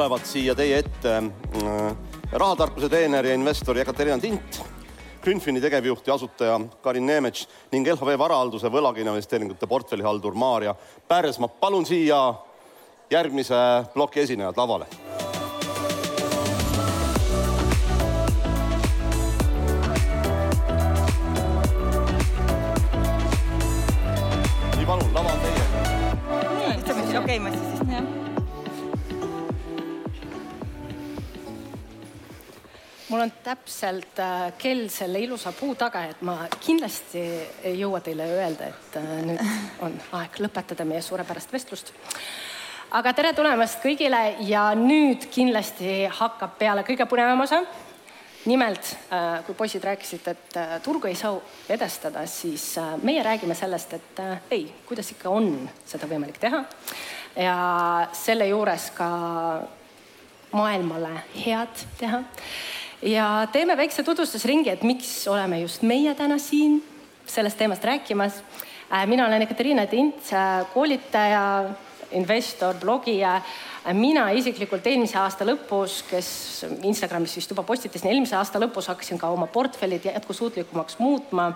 tulevad 0.00 0.24
siia 0.24 0.54
teie 0.56 0.78
ette 0.80 1.10
äh, 1.12 1.80
rahatarkuse 2.32 2.88
treener 2.88 3.26
ja 3.26 3.34
investor 3.36 3.76
Jekaterina 3.76 4.16
Tint, 4.18 4.56
Grünfini 5.20 5.60
tegevjuht 5.60 6.08
ja 6.08 6.14
asutaja 6.14 6.54
Karin 6.80 7.04
Neemets 7.06 7.44
ning 7.74 7.84
LHV 7.84 8.16
varahalduse 8.22 8.72
võlakirjainvesteeringute 8.72 9.68
portfellihaldur 9.68 10.32
Maarja 10.32 10.72
Pärs. 11.08 11.36
ma 11.36 11.52
palun 11.52 11.84
siia 11.84 12.22
järgmise 13.12 13.60
ploki 13.92 14.24
esinejad 14.24 14.56
lavale 14.56 14.88
mul 33.10 33.20
on 33.20 33.32
täpselt 33.44 34.18
äh, 34.18 34.52
kell 34.58 34.88
selle 34.88 35.18
ilusa 35.18 35.52
puu 35.52 35.74
taga, 35.74 36.04
et 36.12 36.22
ma 36.26 36.36
kindlasti 36.62 37.22
ei 37.66 37.78
jõua 37.80 38.00
teile 38.04 38.26
öelda, 38.36 38.70
et 38.70 38.98
äh, 39.00 39.10
nüüd 39.26 39.42
on 39.84 39.96
aeg 40.20 40.38
lõpetada 40.44 40.86
meie 40.86 41.02
suurepärast 41.02 41.52
vestlust. 41.52 41.92
aga 42.90 43.12
tere 43.14 43.32
tulemast 43.34 43.82
kõigile 43.82 44.22
ja 44.46 44.70
nüüd 44.78 45.26
kindlasti 45.30 46.04
hakkab 46.20 46.58
peale 46.58 46.86
kõige 46.86 47.06
põnevam 47.10 47.42
osa 47.46 47.62
nimelt, 48.46 48.94
äh, 49.10 49.42
kui 49.46 49.58
poisid 49.58 49.84
rääkisid, 49.84 50.30
et 50.30 50.60
turgu 50.86 51.10
ei 51.10 51.18
saa 51.18 51.34
edestada, 51.68 52.22
siis 52.26 52.76
meie 53.02 53.22
räägime 53.26 53.58
sellest, 53.58 53.98
et 53.98 54.22
ei, 54.50 54.68
kuidas 54.86 55.10
ikka 55.16 55.34
on 55.34 55.68
seda 55.86 56.06
võimalik 56.06 56.38
teha. 56.38 56.64
ja 57.36 57.56
selle 58.12 58.46
juures 58.46 58.90
ka 58.94 59.10
maailmale 60.52 61.22
head 61.34 61.88
teha 61.98 62.22
ja 63.02 63.48
teeme 63.52 63.76
väikse 63.76 64.02
tutvustusringi, 64.02 64.70
et 64.70 64.82
miks 64.82 65.28
oleme 65.28 65.60
just 65.60 65.82
meie 65.82 66.14
täna 66.14 66.38
siin 66.38 66.80
sellest 67.26 67.58
teemast 67.58 67.84
rääkimas. 67.84 68.42
Äh, 68.92 69.06
mina 69.06 69.26
olen 69.26 69.42
Ekaterina 69.42 69.86
Tint, 69.86 70.32
äh, 70.32 70.66
koolitaja, 70.74 71.70
investor, 72.16 72.76
blogija. 72.80 73.38
Mina 73.96 74.26
isiklikult 74.36 74.86
eelmise 74.86 75.16
aasta 75.18 75.46
lõpus, 75.48 76.02
kes 76.10 76.28
Instagramis 76.84 77.36
vist 77.38 77.54
juba 77.54 77.64
postitasin, 77.64 78.10
eelmise 78.12 78.36
aasta 78.36 78.60
lõpus 78.60 78.90
hakkasin 78.92 79.18
ka 79.20 79.30
oma 79.32 79.48
portfellid 79.48 80.04
jätkusuutlikumaks 80.10 80.98
muutma 81.00 81.52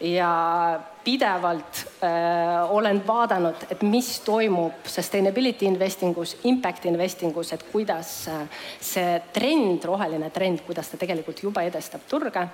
ja 0.00 0.80
pidevalt 1.04 1.86
äh, 2.02 2.70
olen 2.70 3.06
vaadanud, 3.06 3.54
et 3.70 3.82
mis 3.82 4.20
toimub 4.20 4.86
sustainability 4.86 5.66
investing 5.66 6.18
us, 6.18 6.36
impact 6.44 6.84
investing 6.86 7.36
us, 7.36 7.52
et 7.52 7.64
kuidas 7.72 8.28
äh, 8.28 8.44
see 8.80 9.20
trend, 9.32 9.84
roheline 9.84 10.30
trend, 10.30 10.62
kuidas 10.66 10.92
ta 10.92 11.00
tegelikult 11.00 11.42
juba 11.42 11.64
edestab 11.66 12.06
turge. 12.08 12.48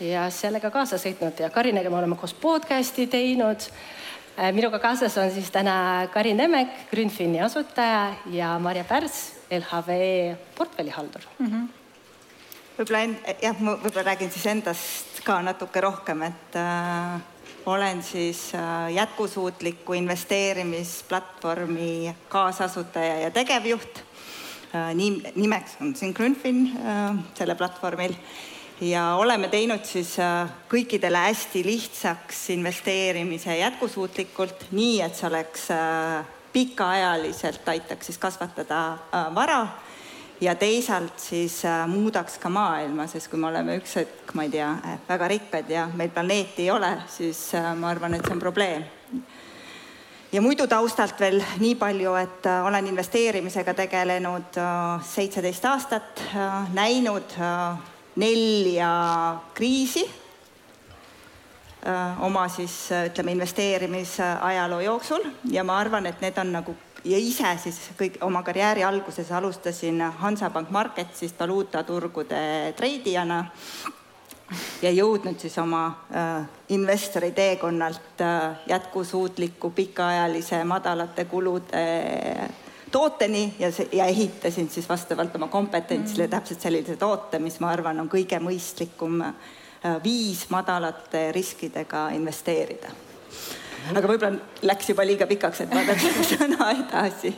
ja 0.00 0.24
sellega 0.30 0.70
kaasa 0.70 0.96
sõitnud 0.98 1.38
ja 1.44 1.50
Karinega 1.50 1.90
me 1.90 2.00
oleme 2.00 2.16
koos 2.18 2.34
podcast'i 2.34 3.06
teinud. 3.06 3.68
Minuga 4.52 4.78
kaasas 4.80 5.18
on 5.20 5.30
siis 5.30 5.50
täna 5.52 6.08
Karin 6.12 6.40
Emek, 6.40 6.88
Grünfini 6.90 7.40
asutaja 7.44 8.14
ja 8.32 8.58
Marja 8.58 8.84
Pärs, 8.84 9.44
LHV 9.50 10.00
portfellihaldur 10.56 11.28
mm. 11.38 11.46
-hmm 11.46 11.82
võib-olla 12.78 13.00
jah, 13.42 13.58
ma 13.60 13.74
võib-olla 13.76 14.04
räägin 14.12 14.30
siis 14.32 14.46
endast 14.50 15.20
ka 15.26 15.42
natuke 15.44 15.80
rohkem, 15.84 16.22
et 16.26 16.56
äh, 16.58 17.20
olen 17.70 18.02
siis 18.02 18.54
äh, 18.54 18.92
jätkusuutliku 18.96 19.92
investeerimisplatvormi 19.98 22.16
kaasasutaja 22.32 23.16
ja 23.26 23.30
tegevjuht 23.30 24.04
äh,. 24.74 24.94
nii, 24.98 25.10
nimeks 25.34 25.76
on 25.80 25.94
siin 25.96 26.14
Grünfin 26.16 26.58
äh, 26.80 27.16
selle 27.38 27.54
platvormil 27.54 28.14
ja 28.82 29.14
oleme 29.14 29.48
teinud 29.48 29.84
siis 29.86 30.16
äh, 30.18 30.50
kõikidele 30.70 31.20
hästi 31.28 31.62
lihtsaks 31.66 32.48
investeerimise 32.56 33.56
jätkusuutlikult, 33.60 34.66
nii 34.74 35.00
et 35.04 35.16
see 35.16 35.28
oleks 35.28 35.68
äh, 35.70 36.24
pikaajaliselt 36.52 37.68
aitaks 37.68 38.10
siis 38.10 38.18
kasvatada 38.18 38.80
äh, 38.92 39.28
vara 39.34 39.60
ja 40.40 40.54
teisalt 40.58 41.22
siis 41.22 41.60
muudaks 41.86 42.40
ka 42.42 42.50
maailma, 42.50 43.06
sest 43.06 43.30
kui 43.30 43.38
me 43.38 43.46
oleme 43.52 43.76
üks 43.78 43.94
hetk, 44.00 44.34
ma 44.34 44.48
ei 44.48 44.50
tea, 44.50 44.72
väga 45.06 45.28
rikkad 45.30 45.70
ja 45.70 45.86
meil 45.94 46.10
planeeti 46.10 46.66
ei 46.66 46.72
ole, 46.74 46.90
siis 47.06 47.52
ma 47.78 47.92
arvan, 47.92 48.16
et 48.16 48.26
see 48.26 48.34
on 48.34 48.42
probleem. 48.42 48.82
ja 50.32 50.42
muidu 50.42 50.66
taustalt 50.66 51.20
veel 51.20 51.38
nii 51.62 51.76
palju, 51.78 52.16
et 52.18 52.50
olen 52.66 52.90
investeerimisega 52.90 53.74
tegelenud 53.84 54.58
seitseteist 55.14 55.70
aastat, 55.70 56.26
näinud 56.74 57.38
nelja 58.16 58.90
kriisi 59.54 60.04
oma 62.20 62.44
siis 62.48 62.74
ütleme 63.08 63.32
investeerimisajaloo 63.32 64.80
jooksul. 64.80 65.24
Ja 65.50 65.64
ma 65.64 65.78
arvan, 65.78 66.06
et 66.06 66.20
need 66.22 66.36
on 66.38 66.52
nagu 66.54 66.76
ja 67.04 67.18
ise 67.18 67.56
siis 67.62 67.78
kõik 67.98 68.20
oma 68.22 68.42
karjääri 68.46 68.84
alguses 68.86 69.32
alustasin 69.32 70.00
Hansapank 70.22 70.70
Marketsist 70.70 71.40
valuutaturgude 71.40 72.72
treidijana 72.76 73.44
ja 74.82 74.90
jõudnud 74.90 75.40
siis 75.40 75.56
oma 75.58 75.86
äh, 76.14 76.44
investori 76.68 77.32
teekonnalt 77.32 78.20
äh, 78.20 78.58
jätkusuutliku 78.68 79.70
pikaajalise 79.70 80.64
madalate 80.64 81.24
kulude 81.24 81.86
tooteni 82.92 83.54
ja 83.58 83.72
ja 83.92 84.06
ehitasin 84.06 84.68
siis 84.70 84.88
vastavalt 84.88 85.36
oma 85.36 85.48
kompetentsile 85.48 86.26
mm. 86.26 86.30
täpselt 86.30 86.60
sellise 86.60 86.96
toote, 86.96 87.38
mis 87.38 87.60
ma 87.60 87.72
arvan, 87.72 88.00
on 88.00 88.10
kõige 88.12 88.40
mõistlikum 88.40 89.22
äh, 89.24 89.96
viis 90.04 90.46
madalate 90.50 91.30
riskidega 91.32 92.10
investeerida 92.16 92.92
aga 93.90 94.08
võib-olla 94.08 94.66
läks 94.68 94.90
juba 94.92 95.04
liiga 95.06 95.26
pikaks, 95.26 95.64
et 95.64 95.72
ma 95.74 95.82
peaks 95.86 96.06
sõna 96.32 96.70
edasi. 96.76 97.32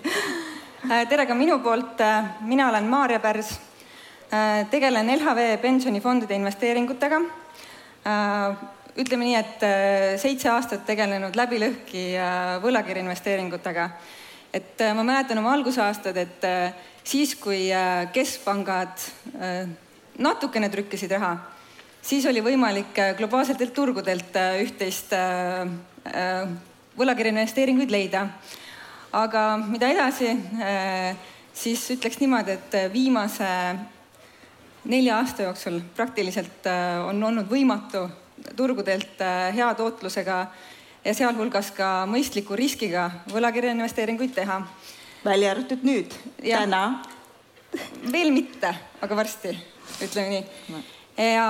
Äh, 0.85 1.07
tere 1.09 1.25
ka 1.25 1.37
minu 1.37 1.59
poolt, 1.65 2.01
äh, 2.05 2.35
mina 2.45 2.69
olen 2.69 2.89
Maarja 2.91 3.21
Pärs. 3.25 3.55
Äh, 4.29 4.67
tegelen 4.71 5.09
LHV 5.15 5.57
pensionifondide 5.63 6.37
investeeringutega. 6.37 7.23
ütleme 9.01 9.25
nii, 9.25 9.37
et 9.39 9.63
seitse 10.21 10.51
aastat 10.53 10.83
tegelenud 10.87 11.35
läbilõhki 11.35 12.03
võlakirja 12.63 13.01
investeeringutega. 13.01 13.87
Et 14.55 14.85
ma 14.95 15.03
mäletan 15.03 15.39
oma 15.41 15.53
algusaastad, 15.57 16.17
et 16.17 16.45
siis, 17.05 17.35
kui 17.35 17.67
keskpangad 18.15 19.03
natukene 20.23 20.69
trükkisid 20.71 21.11
raha, 21.17 21.33
siis 22.03 22.27
oli 22.31 22.45
võimalik 22.45 22.95
globaalsetelt 23.19 23.75
turgudelt 23.75 24.39
üht-teist 24.63 25.13
Äh, 26.05 26.49
võlakirja 26.99 27.33
investeeringuid 27.33 27.91
leida. 27.91 28.27
aga 29.15 29.57
mida 29.57 29.89
edasi, 29.89 30.29
äh, 30.61 31.17
siis 31.55 31.81
ütleks 31.95 32.19
niimoodi, 32.21 32.51
et 32.59 32.93
viimase 32.93 33.47
nelja 34.85 35.17
aasta 35.17 35.47
jooksul 35.47 35.81
praktiliselt 35.97 36.67
äh, 36.67 37.01
on 37.09 37.23
olnud 37.23 37.49
võimatu 37.49 38.05
turgudelt 38.57 39.23
hea 39.55 39.71
tootlusega 39.75 40.47
ja 41.05 41.15
sealhulgas 41.15 41.71
ka 41.77 42.05
mõistliku 42.11 42.57
riskiga 42.59 43.11
võlakirja 43.33 43.75
investeeringuid 43.77 44.35
teha. 44.35 44.63
välja 45.25 45.51
arvatud 45.51 45.85
nüüd, 45.85 46.15
täna? 46.41 47.03
veel 48.13 48.31
mitte, 48.31 48.71
aga 49.03 49.17
varsti, 49.17 49.55
ütleme 50.05 50.29
nii. 50.31 50.83
ja, 51.19 51.47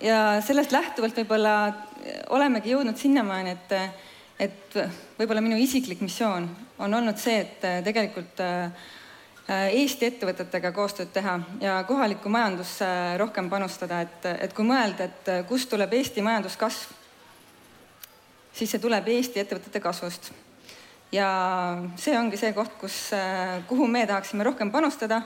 ja 0.00 0.20
sellest 0.46 0.72
lähtuvalt 0.72 1.16
võib-olla 1.20 1.56
olemegi 2.30 2.72
jõudnud 2.72 2.96
sinnamaani, 2.96 3.56
et, 3.56 3.74
et 4.48 4.78
võib-olla 5.18 5.42
minu 5.44 5.58
isiklik 5.60 6.00
missioon 6.00 6.48
on 6.78 6.94
olnud 6.94 7.18
see, 7.18 7.40
et 7.40 7.66
tegelikult 7.84 8.40
äh, 8.44 8.70
Eesti 9.46 10.08
ettevõtetega 10.08 10.72
koostööd 10.74 11.12
teha 11.14 11.36
ja 11.62 11.76
kohalikku 11.86 12.28
majandusse 12.28 12.86
rohkem 13.20 13.50
panustada, 13.50 14.00
et, 14.02 14.24
et 14.42 14.54
kui 14.54 14.66
mõelda, 14.66 15.06
et 15.06 15.30
kust 15.46 15.70
tuleb 15.70 15.92
Eesti 15.94 16.24
majanduskasv, 16.26 17.05
siis 18.56 18.70
see 18.72 18.82
tuleb 18.82 19.08
Eesti 19.08 19.40
ettevõtete 19.44 19.80
kasvust. 19.80 20.32
ja 21.12 21.28
see 21.96 22.18
ongi 22.18 22.36
see 22.40 22.52
koht, 22.52 22.72
kus, 22.80 23.12
äh, 23.12 23.60
kuhu 23.68 23.86
me 23.86 24.06
tahaksime 24.06 24.44
rohkem 24.44 24.72
panustada 24.72 25.22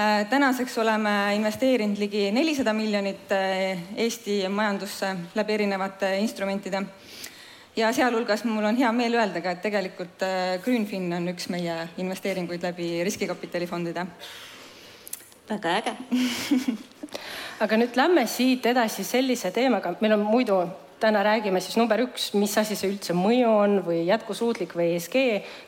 Äh, 0.00 0.26
tänaseks 0.28 0.78
oleme 0.78 1.34
investeerinud 1.34 1.96
ligi 1.98 2.26
nelisada 2.32 2.72
miljonit 2.76 3.30
äh, 3.32 3.78
Eesti 3.96 4.42
majandusse 4.48 5.14
läbi 5.34 5.54
erinevate 5.54 6.18
instrumentide. 6.18 6.82
ja 7.76 7.92
sealhulgas 7.92 8.44
mul 8.44 8.64
on 8.64 8.76
hea 8.76 8.92
meel 8.92 9.14
öelda 9.14 9.40
ka, 9.40 9.50
et 9.50 9.62
tegelikult 9.62 10.20
Greenfin 10.64 11.12
on 11.12 11.28
üks 11.32 11.48
meie 11.48 11.88
investeeringuid 11.96 12.62
läbi 12.62 13.04
riskikapitalifondide. 13.08 14.06
väga 15.48 15.76
äge 15.78 15.96
aga 17.64 17.76
nüüd 17.76 17.96
lähme 17.96 18.26
siit 18.26 18.66
edasi 18.66 19.04
sellise 19.04 19.50
teemaga, 19.50 19.94
meil 20.00 20.12
on 20.12 20.28
muidu 20.28 20.60
täna 21.00 21.22
räägime, 21.22 21.60
siis 21.60 21.76
number 21.76 22.00
üks, 22.00 22.30
mis 22.36 22.54
asi 22.58 22.76
see 22.76 22.88
üldse 22.88 23.14
mõju 23.16 23.50
on 23.50 23.74
või 23.84 23.98
jätkusuutlik 24.06 24.72
või 24.76 24.94
ESG. 24.96 25.16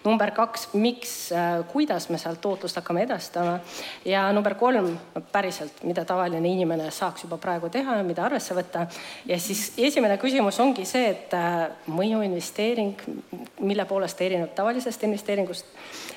number 0.04 0.30
kaks, 0.32 0.68
miks, 0.72 1.32
äh, 1.32 1.60
kuidas 1.72 2.08
me 2.08 2.18
sealt 2.18 2.40
tootlust 2.40 2.76
hakkame 2.76 3.02
edastama. 3.02 3.60
ja 4.04 4.32
number 4.32 4.54
kolm, 4.54 4.98
päriselt, 5.32 5.82
mida 5.82 6.04
tavaline 6.04 6.48
inimene 6.48 6.90
saaks 6.90 7.24
juba 7.24 7.36
praegu 7.36 7.68
teha 7.68 7.96
ja 7.96 8.02
mida 8.02 8.24
arvesse 8.24 8.54
võtta. 8.54 8.86
ja 9.26 9.38
siis 9.38 9.72
esimene 9.76 10.16
küsimus 10.16 10.60
ongi 10.60 10.84
see, 10.84 11.10
et 11.10 11.34
äh, 11.34 11.68
mõjuinvesteering, 11.86 12.94
mille 13.60 13.84
poolest 13.84 14.18
ta 14.18 14.24
erineb 14.24 14.54
tavalisest 14.54 15.02
investeeringust. 15.02 15.66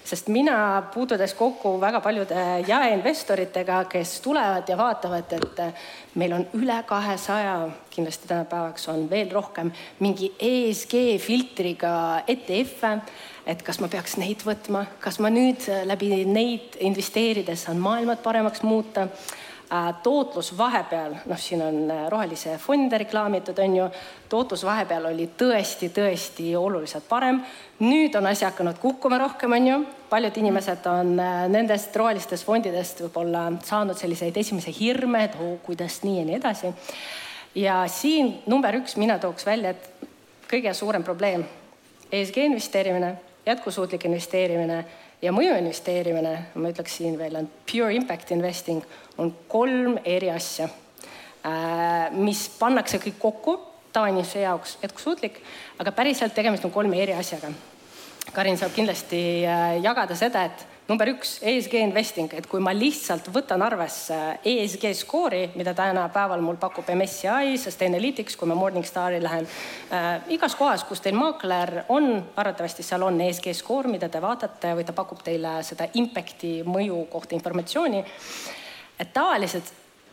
sest 0.04 0.28
mina 0.28 0.84
puutudes 0.94 1.34
kokku 1.34 1.80
väga 1.82 2.00
paljude 2.00 2.64
jaeinvestoritega, 2.68 3.86
kes 3.86 4.22
tulevad 4.22 4.70
ja 4.70 4.78
vaatavad, 4.78 5.34
et 5.34 5.60
äh, 5.60 5.74
meil 6.16 6.34
on 6.34 6.48
üle 6.54 6.84
kahesaja, 6.88 7.70
kindlasti 7.92 8.28
tänapäevaks 8.28 8.88
on 8.90 9.10
veel 9.10 9.32
rohkem, 9.32 9.72
mingi 10.00 10.32
ESG 10.40 11.20
filtriga 11.20 12.24
ETF-e. 12.28 12.98
et 13.46 13.62
kas 13.66 13.80
ma 13.82 13.90
peaks 13.92 14.18
neid 14.22 14.44
võtma, 14.46 14.86
kas 15.02 15.20
ma 15.20 15.32
nüüd 15.34 15.66
äh, 15.70 15.84
läbi 15.90 16.24
neid 16.26 16.78
investeerides 16.80 17.66
saan 17.68 17.82
maailma 17.82 18.16
paremaks 18.22 18.62
muuta 18.64 19.08
äh, 19.08 19.90
tootlus 20.04 20.54
vahepeal, 20.58 21.18
noh, 21.26 21.40
siin 21.42 21.64
on 21.66 21.80
äh, 21.92 22.04
rohelise 22.14 22.56
fonde 22.62 23.00
reklaamitud, 23.02 23.60
on 23.60 23.76
ju, 23.80 23.88
tootlus 24.30 24.64
vahepeal 24.64 25.10
oli 25.10 25.28
tõesti-tõesti 25.38 26.54
oluliselt 26.56 27.10
parem. 27.10 27.42
nüüd 27.82 28.16
on 28.16 28.30
asi 28.30 28.46
hakanud 28.46 28.78
kukkuma 28.80 29.18
rohkem, 29.18 29.58
on 29.58 29.68
ju, 29.68 29.80
paljud 30.10 30.38
inimesed 30.38 30.86
on 30.92 31.18
nendest 31.52 31.96
rohelistest 31.96 32.46
fondidest 32.46 33.02
võib-olla 33.04 33.50
saanud 33.66 33.98
selliseid 33.98 34.38
esimesi 34.38 34.76
hirme, 34.80 35.26
et 35.26 35.36
oo, 35.42 35.58
kuidas 35.66 36.04
nii 36.06 36.20
ja 36.20 36.30
nii 36.30 36.40
edasi 36.40 36.72
ja 37.56 37.82
siin 37.88 38.34
number 38.50 38.76
üks 38.80 38.96
mina 39.00 39.18
tooks 39.20 39.46
välja, 39.46 39.74
et 39.76 40.08
kõige 40.52 40.74
suurem 40.76 41.04
probleem, 41.04 41.44
ESG 42.12 42.44
investeerimine, 42.46 43.16
jätkusuutlik 43.46 44.06
investeerimine 44.06 44.84
ja 45.22 45.34
mõju 45.36 45.56
investeerimine, 45.60 46.34
ma 46.56 46.72
ütleks 46.72 46.98
siin 47.00 47.18
veel 47.20 47.38
on 47.40 47.50
pure 47.70 47.92
impact 47.96 48.32
investing, 48.36 48.84
on 49.18 49.34
kolm 49.52 49.98
eri 50.06 50.32
asja, 50.34 50.68
äh, 51.46 52.12
mis 52.16 52.48
pannakse 52.60 53.00
kõik 53.04 53.20
kokku 53.20 53.58
tavainimese 53.94 54.46
jaoks 54.46 54.78
jätkusuutlik, 54.84 55.42
aga 55.80 55.92
päriselt 55.92 56.36
tegemist 56.36 56.66
on 56.66 56.72
kolme 56.72 57.00
eri 57.04 57.14
asjaga. 57.14 57.52
Karin 58.32 58.58
saab 58.58 58.72
kindlasti 58.76 59.22
äh, 59.44 59.80
jagada 59.84 60.16
seda, 60.16 60.46
et 60.48 60.68
number 60.92 61.08
üks, 61.14 61.38
ESG 61.48 61.78
investing, 61.80 62.34
et 62.36 62.48
kui 62.52 62.60
ma 62.64 62.74
lihtsalt 62.76 63.30
võtan 63.32 63.64
arvesse 63.64 64.18
ESG 64.48 64.90
skoori, 65.00 65.46
mida 65.56 65.74
tänapäeval 65.78 66.44
mul 66.44 66.60
pakub 66.60 66.90
MSCI, 66.92 67.56
Sustainalytics, 67.62 68.36
kui 68.36 68.50
ma 68.52 68.58
Morningstari 68.60 69.22
lähen 69.24 69.48
äh,. 69.48 70.10
igas 70.36 70.58
kohas, 70.60 70.84
kus 70.88 71.00
teil 71.04 71.16
maakler 71.16 71.86
on, 71.96 72.12
arvatavasti 72.36 72.84
seal 72.84 73.08
on 73.08 73.22
ESG 73.24 73.54
skoor, 73.62 73.88
mida 73.92 74.10
te 74.12 74.20
vaatate 74.24 74.74
või 74.76 74.88
ta 74.88 74.96
pakub 74.98 75.24
teile 75.24 75.60
seda 75.64 75.88
impact'i 76.02 76.58
mõju 76.68 77.06
kohta 77.14 77.38
informatsiooni. 77.40 78.04
et 79.00 79.14
tavaliselt 79.14 79.72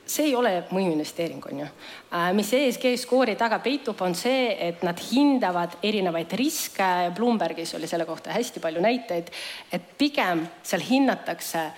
see 0.09 0.31
ei 0.31 0.35
ole 0.37 0.53
mõjuinvesteering, 0.73 1.45
on 1.51 1.61
ju. 1.63 1.69
Äh, 2.13 2.31
mis 2.37 2.51
ESG 2.57 2.95
skoori 3.01 3.37
taga 3.39 3.61
peitub, 3.65 4.01
on 4.05 4.17
see, 4.17 4.51
et 4.69 4.83
nad 4.87 4.99
hindavad 5.11 5.79
erinevaid 5.85 6.33
riske. 6.41 6.89
Bloombergis 7.17 7.75
oli 7.79 7.91
selle 7.91 8.09
kohta 8.09 8.33
hästi 8.35 8.63
palju 8.65 8.83
näiteid, 8.85 9.31
et 9.73 9.93
pigem 9.99 10.47
seal 10.63 10.85
hinnatakse, 10.89 11.69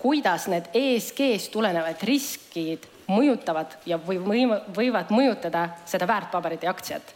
kuidas 0.00 0.46
need 0.48 0.70
ESG-st 0.74 1.52
tulenevad 1.52 2.00
riskid 2.08 2.86
mõjutavad 3.10 3.74
ja 3.90 3.98
või 4.00 4.20
võivad 4.76 5.10
mõjutada 5.12 5.66
seda 5.88 6.06
väärtpaberit 6.08 6.62
ja 6.64 6.70
aktsiat 6.72 7.10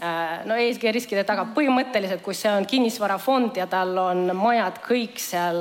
äh, 0.00 0.40
no 0.48 0.56
ESG 0.58 0.88
riskide 0.96 1.24
taga 1.28 1.44
põhimõtteliselt, 1.54 2.24
kui 2.24 2.34
see 2.34 2.50
on 2.50 2.66
kinnisvarafond 2.66 3.60
ja 3.60 3.68
tal 3.70 3.92
on 4.00 4.32
majad 4.36 4.80
kõik 4.82 5.20
seal 5.20 5.60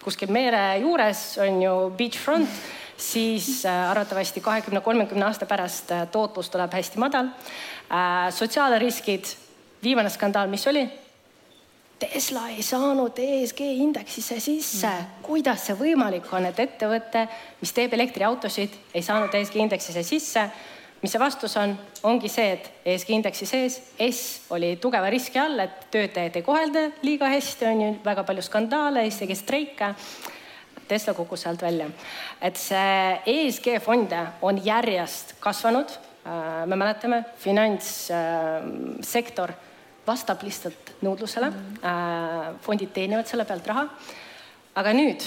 kuskil 0.00 0.32
mere 0.32 0.80
juures, 0.80 1.24
on 1.44 1.62
ju 1.62 1.74
beachfront 1.98 2.60
siis 3.00 3.66
äh, 3.66 3.90
arvatavasti 3.90 4.40
kahekümne, 4.40 4.80
kolmekümne 4.80 5.24
aasta 5.24 5.46
pärast 5.46 5.92
äh, 5.92 6.08
tootlus 6.08 6.50
tuleb 6.50 6.72
hästi 6.72 6.98
madal. 6.98 7.30
Äh, 7.90 8.32
sotsiaalriskid, 8.34 9.24
viimane 9.82 10.10
skandaal, 10.10 10.48
mis 10.48 10.66
oli? 10.68 10.84
Tesla 12.00 12.46
ei 12.48 12.62
saanud 12.64 13.18
ESG 13.18 13.60
indeksisse 13.60 14.40
sisse 14.40 14.88
mm.. 14.88 15.22
kuidas 15.22 15.66
see 15.68 15.76
võimalik 15.76 16.30
on, 16.32 16.46
et 16.48 16.60
ettevõte, 16.60 17.26
mis 17.60 17.72
teeb 17.76 17.92
elektriautosid, 17.92 18.76
ei 18.94 19.04
saanud 19.04 19.34
ESG 19.34 19.60
indeksisse 19.66 20.04
sisse? 20.04 20.46
mis 21.02 21.12
see 21.12 21.20
vastus 21.20 21.56
on? 21.60 21.76
ongi 22.08 22.28
see, 22.28 22.56
et 22.56 22.88
ESG 22.88 23.12
indeksi 23.16 23.46
sees 23.48 23.76
S 24.04 24.50
oli 24.52 24.74
tugeva 24.80 25.08
riski 25.12 25.40
all, 25.40 25.60
et 25.60 25.88
töötajaid 25.92 26.36
ei 26.40 26.44
kohelda 26.44 26.86
liiga 27.04 27.28
hästi, 27.32 27.68
on 27.68 27.82
ju 27.84 27.94
väga 28.04 28.24
palju 28.28 28.44
skandaale, 28.48 29.04
isegi 29.08 29.36
streike 29.36 29.94
Tesla 30.90 31.14
kukkus 31.14 31.44
sealt 31.46 31.62
välja. 31.62 31.86
et 32.42 32.56
see 32.58 33.20
ESG 33.26 33.80
fonde 33.84 34.26
on 34.42 34.64
järjest 34.64 35.34
kasvanud. 35.40 35.86
Äh, 36.26 36.66
me 36.66 36.76
mäletame, 36.76 37.24
finantssektor 37.40 39.52
vastab 40.06 40.42
lihtsalt 40.44 40.92
nõudlusele. 41.04 41.52
Äh, 41.84 42.54
fondid 42.64 42.92
teenivad 42.96 43.26
selle 43.30 43.44
pealt 43.48 43.66
raha. 43.70 43.84
aga 44.80 44.90
nüüd, 44.94 45.20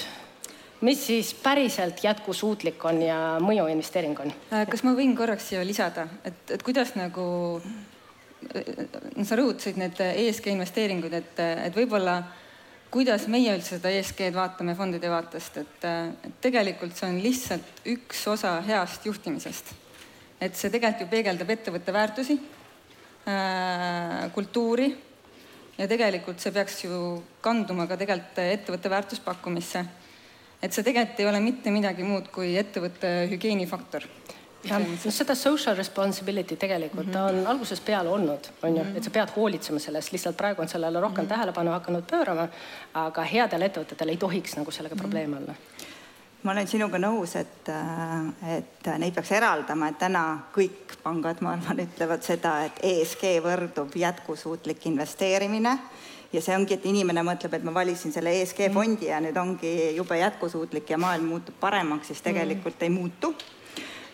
mis 0.81 1.05
siis 1.07 1.33
päriselt 1.33 2.03
jätkusuutlik 2.03 2.85
on 2.85 3.01
ja 3.01 3.39
mõjuinvesteering 3.43 4.19
on? 4.19 4.33
Äh, 4.51 4.67
kas 4.69 4.83
ma 4.83 4.93
võin 4.97 5.15
korraks 5.17 5.47
siia 5.49 5.65
lisada, 5.65 6.07
et, 6.23 6.51
et 6.57 6.63
kuidas 6.63 6.95
nagu 6.99 7.61
sa 9.23 9.35
rõhutasid 9.39 9.77
need 9.79 9.99
ESG 10.03 10.47
investeeringud, 10.51 11.13
et, 11.15 11.39
et 11.39 11.75
võib-olla 11.75 12.23
kuidas 12.93 13.25
meie 13.31 13.55
üldse 13.55 13.79
seda 13.79 13.89
ESG-d 13.89 14.35
vaatame 14.35 14.75
fondide 14.77 15.09
vaatest, 15.09 15.55
et, 15.63 15.85
et 16.27 16.35
tegelikult 16.43 16.93
see 16.93 17.09
on 17.09 17.15
lihtsalt 17.23 17.87
üks 17.89 18.21
osa 18.29 18.59
heast 18.67 19.07
juhtimisest. 19.09 19.73
et 20.43 20.53
see 20.59 20.69
tegelikult 20.69 21.05
ju 21.05 21.09
peegeldab 21.09 21.53
ettevõtte 21.55 21.95
väärtusi 21.95 22.35
äh,, 22.37 24.29
kultuuri 24.35 24.91
ja 25.77 25.87
tegelikult 25.89 26.43
see 26.43 26.53
peaks 26.53 26.83
ju 26.83 26.99
kanduma 27.41 27.87
ka 27.89 27.97
tegelikult 27.97 28.43
ettevõtte 28.45 28.93
väärtuspakkumisse. 28.93 29.85
et 30.61 30.73
see 30.73 30.85
tegelikult 30.85 31.19
ei 31.23 31.31
ole 31.31 31.41
mitte 31.41 31.73
midagi 31.73 32.05
muud 32.05 32.29
kui 32.35 32.53
ettevõtte 32.61 33.15
hügieenifaktor 33.33 34.05
jah, 34.63 34.79
no 34.79 35.11
seda 35.11 35.35
social 35.35 35.75
responsibility 35.77 36.55
tegelikult 36.55 37.07
mm 37.07 37.13
-hmm. 37.13 37.39
on 37.43 37.47
algusest 37.47 37.85
peale 37.85 38.09
olnud, 38.09 38.47
on 38.63 38.77
ju, 38.77 38.83
mhm. 38.83 38.97
et 38.97 39.03
sa 39.03 39.09
pead 39.09 39.29
hoolitsema 39.35 39.79
sellest, 39.79 40.11
lihtsalt 40.11 40.37
praegu 40.37 40.61
on 40.61 40.67
sellele 40.67 40.99
rohkem 40.99 41.23
mm 41.23 41.25
-hmm. 41.25 41.33
tähelepanu 41.35 41.71
hakanud 41.71 42.03
pöörama, 42.11 42.47
aga 42.93 43.23
headel 43.23 43.61
ettevõtetel 43.61 44.09
ei 44.09 44.17
tohiks 44.17 44.55
nagu 44.55 44.71
sellega 44.71 44.95
mm 44.95 44.99
-hmm. 44.99 45.03
probleeme 45.03 45.37
olla 45.37 45.53
ma 46.43 46.51
olen 46.51 46.67
sinuga 46.67 46.99
nõus, 46.99 47.35
et, 47.39 47.69
et 48.57 48.87
neid 48.97 49.13
peaks 49.13 49.31
eraldama, 49.31 49.87
et 49.87 49.97
täna 49.97 50.23
kõik 50.55 50.97
pangad, 51.03 51.39
ma 51.41 51.53
arvan, 51.55 51.79
ütlevad 51.79 52.21
seda, 52.21 52.65
et 52.65 52.79
ESG 52.83 53.23
võrdub 53.43 53.95
jätkusuutlik 53.95 54.85
investeerimine 54.85 55.77
ja 56.33 56.41
see 56.41 56.55
ongi, 56.57 56.73
et 56.73 56.85
inimene 56.89 57.23
mõtleb, 57.23 57.53
et 57.53 57.63
ma 57.63 57.73
valisin 57.73 58.11
selle 58.11 58.33
ESG 58.41 58.59
mhm. 58.67 58.73
fondi 58.73 59.05
ja 59.05 59.21
nüüd 59.23 59.37
ongi 59.39 59.95
jube 59.95 60.17
jätkusuutlik 60.19 60.89
ja 60.89 60.97
maailm 60.97 61.31
muutub 61.35 61.59
paremaks, 61.59 62.07
siis 62.07 62.21
tegelikult 62.21 62.81
ei 62.83 62.89
muutu 62.89 63.35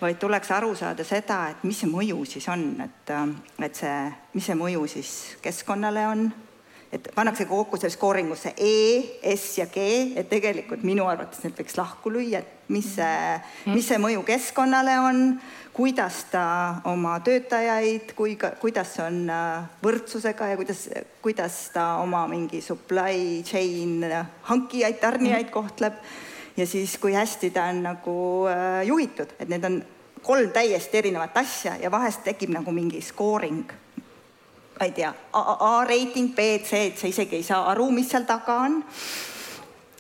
vaid 0.02 0.20
tuleks 0.20 0.52
aru 0.56 0.74
saada 0.78 1.04
seda, 1.08 1.42
et 1.52 1.64
mis 1.68 1.80
see 1.82 1.90
mõju 1.92 2.24
siis 2.28 2.48
on, 2.52 2.70
et, 2.86 3.12
äh, 3.14 3.66
et 3.66 3.76
see, 3.76 3.98
mis 4.36 4.46
see 4.46 4.58
mõju 4.60 4.86
siis 4.88 5.16
keskkonnale 5.44 6.06
on, 6.08 6.30
et 6.92 7.10
pannakse 7.14 7.46
kokku 7.46 7.78
selle 7.78 7.94
skooringusse 7.94 8.56
E, 8.58 9.34
S 9.36 9.60
ja 9.60 9.68
G, 9.70 9.84
et 10.18 10.30
tegelikult 10.32 10.86
minu 10.88 11.06
arvates 11.10 11.44
need 11.44 11.58
võiks 11.60 11.78
lahku 11.78 12.14
lüüa, 12.14 12.42
et 12.42 12.72
mis 12.74 12.88
see, 12.96 13.36
mis 13.70 13.86
see 13.86 14.00
mõju 14.02 14.24
keskkonnale 14.26 14.96
on, 15.04 15.22
kuidas 15.76 16.24
ta 16.32 16.46
oma 16.90 17.18
töötajaid, 17.26 18.16
kui 18.18 18.34
ka, 18.40 18.56
kuidas 18.62 18.96
on 19.04 19.22
äh, 19.32 19.68
võrdsusega 19.84 20.54
ja 20.54 20.58
kuidas, 20.60 20.88
kuidas 21.24 21.60
ta 21.76 21.92
oma 22.02 22.26
mingi 22.32 22.64
supply 22.66 23.44
chain 23.48 24.02
hankijaid, 24.50 25.00
tarnijaid 25.04 25.54
kohtleb 25.54 26.02
ja 26.58 26.68
siis, 26.68 26.98
kui 26.98 27.14
hästi 27.14 27.52
ta 27.56 27.70
on 27.72 27.84
nagu 27.84 28.18
äh, 28.50 28.84
juhitud, 28.88 29.36
et 29.40 29.50
need 29.50 29.64
on 29.64 29.82
kolm 30.24 30.52
täiesti 30.52 30.98
erinevat 30.98 31.38
asja 31.38 31.76
ja 31.82 31.92
vahest 31.92 32.24
tekib 32.24 32.52
nagu 32.54 32.72
mingi 32.72 33.02
skooring. 33.02 33.72
ma 34.80 34.86
ei 34.86 34.92
tea, 34.96 35.10
A-reiting, 35.34 36.32
B, 36.36 36.40
C, 36.64 36.86
et 36.88 36.98
sa 36.98 37.08
isegi 37.08 37.36
ei 37.36 37.44
saa 37.44 37.66
aru, 37.68 37.90
mis 37.92 38.08
seal 38.08 38.24
taga 38.24 38.62
on. 38.64 38.78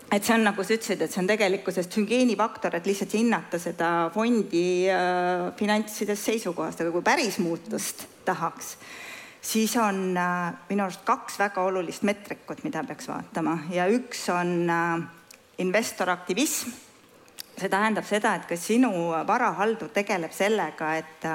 Et 0.09 0.23
see 0.23 0.33
on, 0.33 0.45
nagu 0.47 0.63
sa 0.63 0.73
ütlesid, 0.73 1.03
et 1.03 1.11
see 1.11 1.19
on 1.21 1.27
tegelikkusest 1.27 1.97
hügieenifaktor, 1.99 2.77
et 2.79 2.87
lihtsalt 2.87 3.11
hinnata 3.13 3.59
seda 3.61 3.89
fondi 4.13 4.87
äh, 4.89 5.49
finantsidest 5.59 6.31
seisukohast, 6.31 6.79
aga 6.79 6.93
kui 6.95 7.03
päris 7.05 7.37
muutust 7.43 8.07
tahaks, 8.25 8.71
siis 9.41 9.75
on 9.77 10.17
äh, 10.17 10.55
minu 10.71 10.87
arust 10.87 11.03
kaks 11.05 11.37
väga 11.43 11.67
olulist 11.67 12.07
meetrikut, 12.07 12.63
mida 12.63 12.81
peaks 12.87 13.11
vaatama. 13.11 13.59
Ja 13.75 13.85
üks 13.91 14.23
on 14.33 14.55
äh, 14.71 15.03
investoraktivism. 15.59 16.71
see 17.59 17.69
tähendab 17.69 18.05
seda, 18.07 18.37
et 18.39 18.45
kas 18.47 18.61
sinu 18.69 19.11
varahaldur 19.27 19.89
tegeleb 19.91 20.31
sellega, 20.31 20.93
et 20.95 21.25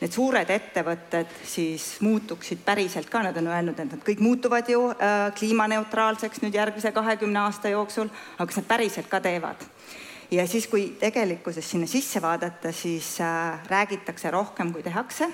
need 0.00 0.12
suured 0.12 0.50
ettevõtted 0.52 1.30
siis 1.48 1.84
muutuksid 2.04 2.60
päriselt 2.64 3.08
ka, 3.12 3.22
nad 3.24 3.36
on 3.40 3.48
öelnud, 3.48 3.78
et 3.80 3.94
nad 3.94 4.02
kõik 4.04 4.20
muutuvad 4.24 4.68
ju 4.68 4.82
äh, 4.92 5.30
kliimaneutraalseks 5.38 6.42
nüüd 6.44 6.56
järgmise 6.56 6.92
kahekümne 6.92 7.40
aasta 7.46 7.72
jooksul, 7.72 8.10
aga 8.36 8.48
kas 8.50 8.60
nad 8.60 8.68
päriselt 8.68 9.08
ka 9.12 9.22
teevad? 9.24 9.64
ja 10.30 10.42
siis, 10.50 10.66
kui 10.66 10.88
tegelikkuses 11.00 11.68
sinna 11.70 11.86
sisse 11.88 12.20
vaadata, 12.22 12.72
siis 12.74 13.16
äh, 13.24 13.68
räägitakse 13.70 14.30
rohkem, 14.30 14.72
kui 14.74 14.82
tehakse. 14.82 15.30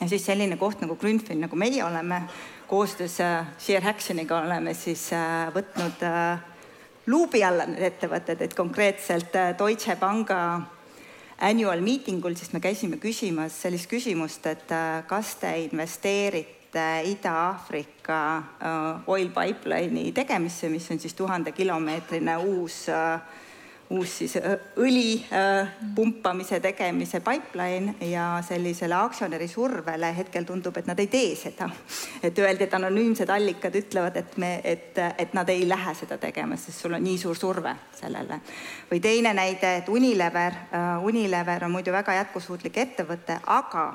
ja 0.00 0.08
siis 0.08 0.26
selline 0.26 0.56
koht 0.60 0.82
nagu 0.84 0.96
Grünfil, 0.96 1.40
nagu 1.40 1.56
meie 1.56 1.84
oleme, 1.84 2.22
koostöös 2.68 3.20
äh, 3.20 3.46
Sheer 3.58 3.88
Actioniga 3.88 4.42
oleme 4.42 4.74
siis 4.74 5.08
äh, 5.16 5.48
võtnud 5.54 6.04
äh, 6.04 6.51
luubi 7.06 7.42
alla 7.44 7.66
need 7.66 7.82
ettevõtted, 7.92 8.40
et 8.44 8.54
konkreetselt 8.54 9.34
äh, 9.36 9.52
Deutsche 9.58 9.96
Panga 9.96 10.42
annual 11.42 11.80
meeting 11.82 12.24
ul, 12.24 12.36
siis 12.38 12.52
me 12.54 12.60
käisime 12.62 12.98
küsimas 13.02 13.56
sellist 13.64 13.90
küsimust, 13.90 14.46
et 14.46 14.70
äh, 14.72 15.02
kas 15.10 15.34
te 15.40 15.50
investeerite 15.64 16.84
Ida-Aafrika 17.10 18.20
äh, 18.38 19.08
oil 19.10 19.32
pipeline'i 19.34 20.12
tegemisse, 20.14 20.70
mis 20.72 20.90
on 20.90 21.00
siis 21.02 21.14
tuhandekilomeetrine 21.18 22.36
uus 22.46 22.84
äh, 22.88 23.18
uus 23.92 24.18
siis 24.18 24.36
õli 24.80 25.22
pumpamise 25.94 26.60
tegemise 26.60 27.20
pipeline 27.24 27.94
ja 28.08 28.26
sellisele 28.46 28.94
aktsionäri 28.96 29.48
survele 29.48 30.12
hetkel 30.16 30.46
tundub, 30.48 30.76
et 30.80 30.88
nad 30.88 30.98
ei 30.98 31.10
tee 31.12 31.34
seda. 31.36 31.68
et 32.22 32.38
öeldi, 32.38 32.64
et 32.64 32.74
anonüümsed 32.74 33.28
allikad 33.28 33.74
ütlevad, 33.76 34.16
et 34.16 34.36
me, 34.36 34.52
et, 34.64 34.98
et 35.18 35.34
nad 35.34 35.48
ei 35.48 35.66
lähe 35.68 35.94
seda 35.98 36.18
tegema, 36.18 36.56
sest 36.56 36.84
sul 36.84 36.96
on 36.96 37.04
nii 37.04 37.18
suur 37.18 37.36
surve 37.36 37.74
sellele. 38.00 38.40
või 38.90 39.00
teine 39.00 39.34
näide, 39.34 39.76
et 39.76 39.88
Unilever, 39.88 40.56
Unilever 41.02 41.64
on 41.64 41.76
muidu 41.76 41.92
väga 41.92 42.14
jätkusuutlik 42.22 42.78
ettevõte, 42.78 43.40
aga 43.46 43.86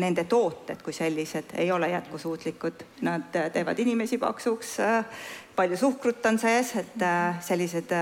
nende 0.00 0.24
tooted 0.24 0.82
kui 0.82 0.92
sellised 0.92 1.56
ei 1.60 1.72
ole 1.72 1.88
jätkusuutlikud, 1.92 2.84
nad 3.04 3.32
teevad 3.52 3.78
inimesi 3.78 4.18
paksuks, 4.18 4.76
palju 5.56 5.76
suhkrut 5.76 6.26
on 6.26 6.38
sees, 6.38 6.72
et 6.80 7.04
sellised 7.44 7.92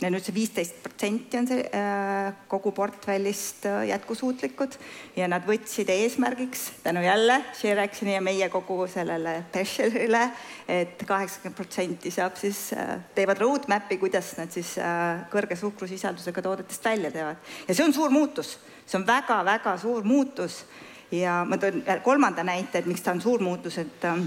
ja 0.00 0.08
nüüd 0.12 0.24
see 0.24 0.34
viisteist 0.34 0.78
protsenti 0.82 1.38
on 1.40 1.48
see 1.48 1.64
äh, 1.76 2.30
kogu 2.48 2.72
portfellist 2.76 3.66
äh, 3.68 3.82
jätkusuutlikud. 3.90 4.76
Ja 5.18 5.28
nad 5.30 5.44
võtsid 5.48 5.90
eesmärgiks 5.92 6.66
tänu 6.84 7.02
jälle 7.04 7.40
Shirexini 7.58 8.14
ja 8.14 8.22
meie 8.24 8.48
kogu 8.52 8.86
sellele 8.90 9.36
pressure'ile, 9.52 10.22
et 10.68 11.04
kaheksakümmend 11.06 11.58
protsenti 11.58 12.12
saab 12.14 12.38
siis 12.40 12.70
äh,, 12.76 12.96
teevad 13.14 13.40
roadmap'i, 13.42 14.00
kuidas 14.00 14.32
nad 14.40 14.52
siis 14.54 14.76
äh, 14.80 15.24
kõrge 15.32 15.58
suhkrusisaldusega 15.60 16.44
toodetest 16.48 16.84
välja 16.84 17.12
teevad. 17.14 17.50
ja 17.68 17.74
see 17.74 17.84
on 17.84 17.96
suur 17.96 18.14
muutus, 18.14 18.56
see 18.86 19.00
on 19.00 19.08
väga-väga 19.08 19.76
suur 19.80 20.06
muutus. 20.06 20.64
Ja 21.10 21.40
ma 21.42 21.56
toon 21.58 21.82
kolmanda 22.06 22.44
näite, 22.46 22.78
et 22.78 22.86
miks 22.86 23.02
ta 23.02 23.10
on 23.10 23.20
suur 23.20 23.42
muutus, 23.42 23.80
et 23.82 24.04
äh, 24.06 24.20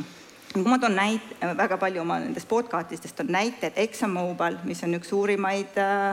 ma 0.62 0.77
toon 0.79 0.95
näite, 0.95 1.36
väga 1.57 1.77
palju 1.81 2.01
oma 2.01 2.19
nendest 2.22 2.48
podcastidest 2.50 3.19
on 3.24 3.31
näited, 3.33 3.74
ExxonMobil, 3.75 4.60
mis 4.67 4.83
on 4.86 4.95
üks 5.00 5.10
suurimaid 5.10 5.77
äh, 5.81 6.10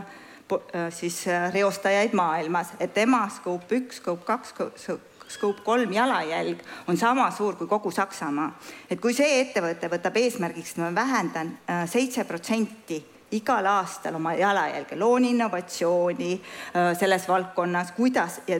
äh 0.50 0.88
siis 0.90 1.26
äh, 1.28 1.52
reostajaid 1.52 2.14
maailmas, 2.16 2.75
et 2.80 2.94
tema 2.94 3.28
Scope 3.28 3.76
üks, 3.76 4.00
Scope 4.00 4.25
kaks, 4.25 4.54
Scope 5.30 5.62
kolm 5.64 5.92
jalajälg 5.92 6.62
on 6.88 6.97
sama 6.97 7.30
suur 7.30 7.56
kui 7.56 7.66
kogu 7.66 7.90
Saksamaa. 7.90 8.50
et 8.90 9.00
kui 9.00 9.14
see 9.14 9.40
ettevõte 9.40 9.90
võtab 9.92 10.16
eesmärgiks, 10.16 10.73
et 10.73 10.78
ma 10.78 10.94
vähendan 10.94 11.56
äh, 11.68 11.88
seitse 11.90 12.25
protsenti 12.25 13.04
igal 13.37 13.66
aastal 13.66 14.16
oma 14.18 14.32
jalajälge, 14.34 14.96
loon 14.99 15.25
innovatsiooni 15.25 16.32
äh, 16.34 16.99
selles 16.99 17.28
valdkonnas, 17.28 17.92
kuidas 17.92 18.40
ja, 18.49 18.58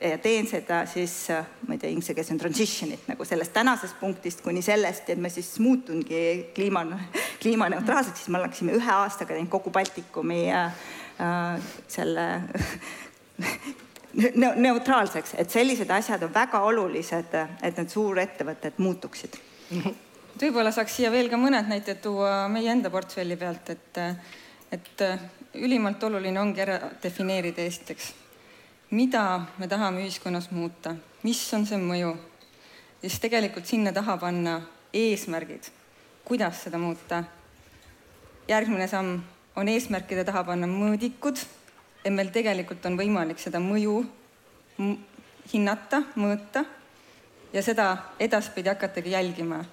ja 0.00 0.18
teen 0.18 0.48
seda 0.48 0.84
siis, 0.86 1.14
äh, 1.30 1.44
ma 1.66 1.76
ei 1.76 1.82
tea, 1.82 1.90
inglise 1.92 2.14
keeles 2.16 2.32
on 2.32 2.40
transition'it 2.40 3.10
nagu 3.10 3.24
sellest 3.28 3.52
tänasest 3.52 4.00
punktist 4.00 4.40
kuni 4.44 4.62
sellest, 4.62 5.10
et 5.12 5.20
me 5.20 5.28
siis 5.32 5.52
muutungi 5.60 6.50
kliima, 6.54 6.84
kliimaneutraalseks, 7.42 8.24
siis 8.24 8.32
me 8.32 8.40
oleksime 8.40 8.76
ühe 8.78 8.96
aastaga 8.96 9.34
teinud 9.34 9.52
kogu 9.52 9.72
Baltikumi 9.74 10.42
äh, 10.52 10.72
selle 11.88 12.28
neutraalseks, 14.66 15.36
et 15.38 15.50
sellised 15.50 15.90
asjad 15.92 16.22
on 16.24 16.32
väga 16.34 16.64
olulised, 16.66 17.36
et 17.62 17.76
need 17.76 17.92
suurettevõtted 17.92 18.80
muutuksid 18.80 19.36
et 20.34 20.42
võib-olla 20.46 20.72
saaks 20.72 20.96
siia 20.96 21.10
veel 21.12 21.30
ka 21.30 21.38
mõned 21.40 21.68
näited 21.68 22.00
tuua 22.02 22.48
meie 22.48 22.70
enda 22.72 22.90
portfelli 22.90 23.36
pealt, 23.36 23.70
et, 23.70 24.00
et 24.72 25.04
ülimalt 25.54 26.02
oluline 26.06 26.40
ongi 26.40 26.62
ära 26.62 26.78
defineerida 27.02 27.62
esiteks, 27.66 28.12
mida 28.94 29.24
me 29.58 29.68
tahame 29.68 30.04
ühiskonnas 30.04 30.50
muuta, 30.54 30.94
mis 31.22 31.42
on 31.54 31.66
see 31.66 31.78
mõju 31.80 32.14
ja 33.00 33.08
siis 33.08 33.20
tegelikult 33.20 33.66
sinna 33.66 33.92
taha 33.92 34.16
panna 34.20 34.60
eesmärgid, 34.92 35.70
kuidas 36.24 36.64
seda 36.64 36.78
muuta. 36.78 37.24
järgmine 38.48 38.88
samm 38.88 39.20
on 39.56 39.68
eesmärkide 39.68 40.24
taha 40.24 40.44
panna 40.44 40.66
mõõdikud, 40.66 41.38
et 42.04 42.12
meil 42.12 42.30
tegelikult 42.30 42.86
on 42.86 42.96
võimalik 42.98 43.38
seda 43.38 43.60
mõju 43.60 44.02
hinnata, 45.52 46.02
mõõta 46.16 46.64
ja 47.52 47.62
seda 47.62 47.96
edaspidi 48.18 48.68
hakatagi 48.68 49.10
jälgima 49.10 49.64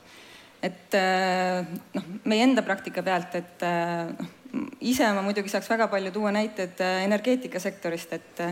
et 0.61 0.95
äh, 0.97 1.65
noh, 1.93 2.09
meie 2.25 2.45
enda 2.45 2.63
praktika 2.65 3.03
pealt, 3.05 3.35
et 3.37 3.65
äh, 3.65 4.09
noh, 4.53 4.71
ise 4.81 5.09
ma 5.13 5.23
muidugi 5.25 5.51
saaks 5.53 5.69
väga 5.69 5.89
palju 5.91 6.11
tuua 6.15 6.33
näiteid 6.35 6.81
äh, 6.81 7.03
energeetikasektorist, 7.07 8.17
et 8.17 8.43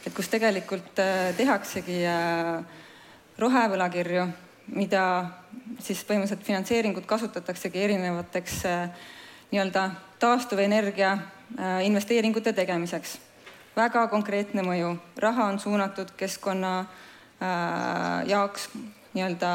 et 0.00 0.14
kus 0.16 0.30
tegelikult 0.32 0.96
tehaksegi 1.36 1.98
rohevõlakirju, 3.36 4.22
mida 4.72 5.02
siis 5.76 6.00
põhimõtteliselt 6.08 6.46
finantseeringut 6.46 7.04
kasutataksegi 7.04 7.82
erinevateks 7.84 8.54
nii-öelda 9.50 9.82
taastuvenergia 10.24 11.10
investeeringute 11.84 12.54
tegemiseks. 12.56 13.18
väga 13.76 14.06
konkreetne 14.08 14.64
mõju, 14.64 14.96
raha 15.20 15.50
on 15.52 15.60
suunatud 15.60 16.16
keskkonna 16.16 16.86
jaoks 18.24 18.70
nii-öelda 19.12 19.52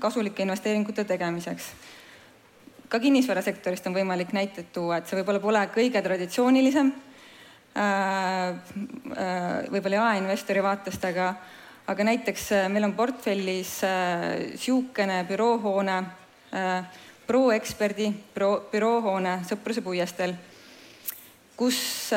kasulike 0.00 0.42
investeeringute 0.42 1.04
tegemiseks. 1.04 1.72
ka 2.88 3.00
kinnisvarasektorist 3.00 3.86
on 3.88 3.94
võimalik 3.96 4.34
näiteid 4.36 4.68
tuua, 4.72 4.98
et 4.98 5.08
see 5.08 5.16
võib-olla 5.16 5.40
pole 5.40 5.60
kõige 5.72 6.02
traditsioonilisem 6.04 6.90
äh, 6.92 8.48
äh, 8.52 9.70
võib-olla 9.72 10.02
jaeinvestori 10.02 10.62
vaatest, 10.62 11.04
aga, 11.08 11.30
aga 11.88 12.04
näiteks 12.04 12.50
äh, 12.52 12.68
meil 12.68 12.84
on 12.84 12.92
portfellis 12.92 13.78
niisugune 14.52 15.22
büroohoone, 15.28 16.02
ProExperdi 17.26 18.10
büroo, 18.34 18.68
büroohoone 18.68 19.38
Sõpruse 19.48 19.80
puiesteel, 19.80 20.34
kus 21.56 22.10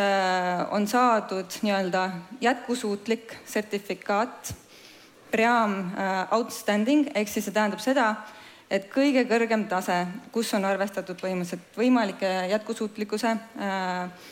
on 0.76 0.88
saadud 0.92 1.56
nii-öelda 1.64 2.10
jätkusuutlik 2.44 3.38
sertifikaat 3.48 4.52
Pream 5.32 5.78
äh, 5.98 6.34
outstanding 6.36 7.10
ehk 7.16 7.30
siis 7.30 7.48
see 7.48 7.56
tähendab 7.56 7.82
seda, 7.84 8.08
et 8.72 8.88
kõige 8.92 9.26
kõrgem 9.30 9.66
tase, 9.70 9.98
kus 10.34 10.54
on 10.58 10.66
arvestatud 10.66 11.20
põhimõtteliselt 11.22 11.78
võimalike 11.78 12.32
jätkusuutlikkuse 12.52 13.32
äh, 13.32 14.28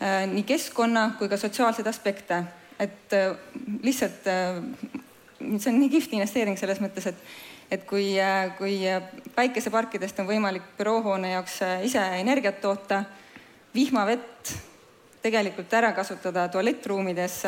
äh, 0.00 0.18
nii 0.32 0.44
keskkonna 0.48 1.12
kui 1.18 1.30
ka 1.32 1.38
sotsiaalseid 1.40 1.88
aspekte, 1.88 2.42
et 2.80 3.14
lihtsalt 3.84 4.24
see 4.26 5.70
on 5.70 5.76
nii 5.78 5.90
kihvt 5.92 6.14
investeering 6.16 6.58
selles 6.58 6.82
mõttes, 6.82 7.08
et 7.12 7.40
et 7.72 7.86
kui, 7.88 8.18
kui 8.58 8.74
päikeseparkidest 9.32 10.18
on 10.20 10.26
võimalik 10.28 10.74
büroohoone 10.76 11.30
jaoks 11.30 11.54
ise 11.86 12.02
energiat 12.18 12.58
toota, 12.60 12.98
vihmavett 13.72 14.52
tegelikult 15.22 15.72
ära 15.74 15.92
kasutada 15.94 16.48
tualettruumides 16.50 17.42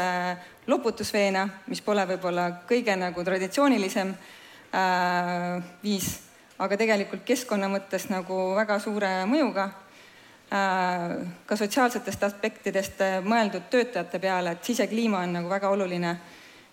loputusveena, 0.71 1.49
mis 1.67 1.83
pole 1.85 2.05
võib-olla 2.09 2.49
kõige 2.69 2.95
nagu 2.97 3.25
traditsioonilisem 3.25 4.13
äh, 4.15 5.63
viis, 5.83 6.11
aga 6.59 6.79
tegelikult 6.81 7.25
keskkonna 7.27 7.69
mõttes 7.73 8.09
nagu 8.13 8.55
väga 8.57 8.79
suure 8.83 9.11
mõjuga 9.31 9.69
äh,. 9.69 11.17
ka 11.47 11.57
sotsiaalsetest 11.57 12.23
aspektidest 12.31 13.03
mõeldud 13.27 13.69
töötajate 13.71 14.21
peale, 14.23 14.55
et 14.55 14.65
sisekliima 14.65 15.25
on 15.27 15.41
nagu 15.41 15.51
väga 15.51 15.71
oluline, 15.75 16.17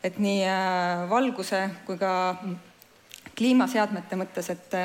et 0.03 0.19
nii 0.19 0.43
äh, 0.45 1.07
valguse 1.09 1.63
kui 1.85 1.97
ka 1.97 2.13
kliimaseadmete 3.37 4.19
mõttes, 4.19 4.49
et, 4.53 4.75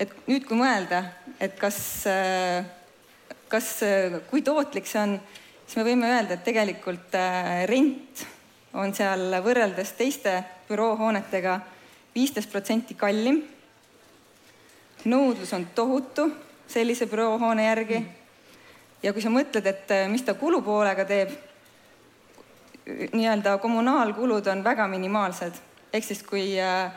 et 0.00 0.14
nüüd, 0.28 0.46
kui 0.46 0.58
mõelda, 0.58 1.02
et 1.40 1.58
kas 1.58 1.78
äh, 2.10 2.62
kas, 3.52 3.74
kui 4.30 4.42
tootlik 4.42 4.88
see 4.88 5.00
on 5.02 5.20
siis 5.72 5.80
me 5.80 5.86
võime 5.86 6.08
öelda, 6.12 6.36
et 6.36 6.44
tegelikult 6.44 7.14
äh, 7.16 7.62
rent 7.70 8.26
on 8.76 8.92
seal 8.92 9.38
võrreldes 9.44 9.94
teiste 9.96 10.34
büroohoonetega 10.68 11.58
viisteist 12.14 12.50
protsenti 12.52 12.94
kallim. 12.94 13.42
nõudlus 15.04 15.52
on 15.52 15.64
tohutu 15.74 16.28
sellise 16.68 17.06
büroohoone 17.06 17.64
järgi. 17.64 18.02
ja 19.02 19.12
kui 19.12 19.22
sa 19.22 19.30
mõtled, 19.30 19.66
et 19.66 19.90
äh, 19.90 20.08
mis 20.08 20.22
ta 20.22 20.34
kulupoolega 20.34 21.04
teeb, 21.04 21.32
nii-öelda 23.12 23.56
kommunaalkulud 23.58 24.46
on 24.46 24.64
väga 24.64 24.88
minimaalsed. 24.88 25.52
ehk 25.92 26.04
siis, 26.04 26.22
kui 26.22 26.60
äh, 26.60 26.92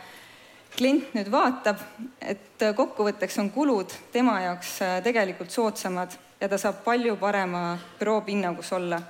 klient 0.75 1.15
nüüd 1.15 1.31
vaatab, 1.31 1.79
et 2.21 2.59
kokkuvõtteks 2.75 3.39
on 3.39 3.51
kulud 3.51 3.95
tema 4.12 4.41
jaoks 4.41 4.81
äh, 4.81 5.01
tegelikult 5.03 5.51
soodsamad 5.51 6.25
ja 6.42 6.50
ta 6.50 6.58
saab 6.58 6.84
palju 6.84 7.15
parema 7.15 7.77
büroo 8.00 8.22
pinnangus 8.22 8.74
olla 8.74 9.01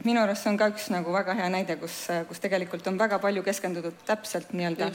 et 0.00 0.06
minu 0.08 0.22
arust 0.22 0.46
see 0.46 0.50
on 0.52 0.56
ka 0.56 0.70
üks 0.72 0.86
nagu 0.92 1.12
väga 1.12 1.34
hea 1.36 1.48
näide, 1.52 1.76
kus, 1.80 1.96
kus 2.28 2.40
tegelikult 2.40 2.86
on 2.88 2.96
väga 3.00 3.18
palju 3.20 3.42
keskendutud 3.44 3.98
täpselt 4.08 4.54
nii-öelda 4.56 4.88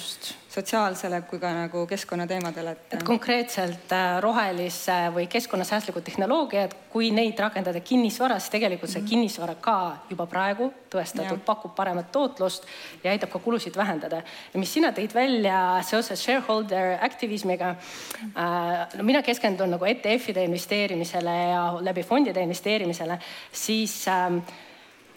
sotsiaalsele 0.55 1.19
kui 1.29 1.39
ka 1.41 1.51
nagu 1.53 1.83
keskkonnateemadele, 1.89 2.73
et. 2.73 2.95
et 2.97 3.03
konkreetselt 3.05 3.93
äh, 3.93 4.15
rohelise 4.23 4.97
või 5.13 5.27
keskkonnasäästlikud 5.29 6.05
tehnoloogiad, 6.09 6.73
kui 6.89 7.11
neid 7.13 7.37
rakendada 7.39 7.83
kinnisvaras, 7.85 8.49
tegelikult 8.49 8.89
see 8.89 9.01
mm 9.01 9.05
-hmm. 9.05 9.09
kinnisvara 9.09 9.55
ka 9.61 9.77
juba 10.09 10.25
praegu 10.31 10.71
tõestatud 10.89 11.37
ja. 11.37 11.45
pakub 11.45 11.75
paremat 11.75 12.11
tootlust 12.11 12.65
ja 13.03 13.11
aitab 13.11 13.29
ka 13.29 13.39
kulusid 13.39 13.77
vähendada. 13.77 14.23
ja 14.53 14.59
mis 14.59 14.73
sina 14.73 14.91
tõid 14.91 15.13
välja 15.13 15.81
seoses 15.83 16.23
shareholder 16.23 16.97
aktivismiga 17.01 17.75
äh,, 17.75 18.97
no 18.97 19.03
mina 19.03 19.21
keskendun 19.21 19.69
nagu 19.69 19.85
ETF-ide 19.85 20.43
investeerimisele 20.43 21.35
ja 21.51 21.65
läbi 21.81 22.03
fondide 22.03 22.41
investeerimisele, 22.41 23.19
siis 23.51 24.07
äh, 24.07 24.41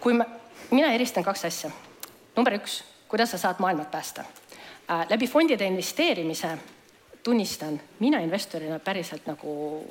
kui 0.00 0.14
ma, 0.14 0.24
mina 0.70 0.92
eristan 0.92 1.24
kaks 1.24 1.44
asja. 1.44 1.70
number 2.36 2.54
üks, 2.54 2.82
kuidas 3.08 3.30
sa 3.30 3.38
saad 3.38 3.56
maailma 3.58 3.84
päästa 3.84 4.24
äh,. 4.90 5.06
läbi 5.10 5.26
fondide 5.26 5.66
investeerimise 5.66 6.58
tunnistan 7.22 7.80
mina 7.98 8.20
investorina 8.20 8.78
päriselt 8.78 9.26
nagu 9.26 9.84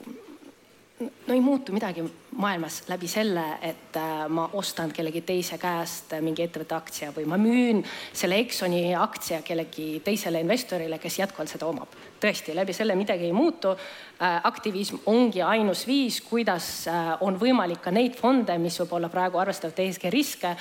no 1.00 1.34
ei 1.34 1.42
muutu 1.42 1.72
midagi 1.72 2.04
maailmas 2.38 2.82
läbi 2.90 3.08
selle, 3.08 3.44
et 3.62 3.96
äh, 3.98 4.26
ma 4.30 4.48
ostan 4.54 4.92
kellegi 4.94 5.22
teise 5.26 5.58
käest 5.62 6.14
mingi 6.26 6.42
ettevõtte 6.46 6.76
aktsia 6.78 7.10
või 7.14 7.26
ma 7.30 7.38
müün 7.42 7.84
selle 8.14 8.40
Exxoni 8.42 8.96
aktsia 8.98 9.44
kellegi 9.46 10.02
teisele 10.06 10.42
investorile, 10.42 10.98
kes 11.02 11.20
jätkuvalt 11.20 11.54
seda 11.54 11.70
omab. 11.70 11.94
tõesti, 12.18 12.56
läbi 12.58 12.74
selle 12.74 12.96
midagi 12.98 13.28
ei 13.30 13.34
muutu. 13.34 13.76
Äh, 14.18 14.40
aktivism 14.50 14.98
ongi 15.06 15.42
ainus 15.42 15.86
viis, 15.88 16.18
kuidas 16.22 16.88
äh, 16.90 17.12
on 17.22 17.38
võimalik 17.38 17.82
ka 17.82 17.94
neid 17.94 18.18
fonde, 18.18 18.58
mis 18.58 18.80
võib-olla 18.82 19.10
praegu 19.14 19.38
arvestavad 19.38 19.78
ESG 19.80 20.10
riske, 20.14 20.56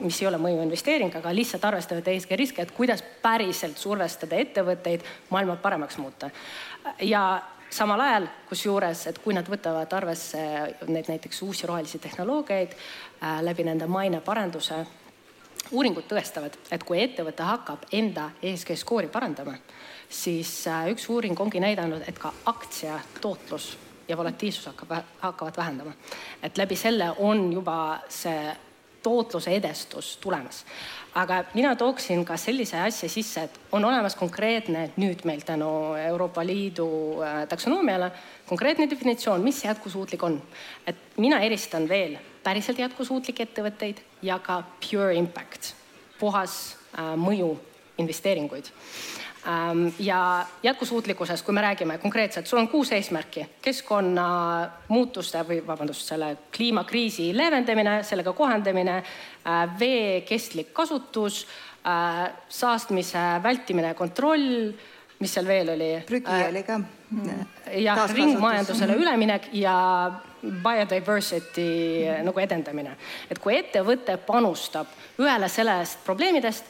mis 0.00 0.22
ei 0.22 0.26
ole 0.26 0.42
mõjuinvesteering, 0.42 1.14
aga 1.20 1.34
lihtsalt 1.34 1.68
arvestavad 1.70 2.08
ESG 2.08 2.34
riske, 2.38 2.66
et 2.66 2.74
kuidas 2.74 3.04
päriselt 3.22 3.78
survestada 3.78 4.42
ettevõtteid 4.42 5.06
maailma 5.30 5.56
paremaks 5.62 5.98
muuta. 6.02 6.30
ja 7.02 7.22
samal 7.70 8.00
ajal, 8.00 8.28
kusjuures, 8.48 9.06
et 9.10 9.18
kui 9.22 9.34
nad 9.36 9.48
võtavad 9.48 9.92
arvesse 9.96 10.40
neid 10.88 11.10
näiteks 11.10 11.42
uusi 11.42 11.66
rohelisi 11.68 12.00
tehnoloogiaid 12.02 12.74
äh, 12.74 13.40
läbi 13.44 13.66
nende 13.66 13.86
maineparanduse, 13.90 14.84
uuringud 15.72 16.06
tõestavad, 16.08 16.56
et 16.72 16.84
kui 16.86 17.00
ettevõte 17.02 17.44
hakkab 17.44 17.88
enda 17.92 18.30
ESG 18.42 18.76
skoori 18.78 19.10
parandama, 19.12 19.56
siis 20.08 20.52
äh, 20.70 20.88
üks 20.94 21.08
uuring 21.12 21.40
ongi 21.40 21.60
näidanud, 21.60 22.06
et 22.08 22.18
ka 22.18 22.32
aktsia 22.46 23.00
tootlus 23.20 23.74
ja 24.08 24.16
volatiilsus 24.16 24.70
hakkab, 24.70 24.96
hakkavad 25.20 25.56
vähendama. 25.56 25.92
et 26.42 26.58
läbi 26.58 26.76
selle 26.76 27.12
on 27.18 27.52
juba 27.52 28.00
see 28.08 28.56
tootluse 29.08 29.56
edestus 29.56 30.16
tulemas 30.20 30.64
aga 31.18 31.42
mina 31.54 31.74
tooksin 31.76 32.24
ka 32.26 32.36
sellise 32.38 32.78
asja 32.80 33.08
sisse, 33.10 33.46
et 33.48 33.60
on 33.72 33.84
olemas 33.84 34.16
konkreetne 34.18 34.88
nüüd 35.00 35.24
meil 35.28 35.42
tänu 35.46 35.70
Euroopa 35.98 36.44
Liidu 36.46 36.88
äh, 37.22 37.40
taksonoomiale 37.48 38.10
konkreetne 38.48 38.88
definitsioon, 38.90 39.44
mis 39.44 39.64
jätkusuutlik 39.64 40.22
on. 40.22 40.42
et 40.86 40.96
mina 41.16 41.40
eristan 41.40 41.88
veel 41.88 42.18
päriselt 42.44 42.78
jätkusuutlikke 42.78 43.48
ettevõtteid 43.48 44.02
ja 44.22 44.38
ka 44.38 44.62
pure 44.82 45.14
impact, 45.16 45.74
puhas 46.20 46.76
äh, 46.98 47.14
mõju 47.16 47.56
investeeringuid 47.98 48.70
ja 49.98 50.46
jätkusuutlikkusest, 50.62 51.44
kui 51.44 51.54
me 51.54 51.62
räägime 51.62 51.98
konkreetselt, 51.98 52.46
sul 52.46 52.58
on 52.58 52.68
kuus 52.68 52.92
eesmärki, 52.92 53.46
keskkonnamuutuste 53.62 55.42
või 55.48 55.60
vabandust, 55.66 56.08
selle 56.10 56.34
kliimakriisi 56.56 57.30
leevendamine, 57.36 58.02
sellega 58.02 58.32
kohandamine, 58.32 58.96
äh, 58.98 59.78
vee 59.78 60.20
kestlik 60.28 60.72
kasutus, 60.74 61.46
äh, 61.86 62.28
saastmise 62.48 63.24
vältimine 63.42 63.94
ja 63.94 63.94
kontroll, 63.94 64.72
mis 65.18 65.34
seal 65.34 65.46
veel 65.46 65.72
oli? 65.76 65.92
prügi 66.06 66.34
äh, 66.34 66.48
oli 66.50 66.62
ka. 66.62 66.80
jah, 67.78 68.04
ringmajandusele 68.12 68.98
üleminek 69.00 69.48
ja 69.52 69.78
biodiversity 70.42 71.70
nagu 72.22 72.40
edendamine. 72.40 72.96
et 73.30 73.38
kui 73.38 73.56
ettevõte 73.56 74.18
panustab 74.26 74.92
ühele 75.18 75.48
sellest 75.48 76.04
probleemidest 76.04 76.64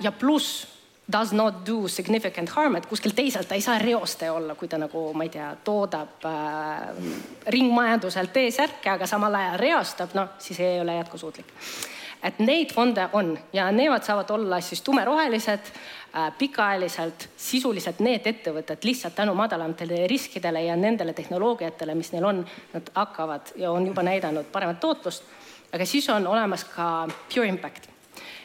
ja 0.00 0.12
pluss 0.12 0.71
does 1.12 1.32
not 1.32 1.66
do 1.66 1.88
significant 1.88 2.48
harm, 2.56 2.76
et 2.76 2.86
kuskil 2.86 3.14
teisel 3.16 3.46
ta 3.48 3.54
ei 3.54 3.64
saa 3.64 3.78
reostaja 3.78 4.32
olla, 4.32 4.54
kui 4.58 4.68
ta 4.68 4.78
nagu, 4.80 5.04
ma 5.14 5.26
ei 5.26 5.32
tea, 5.32 5.48
toodab 5.64 6.26
äh, 6.28 7.10
ringmajanduselt 7.52 8.32
T-särke, 8.32 8.90
aga 8.94 9.08
samal 9.08 9.36
ajal 9.38 9.58
reostab, 9.60 10.14
noh, 10.18 10.32
siis 10.42 10.60
ei 10.60 10.80
ole 10.80 10.96
jätkusuutlik. 11.00 11.52
et 12.22 12.38
neid 12.38 12.70
fonde 12.70 13.08
on 13.18 13.32
ja 13.52 13.64
nemad 13.74 14.04
saavad 14.06 14.30
olla 14.30 14.60
siis 14.60 14.82
tumerohelised 14.82 15.72
äh,, 16.14 16.32
pikaajaliselt, 16.38 17.28
sisuliselt 17.36 17.98
need 17.98 18.26
ettevõtted 18.26 18.84
lihtsalt 18.86 19.14
tänu 19.14 19.34
madalamatele 19.34 20.06
riskidele 20.06 20.62
ja 20.62 20.76
nendele 20.76 21.12
tehnoloogiatele, 21.12 21.94
mis 21.94 22.12
neil 22.12 22.24
on, 22.24 22.44
nad 22.72 22.92
hakkavad 22.94 23.56
ja 23.56 23.72
on 23.72 23.86
juba 23.86 24.02
näidanud 24.06 24.52
paremat 24.52 24.80
tootlust. 24.80 25.24
aga 25.72 25.86
siis 25.86 26.08
on 26.10 26.26
olemas 26.26 26.64
ka 26.64 27.08
pure 27.34 27.48
impact 27.48 27.91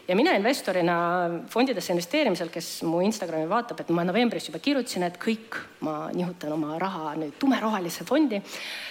ja 0.07 0.15
mina 0.15 0.31
investorina 0.37 0.95
fondidesse 1.51 1.91
investeerimisel, 1.91 2.49
kes 2.51 2.67
mu 2.87 3.01
Instagrami 3.03 3.47
vaatab, 3.49 3.81
et 3.83 3.89
ma 3.95 4.05
novembris 4.07 4.47
juba 4.47 4.61
kirjutasin, 4.63 5.03
et 5.07 5.17
kõik, 5.19 5.57
ma 5.83 6.07
nihutan 6.15 6.53
oma 6.55 6.77
raha 6.79 7.11
nüüd 7.19 7.35
tumerohelisse 7.41 8.05
fondi, 8.07 8.39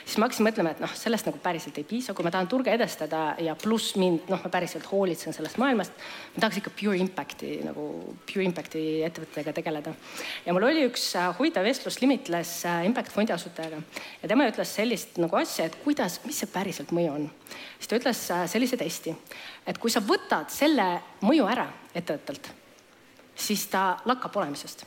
siis 0.04 0.18
ma 0.20 0.28
hakkasin 0.28 0.46
mõtlema, 0.46 0.74
et 0.76 0.82
noh, 0.84 0.92
sellest 0.96 1.30
nagu 1.30 1.40
päriselt 1.42 1.78
ei 1.80 1.86
piisa, 1.88 2.14
kui 2.14 2.26
ma 2.26 2.32
tahan 2.34 2.50
turge 2.52 2.74
edestada 2.74 3.22
ja 3.42 3.56
pluss 3.56 3.96
mind, 4.00 4.28
noh, 4.32 4.42
ma 4.44 4.52
päriselt 4.52 4.84
hoolitsen 4.90 5.36
sellest 5.36 5.60
maailmast. 5.62 6.04
ma 6.34 6.44
tahaks 6.44 6.60
ikka 6.60 6.74
pure 6.76 7.00
impact'i 7.00 7.54
nagu 7.64 7.88
pure 8.28 8.44
impact'i 8.44 8.84
ettevõtetega 9.08 9.56
tegeleda. 9.56 9.94
ja 10.44 10.52
mul 10.52 10.68
oli 10.68 10.84
üks 10.90 11.08
äh, 11.16 11.32
huvitav 11.38 11.64
vestlus 11.64 12.00
Limitless 12.02 12.64
äh, 12.68 12.84
Impact 12.86 13.12
fondi 13.12 13.32
asutajaga 13.32 13.80
ja 14.22 14.28
tema 14.28 14.48
ütles 14.50 14.76
sellist 14.76 15.16
nagu 15.16 15.40
asja, 15.40 15.64
et 15.64 15.80
kuidas, 15.84 16.20
mis 16.28 16.44
see 16.44 16.52
päriselt 16.52 16.92
mõju 16.92 17.16
on. 17.16 17.28
siis 17.78 17.88
ta 17.88 18.00
ütles 18.02 18.24
äh, 18.36 18.46
sellise 18.52 18.76
testi 18.76 19.16
et 19.66 19.78
kui 19.82 19.90
sa 19.92 20.02
võtad 20.04 20.50
selle 20.52 20.86
mõju 21.24 21.46
ära 21.48 21.66
ettevõttelt, 21.94 22.50
siis 23.34 23.66
ta 23.72 23.96
lakkab 24.04 24.36
olemisest. 24.36 24.84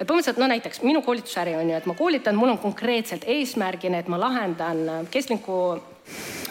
et 0.00 0.06
põhimõtteliselt 0.08 0.38
no 0.38 0.46
näiteks 0.46 0.82
minu 0.82 1.02
koolitusäri 1.02 1.54
on 1.56 1.70
ju, 1.70 1.76
et 1.76 1.86
ma 1.86 1.94
koolitan, 1.94 2.36
mul 2.36 2.48
on 2.48 2.58
konkreetselt 2.58 3.24
eesmärgina, 3.26 3.98
et 3.98 4.08
ma 4.08 4.20
lahendan 4.20 5.06
kestliku 5.10 5.82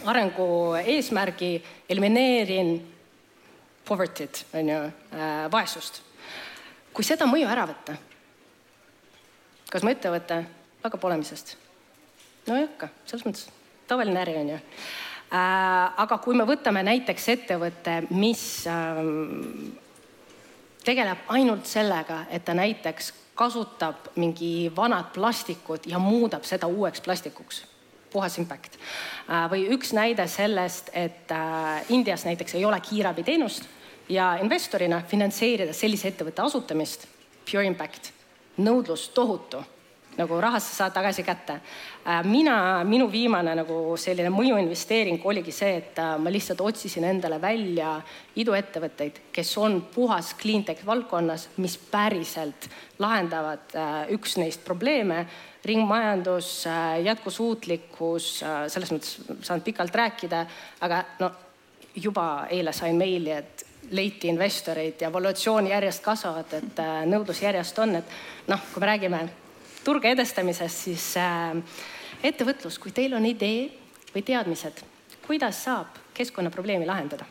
arengu 0.06 0.76
eesmärgi, 0.86 1.64
elimineerin 1.90 2.94
poverty't 3.86 4.46
on 4.54 4.70
ju 4.70 4.80
äh,, 4.80 5.52
vaesust. 5.52 6.02
kui 6.94 7.04
seda 7.04 7.26
mõju 7.26 7.48
ära 7.50 7.66
võtta, 7.68 7.96
kas 9.72 9.84
mu 9.84 9.92
ettevõte 9.92 10.44
lakkab 10.84 11.04
olemisest? 11.04 11.58
no 12.48 12.58
ei 12.58 12.68
hakka, 12.68 12.90
selles 13.06 13.26
mõttes 13.26 13.50
tavaline 13.88 14.22
äri 14.22 14.38
on 14.40 14.54
ju 14.56 14.60
aga 15.34 16.20
kui 16.22 16.38
me 16.38 16.46
võtame 16.46 16.84
näiteks 16.86 17.28
ettevõtte, 17.34 17.96
mis 18.14 18.44
ähm, 18.70 19.74
tegeleb 20.86 21.26
ainult 21.34 21.66
sellega, 21.66 22.26
et 22.30 22.46
ta 22.46 22.54
näiteks 22.58 23.14
kasutab 23.36 24.12
mingi 24.22 24.72
vanad 24.76 25.10
plastikud 25.14 25.88
ja 25.90 26.00
muudab 26.00 26.46
seda 26.46 26.70
uueks 26.70 27.02
plastikuks, 27.02 27.64
puhas 28.14 28.38
impact. 28.38 28.78
Äh, 29.26 29.48
või 29.50 29.66
üks 29.74 29.94
näide 29.98 30.28
sellest, 30.30 30.94
et 30.94 31.32
äh, 31.34 31.82
Indias 31.90 32.28
näiteks 32.30 32.60
ei 32.60 32.66
ole 32.66 32.80
kiirabiteenust 32.84 33.66
ja 34.14 34.36
investorina 34.44 35.02
finantseerida 35.08 35.74
sellise 35.74 36.12
ettevõtte 36.12 36.46
asutamist, 36.46 37.08
pure 37.50 37.66
impact, 37.66 38.12
nõudlus 38.62 39.10
tohutu 39.16 39.64
nagu 40.18 40.38
rahast 40.42 40.72
sa 40.72 40.84
saad 40.84 40.94
tagasi 40.94 41.24
kätte. 41.24 41.60
Äh, 42.06 42.22
mina, 42.26 42.84
minu 42.88 43.08
viimane 43.12 43.56
nagu 43.58 43.96
selline 43.98 44.30
mõjuinvesteering 44.34 45.24
oligi 45.26 45.54
see, 45.56 45.78
et 45.82 46.00
äh, 46.02 46.14
ma 46.22 46.32
lihtsalt 46.34 46.62
otsisin 46.62 47.08
endale 47.10 47.40
välja 47.42 47.96
iduettevõtteid, 48.40 49.22
kes 49.34 49.56
on 49.62 49.80
puhas 49.94 50.34
cleantech 50.40 50.86
valdkonnas, 50.86 51.50
mis 51.58 51.78
päriselt 51.78 52.70
lahendavad 53.02 53.76
äh, 53.76 53.92
üks 54.16 54.38
neist 54.42 54.64
probleeme, 54.66 55.26
ringmajandus, 55.64 56.66
jätkusuutlikkus, 57.06 58.26
selles 58.68 58.90
mõttes 58.92 59.14
saan 59.48 59.62
pikalt 59.64 59.96
rääkida, 59.96 60.42
aga 60.84 60.98
no 61.22 61.30
juba 61.96 62.50
eile 62.52 62.74
sain 62.76 63.00
meili, 63.00 63.32
et 63.32 63.64
leiti 63.96 64.28
investoreid 64.28 65.00
ja 65.06 65.12
valuatsioon 65.14 65.70
järjest 65.72 66.04
kasvavad, 66.04 66.58
et 66.60 66.84
nõudlus 67.08 67.40
järjest 67.46 67.80
on, 67.80 67.96
et 68.02 68.12
noh, 68.52 68.68
kui 68.74 68.84
me 68.84 68.92
räägime 68.92 69.22
turge 69.84 70.12
edestamises, 70.14 70.80
siis 70.86 71.06
äh, 71.20 71.54
ettevõtlus, 72.24 72.80
kui 72.80 72.94
teil 72.96 73.14
on 73.18 73.26
idee 73.28 73.68
või 74.14 74.24
teadmised, 74.26 74.84
kuidas 75.28 75.64
saab 75.66 76.00
keskkonnaprobleemi 76.14 76.88
lahendada, 76.88 77.26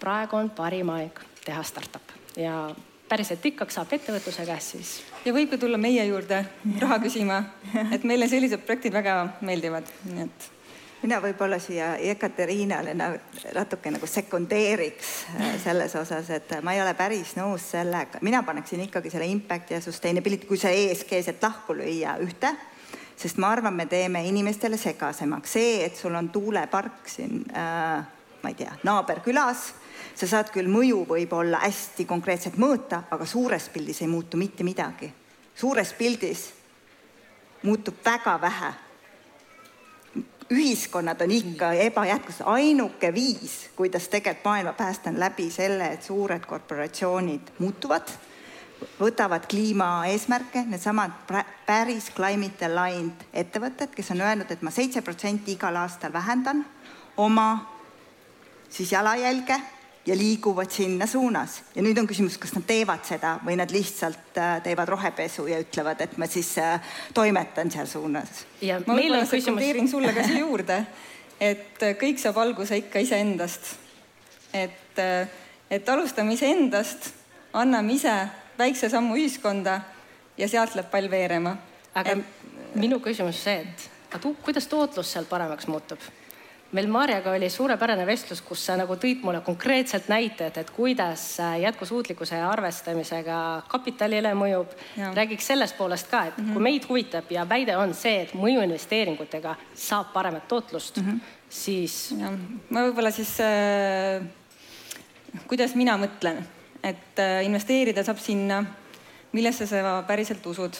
praegu 0.00 0.38
on 0.38 0.50
parim 0.50 0.90
aeg 0.94 1.20
teha 1.44 1.62
startup 1.66 2.14
ja 2.38 2.68
päriselt 3.08 3.44
rikkaks 3.44 3.78
saab 3.78 3.92
ettevõtluse 3.96 4.44
käest, 4.46 4.74
siis. 4.74 4.92
ja 5.24 5.32
võib 5.32 5.50
ka 5.52 5.58
tulla 5.60 5.80
meie 5.80 6.04
juurde 6.08 6.42
raha 6.82 7.00
küsima, 7.02 7.40
et 7.94 8.04
meile 8.08 8.28
sellised 8.28 8.64
projektid 8.66 8.94
väga 8.94 9.20
meeldivad, 9.40 9.88
nii 10.10 10.26
et 10.26 10.48
mina 11.02 11.20
võib-olla 11.22 11.58
siia 11.62 11.92
Ekateriinale 12.10 12.94
natuke 12.96 13.92
nagu 13.94 14.06
sekundeeriks 14.06 15.12
äh, 15.36 15.54
selles 15.62 15.94
osas, 15.96 16.30
et 16.34 16.58
ma 16.62 16.74
ei 16.74 16.82
ole 16.82 16.94
päris 16.98 17.36
nõus 17.38 17.70
sellega, 17.74 18.22
mina 18.22 18.42
paneksin 18.42 18.82
ikkagi 18.88 19.12
selle 19.14 19.30
impact 19.30 19.74
ja 19.76 19.80
sustainability, 19.84 20.46
kui 20.46 20.58
see 20.58 20.88
ESG 20.88 21.16
sealt 21.22 21.42
lahku 21.48 21.76
lüüa 21.78 22.18
ühte, 22.24 22.52
sest 23.18 23.38
ma 23.42 23.52
arvan, 23.54 23.74
me 23.74 23.86
teeme 23.86 24.22
inimestele 24.26 24.78
segasemaks. 24.78 25.56
see, 25.58 25.82
et 25.84 25.96
sul 25.96 26.14
on 26.14 26.30
tuulepark 26.34 27.08
siin 27.08 27.44
äh, 27.54 28.06
ma 28.42 28.48
ei 28.48 28.54
tea, 28.54 28.72
naaberkülas 28.82 29.72
sa 30.18 30.26
saad 30.26 30.50
küll 30.54 30.70
mõju 30.70 31.04
võib-olla 31.08 31.62
hästi 31.62 32.06
konkreetselt 32.08 32.58
mõõta, 32.58 33.04
aga 33.10 33.26
suures 33.26 33.68
pildis 33.72 34.02
ei 34.02 34.10
muutu 34.10 34.36
mitte 34.36 34.64
midagi. 34.64 35.12
suures 35.54 35.92
pildis 35.92 36.52
muutub 37.62 37.94
väga 38.04 38.40
vähe. 38.40 38.72
Ühiskonnad 40.50 41.20
on 41.20 41.30
ikka 41.30 41.72
ebajätkus, 41.72 42.40
ainuke 42.44 43.14
viis, 43.14 43.70
kuidas 43.76 44.08
tegelikult 44.08 44.44
maailma 44.44 44.72
päästa, 44.72 45.10
on 45.10 45.20
läbi 45.20 45.50
selle, 45.50 45.92
et 45.92 46.02
suured 46.02 46.46
korporatsioonid 46.46 47.52
muutuvad, 47.58 48.08
võtavad 49.00 49.46
kliimaeesmärke, 49.50 50.62
needsamad 50.70 51.16
päris 51.66 52.10
climate 52.16 52.66
aligned 52.66 53.26
ettevõtted, 53.32 53.92
kes 53.94 54.10
on 54.14 54.20
öelnud, 54.20 54.50
et 54.50 54.62
ma 54.62 54.70
seitse 54.70 55.02
protsenti 55.02 55.56
igal 55.58 55.76
aastal 55.76 56.12
vähendan 56.12 56.64
oma 57.16 57.48
siis 58.70 58.92
jalajälge 58.92 59.60
ja 60.08 60.16
liiguvad 60.16 60.70
sinna 60.70 61.06
suunas. 61.06 61.62
ja 61.74 61.82
nüüd 61.84 61.98
on 62.00 62.06
küsimus, 62.08 62.38
kas 62.40 62.54
nad 62.56 62.64
teevad 62.66 63.04
seda 63.04 63.34
või 63.44 63.58
nad 63.60 63.72
lihtsalt 63.72 64.38
äh, 64.40 64.54
teevad 64.64 64.88
rohepesu 64.88 65.44
ja 65.50 65.58
ütlevad, 65.60 66.00
et 66.00 66.16
ma 66.18 66.26
siis 66.26 66.54
äh, 66.62 66.80
toimetan 67.14 67.70
seal 67.70 67.86
suunas. 67.86 68.44
ma 68.86 68.96
võib-olla 68.96 69.26
sekundeerin 69.28 69.88
sulle 69.90 70.14
ka 70.16 70.24
siia 70.24 70.40
juurde, 70.46 70.78
et 71.40 71.84
äh, 71.84 71.94
kõik 72.00 72.22
saab 72.22 72.40
alguse 72.40 72.80
ikka 72.80 73.04
iseendast. 73.04 73.74
et, 74.56 75.02
et 75.70 75.88
alustame 75.92 76.32
iseendast, 76.38 77.12
anname 77.52 77.98
ise 77.98 78.14
väikse 78.58 78.88
sammu 78.88 79.18
ühiskonda 79.20 79.80
ja 80.38 80.48
sealt 80.48 80.74
läheb 80.74 80.90
pall 80.90 81.10
veerema. 81.10 81.56
aga 81.94 82.16
et... 82.16 82.48
minu 82.74 83.00
küsimus 83.04 83.44
see, 83.44 83.60
et 83.60 83.90
aga 84.08 84.22
tu, 84.24 84.32
kuidas 84.44 84.66
tootlus 84.72 85.12
seal 85.12 85.28
paremaks 85.28 85.68
muutub? 85.68 86.00
Meil 86.72 86.88
Marjaga 86.92 87.32
oli 87.32 87.48
suurepärane 87.50 88.04
vestlus, 88.06 88.42
kus 88.44 88.66
sa 88.68 88.76
nagu 88.76 88.96
tõid 89.00 89.22
mulle 89.24 89.40
konkreetselt 89.44 90.10
näited, 90.12 90.56
et 90.60 90.70
kuidas 90.74 91.22
jätkusuutlikkuse 91.62 92.40
arvestamisega 92.44 93.38
kapitalile 93.68 94.34
mõjub. 94.36 94.74
räägiks 95.14 95.46
sellest 95.46 95.76
poolest 95.78 96.10
ka, 96.10 96.24
et 96.26 96.38
mm 96.38 96.44
-hmm. 96.44 96.52
kui 96.52 96.62
meid 96.62 96.88
huvitab 96.88 97.30
ja 97.30 97.48
väide 97.48 97.76
on 97.76 97.94
see, 97.94 98.20
et 98.22 98.34
mõjuinvesteeringutega 98.34 99.56
saab 99.74 100.12
paremat 100.12 100.48
tootlust 100.48 100.96
mm, 100.96 101.08
-hmm. 101.08 101.20
siis. 101.48 102.14
ma 102.70 102.80
võib-olla 102.80 103.10
siis 103.10 103.40
äh,, 103.40 104.22
kuidas 105.46 105.74
mina 105.74 105.96
mõtlen, 105.96 106.42
et 106.82 107.18
äh, 107.18 107.44
investeerida 107.44 108.04
saab 108.04 108.18
sinna, 108.18 108.64
millesse 109.32 109.66
sa 109.66 110.02
päriselt 110.06 110.46
usud. 110.46 110.76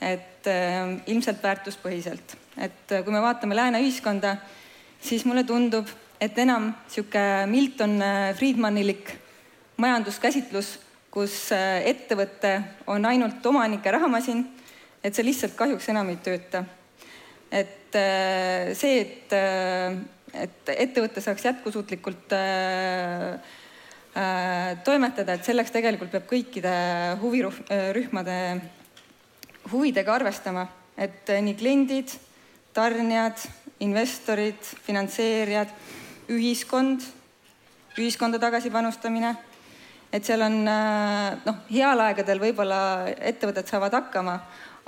et 0.00 0.46
äh, 0.46 0.98
ilmselt 1.06 1.42
väärtuspõhiselt, 1.42 2.36
et 2.56 2.92
äh, 2.92 3.04
kui 3.04 3.12
me 3.12 3.20
vaatame 3.22 3.56
lääne 3.56 3.78
ühiskonda 3.80 4.36
siis 5.02 5.24
mulle 5.26 5.44
tundub, 5.46 5.88
et 6.22 6.38
enam 6.38 6.70
niisugune 6.70 7.46
Milton 7.50 7.98
äh, 8.02 8.30
Friedmanilik 8.38 9.10
majanduskäsitlus, 9.82 10.76
kus 11.12 11.34
äh, 11.54 11.82
ettevõte 11.90 12.54
on 12.90 13.04
ainult 13.08 13.44
omanike 13.46 13.90
rahamasin, 13.92 14.44
et 15.02 15.14
see 15.14 15.26
lihtsalt 15.26 15.56
kahjuks 15.58 15.90
enam 15.90 16.12
ei 16.12 16.20
tööta. 16.22 16.64
et 17.50 17.96
äh, 17.98 18.70
see, 18.78 19.00
et, 19.00 19.34
et 20.32 20.74
ettevõte 20.76 21.20
saaks 21.20 21.44
jätkusuutlikult 21.50 22.32
toimetada, 24.84 25.34
et 25.34 25.44
selleks 25.44 25.72
tegelikult 25.72 26.10
peab 26.12 26.24
kõikide 26.28 26.72
huvirühmade 27.20 28.36
huvidega 29.72 30.14
arvestama, 30.14 30.66
et 31.00 31.32
nii 31.32 31.56
kliendid, 31.56 32.12
tarnijad 32.76 33.40
investorid, 33.82 34.60
finantseerijad, 34.86 35.70
ühiskond, 36.32 37.02
ühiskonda 37.98 38.40
tagasipanustamine. 38.40 39.36
et 40.12 40.24
seal 40.28 40.42
on 40.44 40.58
noh, 40.64 41.60
heal 41.72 42.00
aegadel 42.04 42.40
võib-olla 42.40 43.08
ettevõtted 43.16 43.68
saavad 43.68 43.94
hakkama, 43.96 44.34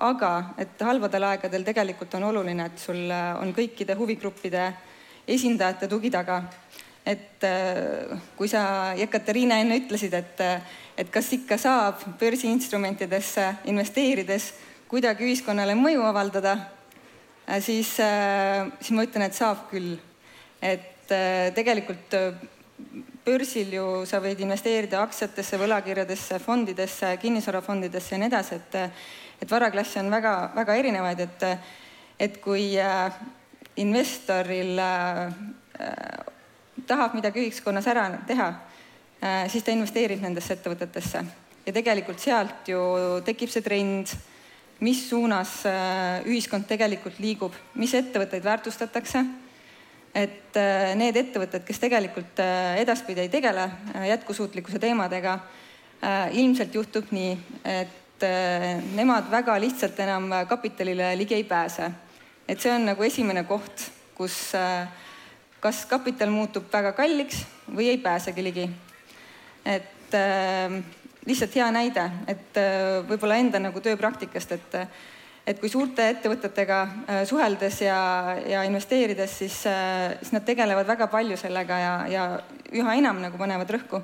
aga 0.05 0.33
et 0.61 0.83
halbadel 0.85 1.25
aegadel 1.31 1.65
tegelikult 1.65 2.15
on 2.19 2.27
oluline, 2.29 2.67
et 2.67 2.79
sul 2.79 3.09
on 3.09 3.55
kõikide 3.57 3.97
huvigruppide 3.97 4.67
esindajate 5.27 5.89
tugi 5.89 6.11
taga. 6.11 6.43
et 7.07 7.45
kui 8.37 8.49
sa, 8.49 8.93
Jekateriina, 8.97 9.59
enne 9.61 9.77
ütlesid, 9.77 10.15
et, 10.15 10.41
et 10.97 11.11
kas 11.11 11.33
ikka 11.33 11.59
saab 11.59 12.05
börsiinstrumentidesse 12.21 13.49
investeerides 13.65 14.53
kuidagi 14.89 15.25
ühiskonnale 15.25 15.75
mõju 15.77 16.05
avaldada 16.05 16.55
Äh, 16.57 16.74
siis, 17.61 17.99
äh, 18.01 18.67
siis 18.81 18.95
ma 18.97 19.05
ütlen, 19.05 19.27
et 19.27 19.37
saab 19.37 19.69
küll. 19.71 19.97
et 20.63 21.13
äh, 21.13 21.53
tegelikult 21.55 22.15
börsil 23.25 23.75
ju 23.77 23.85
sa 24.09 24.21
võid 24.25 24.41
investeerida 24.41 25.03
aktsiatesse, 25.03 25.59
võlakirjadesse, 25.61 26.39
fondidesse, 26.41 27.17
kinnisvarafondidesse 27.21 28.15
ja 28.15 28.21
nii 28.23 28.33
edasi, 28.33 28.55
et 28.61 28.81
et 29.43 29.51
varaklasse 29.51 30.01
on 30.01 30.11
väga-väga 30.11 30.77
erinevaid, 30.81 31.21
et 31.21 31.47
et 32.21 32.41
kui 32.41 32.77
investoril 33.77 34.79
tahab 36.87 37.17
midagi 37.19 37.43
ühiskonnas 37.43 37.87
ära 37.91 38.07
teha, 38.27 38.51
siis 39.51 39.65
ta 39.65 39.75
investeerib 39.75 40.23
nendesse 40.23 40.55
ettevõtetesse 40.55 41.25
ja 41.67 41.73
tegelikult 41.73 42.21
sealt 42.21 42.69
ju 42.69 42.81
tekib 43.25 43.53
see 43.53 43.65
trend 43.65 44.13
mis 44.81 45.09
suunas 45.09 45.63
äh, 45.67 46.25
ühiskond 46.27 46.67
tegelikult 46.69 47.19
liigub, 47.23 47.55
mis 47.79 47.95
ettevõtteid 47.95 48.45
väärtustatakse. 48.45 49.25
et 50.15 50.57
äh, 50.57 50.95
need 50.95 51.17
ettevõtted, 51.17 51.65
kes 51.67 51.79
tegelikult 51.83 52.39
äh, 52.43 52.79
edaspidi 52.83 53.21
ei 53.21 53.29
tegele 53.29 53.69
jätkusuutlikkuse 54.09 54.79
teemadega, 54.79 55.39
ilmselt 56.37 56.75
juhtub 56.75 57.09
nii, 57.17 57.31
et 57.65 58.25
nemad 58.93 59.31
väga 59.33 59.55
lihtsalt 59.61 59.97
enam 60.05 60.27
kapitalile 60.49 61.15
ligi 61.17 61.35
ei 61.35 61.45
pääse. 61.45 61.91
et 62.49 62.61
see 62.61 62.73
on 62.73 62.85
nagu 62.85 63.03
esimene 63.03 63.45
koht, 63.49 63.87
kus 64.15 64.53
kas 65.61 65.87
kapital 65.89 66.29
muutub 66.29 66.69
väga 66.73 66.93
kalliks 66.93 67.47
või 67.71 67.89
ei 67.95 67.99
pääsegi 67.99 68.45
ligi. 68.45 68.69
et 69.65 70.19
lihtsalt 71.27 71.57
hea 71.57 71.67
näide, 71.73 72.05
et 72.29 72.61
äh, 72.61 73.01
võib-olla 73.09 73.39
enda 73.41 73.61
nagu 73.63 73.83
tööpraktikast, 73.85 74.57
et 74.59 74.81
et 75.45 75.59
kui 75.61 75.69
suurte 75.69 76.07
ettevõtetega 76.09 76.77
äh, 76.83 77.19
suheldes 77.29 77.83
ja, 77.85 77.97
ja 78.49 78.63
investeerides, 78.65 79.35
siis, 79.43 79.59
äh, 79.69 80.15
siis 80.23 80.33
nad 80.33 80.45
tegelevad 80.47 80.89
väga 80.89 81.11
palju 81.13 81.37
sellega 81.37 81.81
ja, 81.83 81.91
ja 82.09 82.23
üha 82.73 82.95
enam 82.97 83.21
nagu 83.21 83.37
panevad 83.37 83.75
rõhku. 83.77 84.01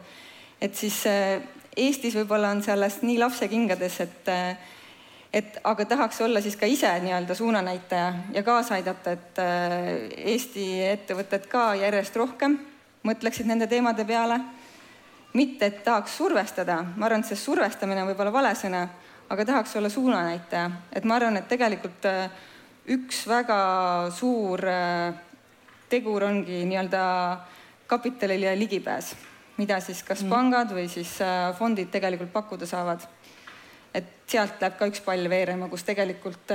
et 0.61 0.77
siis 0.77 1.05
Eestis 1.77 2.17
võib-olla 2.19 2.51
on 2.51 2.61
see 2.63 2.75
alles 2.75 2.99
nii 3.03 3.19
lapsekingades, 3.23 4.01
et 4.01 4.31
et 5.33 5.59
aga 5.65 5.85
tahaks 5.87 6.21
olla 6.21 6.41
siis 6.43 6.57
ka 6.59 6.67
ise 6.67 6.91
nii-öelda 7.01 7.35
suunanäitaja 7.39 8.09
ja 8.35 8.43
kaasa 8.43 8.75
aidata, 8.75 9.13
et 9.13 9.39
Eesti 10.35 10.67
ettevõtted 10.91 11.47
ka 11.49 11.71
järjest 11.79 12.17
rohkem 12.19 12.59
mõtleksid 13.07 13.47
nende 13.47 13.71
teemade 13.71 14.05
peale 14.05 14.41
mitte, 15.33 15.67
et 15.67 15.83
tahaks 15.85 16.17
survestada, 16.19 16.81
ma 16.97 17.07
arvan, 17.07 17.23
et 17.23 17.31
see 17.31 17.39
survestamine 17.39 18.03
on 18.03 18.11
võib-olla 18.11 18.33
vale 18.35 18.53
sõna, 18.59 18.83
aga 19.31 19.47
tahaks 19.47 19.77
olla 19.79 19.91
suunanäitaja, 19.93 20.71
et 20.93 21.07
ma 21.07 21.19
arvan, 21.21 21.39
et 21.39 21.49
tegelikult 21.51 22.07
äh, 22.11 22.31
üks 22.91 23.23
väga 23.31 23.61
suur 24.15 24.65
äh, 24.67 25.13
tegur 25.91 26.27
ongi 26.27 26.65
nii-öelda 26.67 27.03
kapitalile 27.91 28.57
ligipääs, 28.59 29.15
mida 29.59 29.79
siis 29.85 30.03
kas 30.07 30.25
mm. 30.25 30.35
pangad 30.35 30.75
või 30.75 30.89
siis 30.91 31.17
äh, 31.23 31.51
fondid 31.59 31.93
tegelikult 31.95 32.33
pakkuda 32.35 32.67
saavad. 32.67 33.07
et 33.95 34.07
sealt 34.31 34.61
läheb 34.63 34.77
ka 34.79 34.87
üks 34.87 35.01
pall 35.03 35.27
veerema, 35.31 35.67
kus 35.69 35.83
tegelikult 35.83 36.53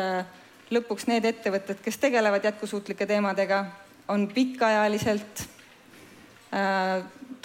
lõpuks 0.71 1.07
need 1.07 1.25
ettevõtted, 1.27 1.81
kes 1.83 1.97
tegelevad 1.99 2.43
jätkusuutlike 2.47 3.05
teemadega, 3.05 3.65
on 4.07 4.27
pikaajaliselt 4.31 5.43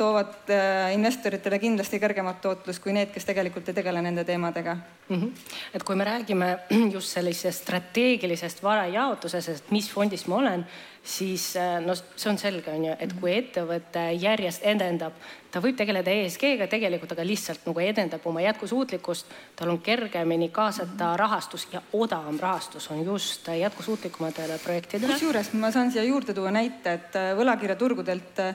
toovad 0.01 0.49
äh, 0.49 0.95
investoritele 0.97 1.59
kindlasti 1.61 2.01
kõrgemat 2.01 2.41
tootlust 2.45 2.83
kui 2.83 2.95
need, 2.97 3.11
kes 3.13 3.27
tegelikult 3.29 3.69
ei 3.69 3.77
tegele 3.77 4.01
nende 4.05 4.25
teemadega 4.25 4.77
mm. 4.77 5.17
-hmm. 5.17 5.57
et 5.75 5.85
kui 5.85 5.97
me 5.97 6.07
räägime 6.09 6.49
just 6.95 7.13
sellisest 7.17 7.67
strateegilisest 7.67 8.63
varajaotusest, 8.63 9.49
et 9.49 9.71
mis 9.71 9.91
fondis 9.91 10.27
ma 10.27 10.41
olen, 10.41 10.65
siis 11.05 11.53
äh, 11.57 11.77
no 11.85 11.95
see 11.95 12.31
on 12.31 12.39
selge, 12.39 12.73
on 12.73 12.85
ju, 12.85 12.97
et 12.99 13.13
kui 13.21 13.35
ettevõte 13.37 14.07
järjest 14.21 14.65
edendab, 14.73 15.13
ta 15.51 15.61
võib 15.61 15.77
tegeleda 15.77 16.11
ESG-ga 16.11 16.67
tegelikult, 16.71 17.13
aga 17.13 17.25
lihtsalt 17.27 17.67
nagu 17.67 17.81
edendab 17.85 18.27
oma 18.27 18.41
jätkusuutlikkust, 18.41 19.27
tal 19.57 19.73
on 19.75 19.81
kergemini 19.85 20.49
kaasata 20.49 21.17
rahastus 21.17 21.69
ja 21.73 21.83
odavam 21.93 22.39
rahastus 22.41 22.91
on 22.91 23.05
just 23.05 23.49
jätkusuutlikumatele 23.49 24.59
projektidele. 24.65 25.13
kusjuures 25.13 25.53
ma 25.53 25.71
saan 25.71 25.93
siia 25.93 26.05
juurde 26.05 26.35
tuua 26.35 26.51
näite, 26.51 26.93
et 26.93 27.19
võlakirjaturgudelt 27.37 28.47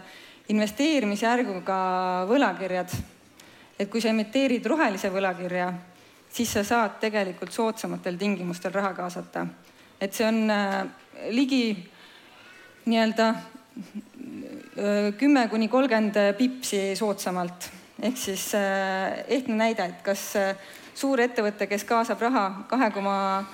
investeerimisjärguga 0.50 1.78
võlakirjad. 2.30 2.92
et 3.80 3.90
kui 3.92 4.02
sa 4.02 4.10
emiteerid 4.10 4.66
rohelise 4.66 5.10
võlakirja, 5.12 5.74
siis 6.30 6.52
sa 6.54 6.64
saad 6.64 7.00
tegelikult 7.02 7.52
soodsamatel 7.52 8.18
tingimustel 8.18 8.72
raha 8.74 8.94
kaasata. 8.94 9.48
et 10.02 10.14
see 10.14 10.28
on 10.28 10.50
äh, 10.52 10.86
ligi 11.30 11.76
nii-öelda 12.86 13.28
äh, 13.30 15.14
kümme 15.18 15.48
kuni 15.50 15.68
kolmkümmend 15.68 16.38
pipsi 16.38 16.96
soodsamalt. 16.96 17.70
ehk 18.02 18.18
siis 18.18 18.54
äh, 18.56 19.26
ehtne 19.28 19.56
näide, 19.56 19.86
et 19.86 20.02
kas 20.04 20.34
suur 20.96 21.20
ettevõte, 21.20 21.68
kes 21.68 21.84
kaasab 21.84 22.22
raha 22.22 22.50
kahe 22.70 22.92
koma 22.92 23.46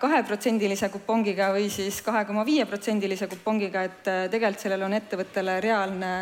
kaheprotsendilise 0.00 0.88
kupongiga 0.92 1.50
või 1.54 1.70
siis 1.72 2.02
kahe 2.04 2.24
koma 2.28 2.44
viie 2.46 2.66
protsendilise 2.66 3.26
kupongiga, 3.30 3.82
et 3.88 4.10
äh, 4.10 4.26
tegelikult 4.30 4.66
sellel 4.66 4.84
on 4.86 4.98
ettevõttele 4.98 5.60
reaalne 5.64 6.12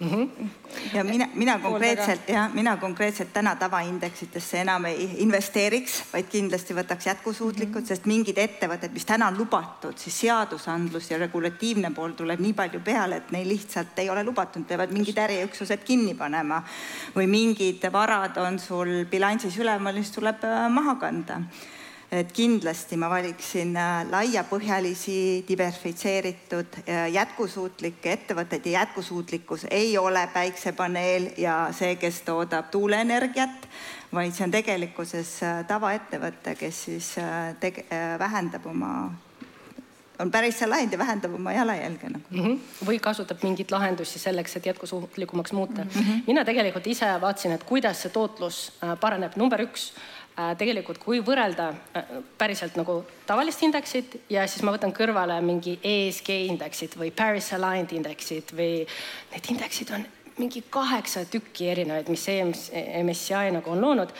Mm 0.00 0.08
-hmm. 0.08 0.48
ja 0.94 1.04
mina, 1.04 1.28
mina 1.34 1.58
konkreetselt 1.58 2.28
jah, 2.28 2.54
mina 2.54 2.76
konkreetselt 2.76 3.32
täna 3.32 3.56
tavaindeksitesse 3.56 4.60
enam 4.60 4.84
ei 4.84 5.10
investeeriks, 5.16 6.04
vaid 6.12 6.26
kindlasti 6.28 6.74
võtaks 6.74 7.06
jätkusuutlikud 7.06 7.74
mm, 7.74 7.80
-hmm. 7.80 7.88
sest 7.88 8.04
mingid 8.04 8.38
ettevõtted, 8.38 8.92
mis 8.92 9.04
täna 9.04 9.26
on 9.26 9.38
lubatud, 9.38 9.96
siis 9.96 10.20
seadusandlus 10.20 11.10
ja 11.10 11.18
regulatiivne 11.18 11.90
pool 11.90 12.12
tuleb 12.12 12.40
nii 12.40 12.52
palju 12.52 12.80
peale, 12.80 13.16
et 13.16 13.30
neil 13.30 13.48
lihtsalt 13.48 13.98
ei 13.98 14.10
ole 14.10 14.24
lubatud, 14.24 14.64
peavad 14.68 14.92
mingid 14.92 15.16
äriüksused 15.16 15.84
kinni 15.84 16.14
panema 16.14 16.62
või 17.16 17.26
mingid 17.26 17.88
varad 17.92 18.36
on 18.36 18.58
sul 18.58 19.04
bilansis 19.10 19.58
üleval, 19.58 19.94
mis 19.94 20.10
tuleb 20.10 20.44
äh, 20.44 20.68
maha 20.68 20.94
kanda 20.94 21.40
et 22.12 22.30
kindlasti 22.32 22.96
ma 23.00 23.08
valiksin 23.10 23.74
äh, 23.76 24.04
laiapõhjalisi, 24.10 25.44
diversifitseeritud, 25.48 26.78
äh, 26.86 27.08
jätkusuutlikke 27.14 28.12
ettevõtteid 28.12 28.66
ja 28.70 28.80
jätkusuutlikkus 28.80 29.66
ei 29.70 29.98
ole 29.98 30.28
päiksepaneel 30.32 31.32
ja 31.42 31.66
see, 31.74 31.96
kes 31.98 32.22
toodab 32.26 32.70
tuuleenergiat, 32.70 33.68
vaid 34.14 34.34
see 34.36 34.46
on 34.46 34.54
tegelikkuses 34.54 35.36
äh, 35.42 35.60
tavaettevõte, 35.66 36.54
kes 36.58 36.82
siis 36.88 37.14
tege-, 37.60 37.86
vähendab 38.18 38.66
oma 38.70 38.96
on 40.18 40.30
päris 40.32 40.56
see 40.56 40.68
lahend 40.68 40.94
ja 40.94 40.98
vähendab 40.98 41.34
oma 41.36 41.52
jalajälge 41.52 42.08
nagu 42.08 42.24
mm. 42.30 42.44
-hmm. 42.44 42.86
või 42.88 43.00
kasutab 43.02 43.42
mingeid 43.42 43.70
lahendusi 43.70 44.18
selleks, 44.18 44.56
et 44.56 44.66
jätkusuutlikumaks 44.66 45.52
muuta 45.52 45.84
mm. 45.84 45.90
-hmm. 45.90 46.22
mina 46.26 46.44
tegelikult 46.44 46.86
ise 46.86 47.06
vaatasin, 47.20 47.52
et 47.52 47.64
kuidas 47.64 48.02
see 48.02 48.10
tootlus 48.10 48.72
paraneb. 49.00 49.36
number 49.36 49.60
üks 49.60 49.92
tegelikult, 50.36 50.98
kui 51.00 51.22
võrrelda 51.24 51.70
äh, 51.72 52.10
päriselt 52.38 52.76
nagu 52.76 52.98
tavalist 53.28 53.62
indeksit 53.64 54.18
ja 54.32 54.44
siis 54.48 54.64
ma 54.66 54.74
võtan 54.74 54.92
kõrvale 54.96 55.38
mingi 55.44 55.78
ESG 55.80 56.28
indeksit 56.50 56.98
või 57.00 57.12
Paris 57.16 57.52
Aligned 57.56 57.94
indeksit 57.96 58.52
või 58.56 58.84
need 59.32 59.50
indeksid 59.54 59.94
on 59.96 60.04
mingi 60.36 60.64
kaheksa 60.70 61.24
tükki 61.30 61.70
erinevaid, 61.72 62.08
mis 62.12 62.26
MSCI 63.02 63.52
nagu 63.54 63.70
on 63.72 63.80
loonud, 63.80 64.10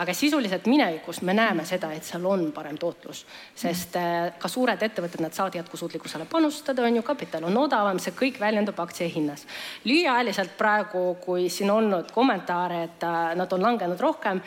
aga 0.00 0.14
sisuliselt 0.16 0.66
minevikus 0.70 1.20
me 1.22 1.34
näeme 1.36 1.64
seda, 1.68 1.90
et 1.92 2.04
seal 2.04 2.24
on 2.28 2.46
parem 2.56 2.78
tootlus, 2.80 3.24
sest 3.56 3.96
äh, 4.00 4.30
ka 4.38 4.48
suured 4.48 4.82
ettevõtted, 4.82 5.20
nad 5.24 5.36
saavad 5.36 5.58
jätkusuutlikkusele 5.60 6.28
panustada, 6.30 6.84
on 6.86 6.96
ju, 7.00 7.04
kapital 7.04 7.44
on 7.48 7.60
odavam, 7.66 8.00
see 8.00 8.16
kõik 8.16 8.40
väljendub 8.40 8.80
aktsia 8.80 9.08
hinnas. 9.12 9.46
lühiajaliselt 9.84 10.56
praegu, 10.58 11.04
kui 11.24 11.50
siin 11.52 11.70
olnud 11.70 12.10
kommentaare, 12.12 12.82
et 12.88 13.06
nad 13.36 13.52
on 13.52 13.68
langenud 13.70 14.00
rohkem 14.00 14.42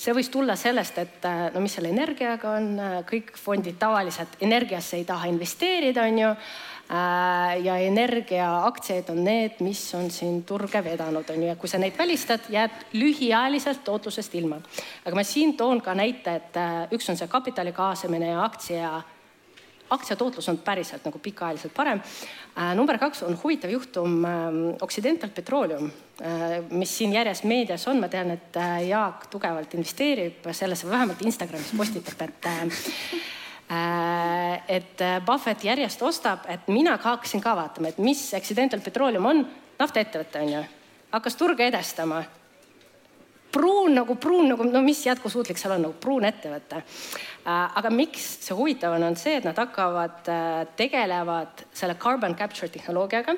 see 0.00 0.16
võis 0.16 0.30
tulla 0.32 0.56
sellest, 0.56 0.98
et 1.02 1.28
äh, 1.28 1.46
no 1.54 1.62
mis 1.62 1.74
selle 1.76 1.92
energiaga 1.92 2.56
on, 2.56 2.72
äh, 2.80 2.98
kõik 3.08 3.34
fondid 3.36 3.76
tavaliselt 3.80 4.38
energiasse 4.40 4.96
ei 5.00 5.06
taha 5.08 5.28
investeerida, 5.32 6.08
on 6.08 6.20
ju. 6.24 6.34
Äh, 6.90 7.60
ja 7.62 7.76
energiaaktsiaid 7.86 9.12
on 9.12 9.22
need, 9.24 9.60
mis 9.62 9.84
on 9.94 10.10
siin 10.10 10.42
turge 10.42 10.82
vedanud, 10.84 11.28
on 11.30 11.44
ju, 11.44 11.46
ja 11.46 11.54
kui 11.56 11.70
sa 11.70 11.78
neid 11.78 11.94
välistad, 11.98 12.48
jääd 12.50 12.90
lühiajaliselt 12.98 13.84
tootlusest 13.86 14.34
ilma. 14.34 14.58
aga 15.04 15.14
ma 15.14 15.22
siin 15.22 15.54
toon 15.56 15.80
ka 15.80 15.94
näite, 15.94 16.34
et 16.40 16.60
üks 16.96 17.06
on 17.12 17.16
see 17.20 17.30
kapitali 17.30 17.72
kaasamine 17.72 18.32
ja 18.32 18.42
aktsia 18.44 19.00
aktsiatootlus 19.90 20.48
on 20.48 20.58
päriselt 20.58 21.04
nagu 21.04 21.18
pikaajaliselt 21.18 21.74
parem. 21.74 22.00
Äh, 22.58 22.74
number 22.74 22.98
kaks 22.98 23.22
on 23.22 23.38
huvitav 23.42 23.70
juhtum 23.70 24.24
ähm, 24.24 24.60
Occidental 24.80 25.30
Petroleum, 25.34 25.90
äh, 26.22 26.60
mis 26.70 26.98
siin 26.98 27.12
järjest 27.12 27.44
meedias 27.44 27.88
on, 27.88 28.00
ma 28.00 28.08
tean, 28.08 28.30
et 28.30 28.56
äh, 28.56 28.86
Jaak 28.88 29.26
tugevalt 29.30 29.74
investeerib 29.74 30.50
sellesse, 30.52 30.90
vähemalt 30.90 31.22
Instagramis 31.26 31.74
postitab, 31.76 32.26
et 32.28 32.50
et 33.70 35.02
Buffett 35.26 35.62
järjest 35.64 36.02
ostab, 36.02 36.48
et 36.50 36.66
mina 36.68 36.96
ka 36.98 37.14
hakkasin 37.14 37.42
ka 37.44 37.52
vaatama, 37.54 37.92
et 37.92 37.98
mis 38.02 38.22
Accidental 38.34 38.82
Petroleum 38.82 39.28
on, 39.30 39.44
naftaettevõte 39.78 40.42
on 40.42 40.52
ju, 40.56 40.62
hakkas 41.14 41.38
turge 41.38 41.66
edestama. 41.70 42.22
Pruun 43.50 43.96
nagu 43.96 44.14
pruun 44.14 44.46
nagu, 44.52 44.66
no 44.66 44.82
mis 44.82 45.00
jätkusuutlik 45.06 45.58
seal 45.58 45.74
on, 45.74 45.86
nagu 45.88 45.96
pruun 46.02 46.26
ettevõte. 46.28 46.82
Äh, 46.82 47.78
aga 47.80 47.90
miks 47.90 48.26
see 48.44 48.54
huvitav 48.54 48.94
on, 48.94 49.08
on 49.08 49.18
see, 49.18 49.40
et 49.40 49.46
nad 49.46 49.58
hakkavad, 49.58 50.20
äh, 50.30 50.60
tegelevad 50.78 51.64
selle 51.74 51.96
carbon 51.98 52.36
capture 52.38 52.70
tehnoloogiaga 52.70 53.34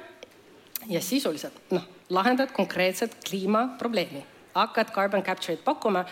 ja 0.91 1.01
sisuliselt 1.01 1.73
noh, 1.73 1.87
lahendad 2.13 2.53
konkreetset 2.53 3.17
kliimaprobleemi, 3.25 4.25
hakkad 4.55 4.93
carbon 4.93 5.25
capture'it 5.25 5.65
pakkuma 5.65 6.05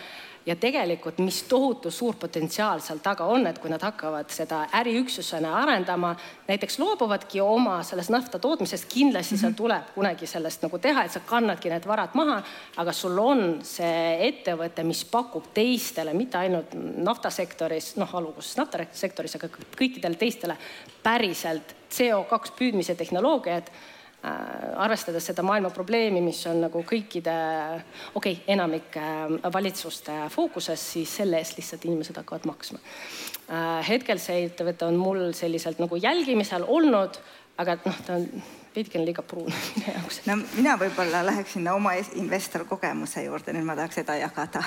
ja 0.45 0.55
tegelikult, 0.55 1.19
mis 1.21 1.43
tohutu 1.43 1.91
suur 1.91 2.15
potentsiaal 2.19 2.81
seal 2.81 2.99
taga 3.03 3.25
on, 3.29 3.45
et 3.47 3.59
kui 3.61 3.69
nad 3.69 3.81
hakkavad 3.81 4.29
seda 4.33 4.63
äriüksusena 4.79 5.53
arendama, 5.59 6.15
näiteks 6.47 6.79
loobuvadki 6.81 7.41
oma 7.41 7.81
sellest 7.85 8.09
nafta 8.13 8.39
tootmisest, 8.41 8.87
kindlasti 8.89 9.37
seal 9.37 9.51
mhm. 9.51 9.57
tuleb 9.57 9.93
kunagi 9.95 10.27
sellest 10.27 10.65
nagu 10.65 10.79
teha, 10.81 11.05
et 11.05 11.13
sa 11.13 11.21
kannadki 11.25 11.69
need 11.69 11.85
varad 11.87 12.17
maha, 12.17 12.39
aga 12.81 12.95
sul 12.95 13.19
on 13.21 13.45
see 13.65 14.17
ettevõte, 14.31 14.85
mis 14.87 15.03
pakub 15.05 15.51
teistele, 15.53 16.15
mitte 16.17 16.41
ainult 16.41 16.73
naftasektoris, 16.77 17.93
noh, 18.01 18.17
alguses 18.17 18.57
naftasektoris, 18.57 19.37
aga 19.37 19.51
kõikidele 19.77 20.17
teistele 20.17 20.57
päriselt 21.03 21.75
CO2 21.91 22.55
püüdmise 22.57 22.95
tehnoloogiat 22.97 23.69
arvestades 24.21 25.25
seda 25.25 25.41
maailma 25.45 25.71
probleemi, 25.73 26.21
mis 26.21 26.39
on 26.49 26.61
nagu 26.65 26.83
kõikide, 26.87 27.33
okei 28.13 28.35
okay,, 28.37 28.53
enamike 28.53 29.01
äh, 29.01 29.49
valitsuste 29.53 30.17
fookuses, 30.33 30.83
siis 30.93 31.15
selle 31.21 31.39
eest 31.41 31.57
lihtsalt 31.57 31.87
inimesed 31.89 32.19
hakkavad 32.21 32.45
maksma. 32.49 32.81
Äh, 33.49 33.81
hetkel 33.89 34.21
see 34.21 34.45
ettevõte 34.45 34.85
on 34.85 34.99
mul 35.01 35.31
selliselt 35.37 35.81
nagu 35.81 35.97
jälgimisel 35.97 36.67
olnud, 36.67 37.17
aga 37.61 37.79
noh, 37.81 38.01
ta 38.05 38.19
on 38.19 38.27
veidikene 38.75 39.05
liiga 39.05 39.23
pruun 39.27 39.51
minu 39.75 39.93
jaoks. 39.93 40.21
no 40.25 40.37
mina 40.41 40.75
võib-olla 40.79 41.23
läheksin 41.25 41.67
oma 41.71 41.93
investorkogemuse 42.19 43.23
juurde, 43.25 43.53
nüüd 43.55 43.67
ma 43.67 43.75
tahaks 43.79 44.01
seda 44.01 44.15
jagada. 44.19 44.63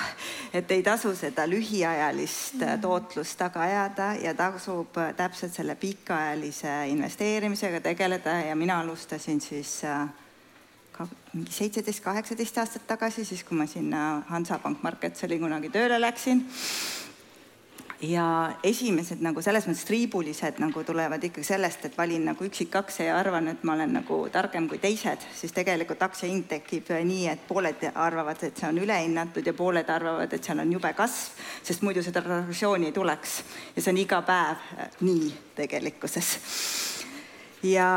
et 0.53 0.71
ei 0.71 0.83
tasu 0.83 1.15
seda 1.15 1.47
lühiajalist 1.49 2.59
mm. 2.59 2.81
tootlust 2.81 3.37
taga 3.39 3.63
ajada 3.65 4.11
ja 4.21 4.35
tasub 4.37 4.99
täpselt 5.17 5.53
selle 5.53 5.75
pikaajalise 5.79 6.75
investeerimisega 6.91 7.81
tegeleda 7.81 8.39
ja 8.49 8.55
mina 8.55 8.79
alustasin 8.79 9.41
siis 9.41 9.81
äh, 9.85 10.07
ka 10.95 11.07
mingi 11.33 11.51
seitseteist, 11.51 12.03
kaheksateist 12.03 12.57
aastat 12.61 12.85
tagasi, 12.87 13.25
siis 13.27 13.43
kui 13.43 13.57
ma 13.57 13.65
sinna 13.67 14.21
Hansapank 14.29 14.83
Marketseli 14.83 15.39
kunagi 15.41 15.71
tööle 15.73 15.99
läksin 16.01 16.45
ja 18.01 18.25
esimesed 18.63 19.21
nagu 19.23 19.41
selles 19.43 19.67
mõttes 19.67 19.85
triibulised 19.87 20.59
nagu 20.59 20.83
tulevad 20.83 21.23
ikkagi 21.23 21.47
sellest, 21.47 21.85
et 21.87 21.97
valin 21.97 22.25
nagu 22.29 22.45
üksikaktsia 22.45 23.09
ja 23.09 23.17
arvan, 23.19 23.47
et 23.51 23.63
ma 23.63 23.75
olen 23.77 23.95
nagu 23.99 24.19
targem 24.31 24.67
kui 24.69 24.79
teised, 24.83 25.23
siis 25.35 25.55
tegelikult 25.55 26.03
aktsiahind 26.03 26.49
tekib 26.51 26.91
nii, 27.07 27.27
et 27.31 27.47
pooled 27.47 27.87
arvavad, 27.93 28.43
et 28.43 28.59
see 28.59 28.69
on 28.69 28.81
ülehinnatud 28.83 29.47
ja 29.47 29.55
pooled 29.55 29.89
arvavad, 29.89 30.33
et 30.33 30.43
seal 30.43 30.59
on 30.63 30.75
jube 30.75 30.91
kasv, 30.97 31.41
sest 31.63 31.87
muidu 31.87 32.03
seda 32.03 32.23
regressiooni 32.25 32.91
ei 32.91 32.95
tuleks. 32.95 33.41
ja 33.75 33.81
see 33.81 33.95
on 33.95 34.03
iga 34.03 34.21
päev 34.27 34.69
nii 35.01 35.33
tegelikkuses. 35.55 36.37
ja 37.63 37.89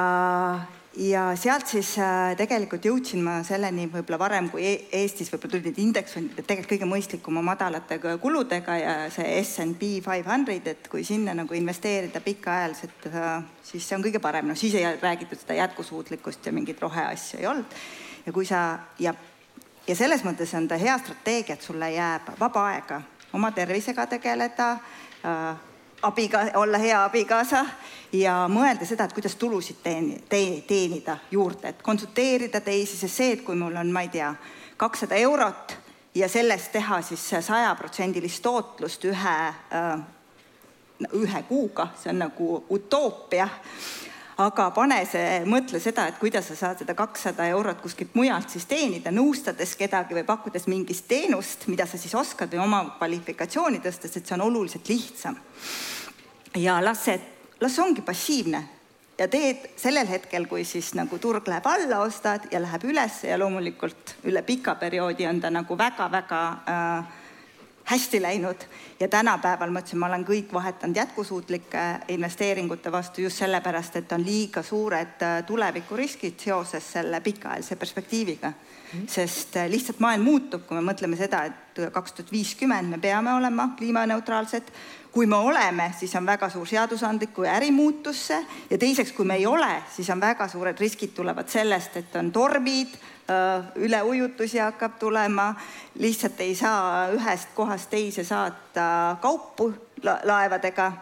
ja 0.99 1.23
sealt 1.39 1.69
siis 1.71 1.93
äh, 2.03 2.33
tegelikult 2.39 2.85
jõudsin 2.85 3.23
ma 3.23 3.39
selleni 3.47 3.87
võib-olla 3.91 4.19
varem, 4.21 4.49
kui 4.51 4.65
e-, 4.67 4.89
Eestis 5.01 5.31
võib-olla 5.31 5.53
tulid 5.53 5.69
need 5.71 5.81
indeksfondid, 5.83 6.41
et 6.41 6.47
tegelikult 6.49 6.73
kõige 6.73 6.89
mõistlikuma 6.91 7.43
madalate 7.47 7.99
kuludega 8.23 8.77
ja 8.81 8.95
see 9.15 9.37
SNP 9.43 9.91
five 10.05 10.27
hundred, 10.27 10.67
et 10.67 10.89
kui 10.91 11.05
sinna 11.07 11.37
nagu 11.39 11.55
investeerida 11.55 12.23
pikaajaliselt, 12.25 13.09
äh, 13.13 13.31
siis 13.71 13.87
see 13.87 13.99
on 13.99 14.07
kõige 14.07 14.23
parem, 14.23 14.51
noh 14.51 14.59
siis 14.59 14.75
ei 14.79 14.87
räägitud 14.99 15.39
seda 15.39 15.61
jätkusuutlikkust 15.61 16.51
ja 16.51 16.55
mingeid 16.57 16.83
roheasju 16.83 17.43
ei 17.43 17.47
olnud. 17.47 17.79
ja 18.27 18.35
kui 18.35 18.49
sa 18.49 18.65
ja, 18.99 19.15
ja 19.87 19.97
selles 19.97 20.27
mõttes 20.27 20.55
on 20.59 20.67
ta 20.69 20.81
hea 20.81 20.99
strateegia, 20.99 21.55
et 21.55 21.63
sulle 21.63 21.93
jääb 21.95 22.35
vaba 22.41 22.67
aega 22.73 23.03
oma 23.39 23.53
tervisega 23.55 24.07
tegeleda 24.11 24.73
äh,, 25.23 25.68
abiga, 26.03 26.51
olla 26.55 26.79
hea 26.79 27.05
abikaasa 27.05 27.65
ja 28.13 28.35
mõelda 28.51 28.87
seda, 28.87 29.05
et 29.05 29.15
kuidas 29.17 29.37
tulusid 29.37 29.81
teeni, 29.83 30.21
te, 30.29 30.41
teenida 30.67 31.19
juurde, 31.31 31.73
et 31.73 31.83
konsulteerida 31.83 32.61
teisi, 32.61 32.97
sest 32.97 33.15
see, 33.15 33.33
et 33.37 33.45
kui 33.47 33.57
mul 33.59 33.77
on, 33.77 33.91
ma 33.93 34.05
ei 34.07 34.13
tea, 34.13 34.33
kakssada 34.77 35.19
eurot 35.19 35.77
ja 36.15 36.29
sellest 36.29 36.73
teha 36.73 37.01
siis 37.03 37.25
sajaprotsendilist 37.47 38.43
tootlust 38.43 39.05
ühe, 39.11 39.37
äh, 39.75 41.11
ühe 41.15 41.43
kuuga, 41.49 41.91
see 41.99 42.13
on 42.13 42.23
nagu 42.27 42.65
utoopia 42.71 43.49
aga 44.39 44.69
pane 44.75 45.01
see, 45.09 45.41
mõtle 45.51 45.81
seda, 45.83 46.07
et 46.09 46.19
kuidas 46.21 46.47
sa 46.51 46.57
saad 46.59 46.83
seda 46.83 46.95
kakssada 46.99 47.49
eurot 47.51 47.81
kuskilt 47.83 48.15
mujalt 48.15 48.53
siis 48.55 48.69
teenida, 48.71 49.11
nõustades 49.15 49.75
kedagi 49.79 50.15
või 50.15 50.25
pakkudes 50.29 50.69
mingit 50.71 51.03
teenust, 51.11 51.67
mida 51.67 51.87
sa 51.91 51.99
siis 51.99 52.15
oskad 52.15 52.55
või 52.55 52.63
oma 52.63 52.85
kvalifikatsiooni 53.01 53.83
tõstes, 53.83 54.15
et 54.15 54.27
see 54.27 54.39
on 54.39 54.47
oluliselt 54.47 54.89
lihtsam. 54.89 55.37
ja 56.57 56.79
las 56.85 57.05
see, 57.05 57.19
las 57.61 57.75
see 57.75 57.85
ongi 57.85 58.03
passiivne 58.03 58.63
ja 59.19 59.27
teed 59.29 59.73
sellel 59.77 60.07
hetkel, 60.07 60.47
kui 60.47 60.65
siis 60.65 60.93
nagu 60.95 61.19
turg 61.19 61.49
läheb 61.51 61.67
alla, 61.67 62.05
ostad 62.07 62.47
ja 62.53 62.63
läheb 62.63 62.85
üles 62.87 63.25
ja 63.27 63.39
loomulikult 63.39 64.15
üle 64.31 64.43
pika 64.47 64.77
perioodi 64.79 65.27
on 65.27 65.41
ta 65.41 65.51
nagu 65.51 65.79
väga-väga 65.79 66.43
äh, 66.71 67.18
hästi 67.89 68.23
läinud 68.23 68.57
ja 69.01 69.09
tänapäeval 69.09 69.71
ma 69.71 69.81
ütlesin, 69.81 69.99
ma 69.99 70.11
olen 70.11 70.25
kõik 70.29 70.53
vahetanud 70.53 70.97
jätkusuutlike 70.97 71.85
investeeringute 72.13 72.93
vastu 72.93 73.25
just 73.25 73.41
sellepärast, 73.41 73.97
et 73.97 74.13
on 74.13 74.25
liiga 74.25 74.63
suured 74.63 75.25
äh, 75.25 75.39
tulevikuriskid 75.49 76.37
seoses 76.45 76.93
selle 76.93 77.21
pikaajalise 77.25 77.77
perspektiiviga 77.77 78.51
mm. 78.51 78.55
-hmm. 78.93 79.09
sest 79.09 79.57
äh, 79.57 79.71
lihtsalt 79.71 80.01
maailm 80.01 80.29
muutub, 80.29 80.67
kui 80.67 80.77
me 80.77 80.93
mõtleme 80.93 81.17
seda, 81.17 81.45
et 81.45 81.93
kaks 81.93 82.13
tuhat 82.13 82.33
viiskümmend 82.33 82.91
me 82.91 82.99
peame 82.99 83.33
olema 83.33 83.71
kliimaneutraalsed. 83.79 84.73
kui 85.13 85.27
me 85.27 85.37
oleme, 85.37 85.93
siis 85.99 86.15
on 86.15 86.27
väga 86.27 86.49
suur 86.49 86.67
seadusandliku 86.67 87.43
ja 87.43 87.53
ärimuutusse 87.53 88.45
ja 88.71 88.79
teiseks, 88.79 89.13
kui 89.13 89.25
me 89.25 89.35
ei 89.35 89.47
ole, 89.47 89.83
siis 89.97 90.11
on 90.11 90.21
väga 90.21 90.49
suured 90.49 90.79
riskid 90.79 91.11
tulevad 91.15 91.49
sellest, 91.49 91.97
et 91.97 92.17
on 92.17 92.33
tormid 92.33 92.89
Äh, 92.89 93.18
üleujutusi 93.77 94.59
hakkab 94.59 94.99
tulema, 94.99 95.55
lihtsalt 96.01 96.41
ei 96.41 96.55
saa 96.57 97.11
ühest 97.13 97.51
kohast 97.55 97.91
teise 97.91 98.25
saata 98.25 99.17
kaupu 99.21 99.73
laevadega. 100.03 100.93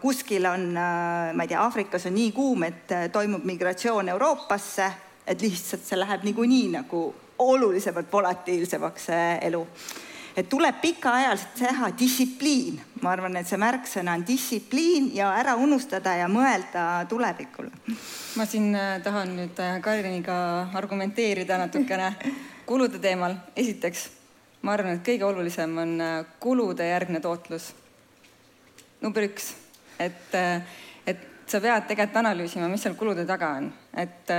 kuskil 0.00 0.46
on, 0.46 0.76
äh, 0.76 1.34
ma 1.34 1.42
ei 1.42 1.48
tea, 1.48 1.60
Aafrikas 1.60 2.06
on 2.06 2.14
nii 2.14 2.32
kuum, 2.32 2.62
et 2.62 2.92
äh, 2.92 3.10
toimub 3.12 3.44
migratsioon 3.44 4.08
Euroopasse, 4.08 4.86
et 5.26 5.42
lihtsalt 5.42 5.84
see 5.84 5.98
läheb 5.98 6.24
niikuinii 6.24 6.70
nagu 6.72 7.02
olulisemalt 7.38 8.12
volatiilsemaks, 8.12 9.10
elu 9.40 9.66
et 10.38 10.46
tuleb 10.48 10.76
pikaajaliselt 10.80 11.54
teha 11.58 11.90
distsipliin. 11.98 12.80
ma 13.02 13.10
arvan, 13.14 13.36
et 13.38 13.46
see 13.46 13.58
märksõna 13.58 14.14
on 14.18 14.24
distsipliin 14.26 15.10
ja 15.14 15.30
ära 15.38 15.54
unustada 15.58 16.14
ja 16.18 16.28
mõelda 16.30 16.84
tulevikule. 17.10 17.70
ma 18.36 18.46
siin 18.46 18.74
äh, 18.74 19.00
tahan 19.02 19.34
nüüd 19.36 19.58
äh, 19.62 19.80
Kariniga 19.82 20.36
argumenteerida 20.78 21.58
natukene 21.58 22.12
kulude 22.70 22.98
teemal. 23.02 23.34
esiteks, 23.56 24.08
ma 24.62 24.76
arvan, 24.76 24.98
et 24.98 25.06
kõige 25.06 25.26
olulisem 25.26 25.74
on 25.78 25.96
äh, 26.00 26.14
kulude 26.40 26.86
järgne 26.86 27.20
tootlus. 27.20 27.72
number 29.00 29.26
üks, 29.26 29.50
et, 29.98 30.38
et 31.06 31.26
sa 31.46 31.60
pead 31.60 31.90
tegelikult 31.90 32.22
analüüsima, 32.22 32.70
mis 32.70 32.86
seal 32.86 32.94
kulude 32.94 33.26
taga 33.26 33.56
on. 33.58 33.72
et 33.96 34.30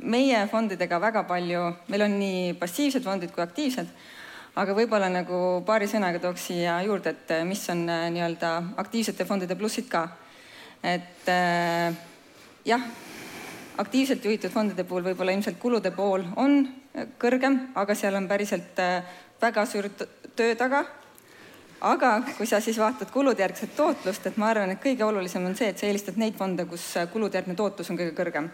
meie 0.00 0.46
fondidega 0.48 1.00
väga 1.00 1.26
palju, 1.28 1.68
meil 1.92 2.08
on 2.08 2.18
nii 2.24 2.56
passiivsed 2.60 3.04
fondid 3.04 3.36
kui 3.36 3.44
aktiivsed 3.44 4.20
aga 4.58 4.74
võib-olla 4.76 5.08
nagu 5.12 5.62
paari 5.66 5.88
sõnaga 5.88 6.20
tooks 6.20 6.48
siia 6.50 6.76
juurde, 6.84 7.14
et 7.14 7.30
eh, 7.32 7.44
mis 7.48 7.62
on 7.72 7.86
eh, 7.88 8.08
nii-öelda 8.12 8.52
aktiivsete 8.82 9.24
fondide 9.28 9.56
plussid 9.56 9.88
ka. 9.92 10.06
et 10.82 11.28
äh, 11.30 11.94
jah, 12.66 12.82
aktiivselt 13.78 14.24
juhitud 14.24 14.50
fondide 14.50 14.84
puhul 14.84 15.06
võib-olla 15.06 15.32
ilmselt 15.32 15.60
kulude 15.62 15.92
pool 15.94 16.24
on 16.36 16.66
kõrgem, 17.22 17.60
aga 17.78 17.94
seal 17.94 18.18
on 18.18 18.26
päriselt 18.28 18.80
väga 19.40 19.64
suur 19.66 19.88
töö 20.36 20.56
taga. 20.58 20.84
aga 21.80 22.10
kui 22.36 22.46
sa 22.46 22.60
siis 22.60 22.78
vaatad 22.78 23.10
kulude 23.10 23.42
järgset 23.42 23.76
tootlust, 23.76 24.26
et 24.26 24.36
ma 24.36 24.50
arvan, 24.50 24.70
et 24.70 24.82
kõige 24.82 25.04
olulisem 25.04 25.46
on 25.46 25.56
see, 25.56 25.70
et 25.70 25.78
sa 25.78 25.86
eelistad 25.86 26.18
neid 26.18 26.36
fonde, 26.36 26.66
kus 26.66 26.92
kulude 27.12 27.38
järgne 27.38 27.54
tootlus 27.54 27.90
on 27.90 27.98
kõige 27.98 28.14
kõrgem 28.18 28.50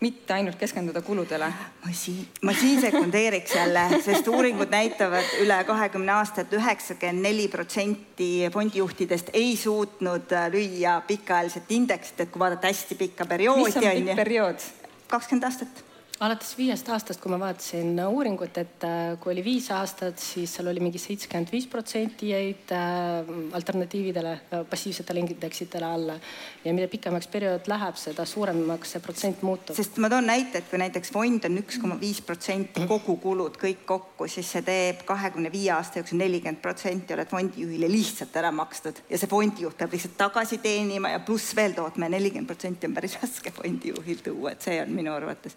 mitte 0.00 0.34
ainult 0.34 0.56
keskenduda 0.56 1.02
kuludele. 1.02 1.52
ma 1.84 1.92
siin, 1.92 2.28
ma 2.42 2.52
siin 2.52 2.80
sekundeeriks 2.80 3.54
jälle, 3.54 4.00
sest 4.04 4.28
uuringud 4.28 4.72
näitavad 4.72 5.34
üle 5.42 5.58
kahekümne 5.64 6.12
aasta 6.12 6.44
et, 6.44 6.56
üheksakümmend 6.56 7.22
neli 7.28 7.48
protsenti 7.48 8.48
fondijuhtidest 8.52 9.30
ei 9.32 9.56
suutnud 9.56 10.32
lüüa 10.52 11.00
pikaajaliselt 11.06 11.70
indeksit, 11.76 12.20
et 12.20 12.32
kui 12.32 12.40
vaadata 12.40 12.72
hästi 12.72 12.94
pikka 12.94 13.26
perioodi. 13.26 13.64
mis 13.64 13.76
on 13.76 13.88
pikk 13.92 14.16
periood? 14.16 14.68
kakskümmend 15.10 15.44
aastat 15.44 15.84
alates 16.20 16.50
viiest 16.58 16.88
aastast, 16.92 17.20
kui 17.20 17.32
ma 17.32 17.38
vaatasin 17.40 17.94
uuringut, 18.04 18.58
et 18.60 18.84
äh, 18.84 19.14
kui 19.20 19.32
oli 19.32 19.44
viis 19.44 19.70
aastat, 19.72 20.20
siis 20.20 20.52
seal 20.52 20.68
oli 20.68 20.82
mingi 20.84 21.00
seitsekümmend 21.00 21.48
viis 21.52 21.64
protsenti 21.70 22.28
jäid 22.34 22.72
äh, 22.76 23.30
alternatiividele, 23.56 24.32
äh, 24.52 24.64
passiivsetele 24.68 25.22
indeksitele 25.24 25.86
alla. 25.88 26.18
ja 26.64 26.74
mida 26.76 26.88
pikemaks 26.92 27.28
periood 27.32 27.70
läheb, 27.72 27.96
seda 27.96 28.26
suuremaks 28.28 28.92
see 28.92 29.00
protsent 29.00 29.40
muutub. 29.48 29.76
sest 29.76 29.96
ma 29.96 30.10
toon 30.12 30.28
näite, 30.28 30.60
et 30.60 30.68
kui 30.68 30.82
näiteks 30.82 31.12
fond 31.14 31.46
on 31.48 31.56
üks 31.62 31.80
koma 31.80 31.96
viis 32.00 32.20
protsenti 32.20 32.84
kogukulud 32.90 33.56
kõik 33.62 33.86
kokku, 33.88 34.28
siis 34.28 34.52
see 34.52 34.64
teeb 34.66 35.06
kahekümne 35.08 35.48
viie 35.52 35.72
aasta 35.72 36.02
jooksul 36.02 36.20
nelikümmend 36.20 36.60
protsenti 36.60 37.16
oled 37.16 37.32
fondijuhile 37.32 37.88
lihtsalt 37.88 38.36
ära 38.36 38.52
makstud 38.52 39.00
ja 39.08 39.16
see 39.16 39.30
fondijuht 39.30 39.80
peab 39.80 39.96
lihtsalt 39.96 40.20
tagasi 40.20 40.60
teenima 40.60 41.14
ja 41.16 41.24
pluss 41.24 41.56
veel 41.56 41.72
tootma 41.78 42.10
ja 42.10 42.16
nelikümmend 42.18 42.52
protsenti 42.52 42.90
on 42.90 43.00
päris 43.00 43.16
raske 43.22 43.56
fondijuhil 43.56 44.20
tuua, 44.20 44.52
et 44.52 44.68
see 44.68 44.76
on 44.84 44.92
minu 45.00 45.16
arvates 45.16 45.56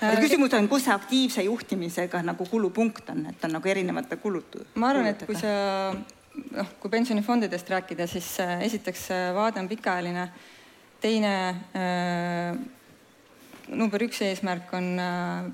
küsimus 0.00 0.52
on, 0.58 0.68
kus 0.68 0.84
see 0.86 0.94
aktiivse 0.94 1.42
juhtimisega 1.46 2.22
nagu 2.26 2.46
kulupunkt 2.50 3.10
on, 3.14 3.26
et 3.30 3.44
on 3.44 3.50
nagu 3.56 3.68
erinevate 3.68 4.16
kulud? 4.20 4.44
ma 4.74 4.88
arvan, 4.92 5.06
et 5.12 5.26
kui 5.26 5.36
sa 5.38 5.48
noh, 5.92 6.68
kui 6.80 6.90
pensionifondidest 6.92 7.70
rääkida, 7.70 8.06
siis 8.10 8.40
äh, 8.44 8.62
esiteks 8.68 9.10
äh, 9.10 9.34
vaade 9.34 9.60
on 9.60 9.68
pikaajaline. 9.68 10.28
teine 11.00 11.32
äh, 11.76 12.56
number 13.68 14.02
üks 14.02 14.22
eesmärk 14.22 14.72
on 14.76 14.98
äh, 15.00 15.06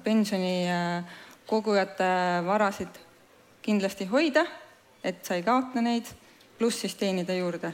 pensionikogujate 0.05 2.05
äh, 2.05 2.47
varasid 2.47 2.89
kindlasti 3.63 4.07
hoida, 4.11 4.47
et 5.05 5.25
sa 5.25 5.35
ei 5.39 5.43
kaota 5.47 5.81
neid, 5.83 6.05
pluss 6.59 6.81
siis 6.83 6.95
teenida 6.99 7.35
juurde 7.35 7.73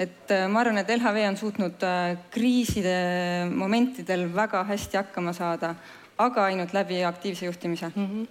et 0.00 0.30
äh, 0.32 0.48
ma 0.48 0.60
arvan, 0.62 0.78
et 0.80 0.90
LHV 0.90 1.16
on 1.28 1.36
suutnud 1.36 1.84
kriiside 2.32 2.96
momentidel 3.50 4.34
väga 4.34 4.64
hästi 4.68 4.96
hakkama 4.96 5.32
saada 5.36 5.74
aga 6.18 6.48
ainult 6.50 6.72
läbi 6.76 7.02
aktiivse 7.04 7.46
juhtimise 7.46 7.92
mm. 7.94 8.06
-hmm. 8.06 8.26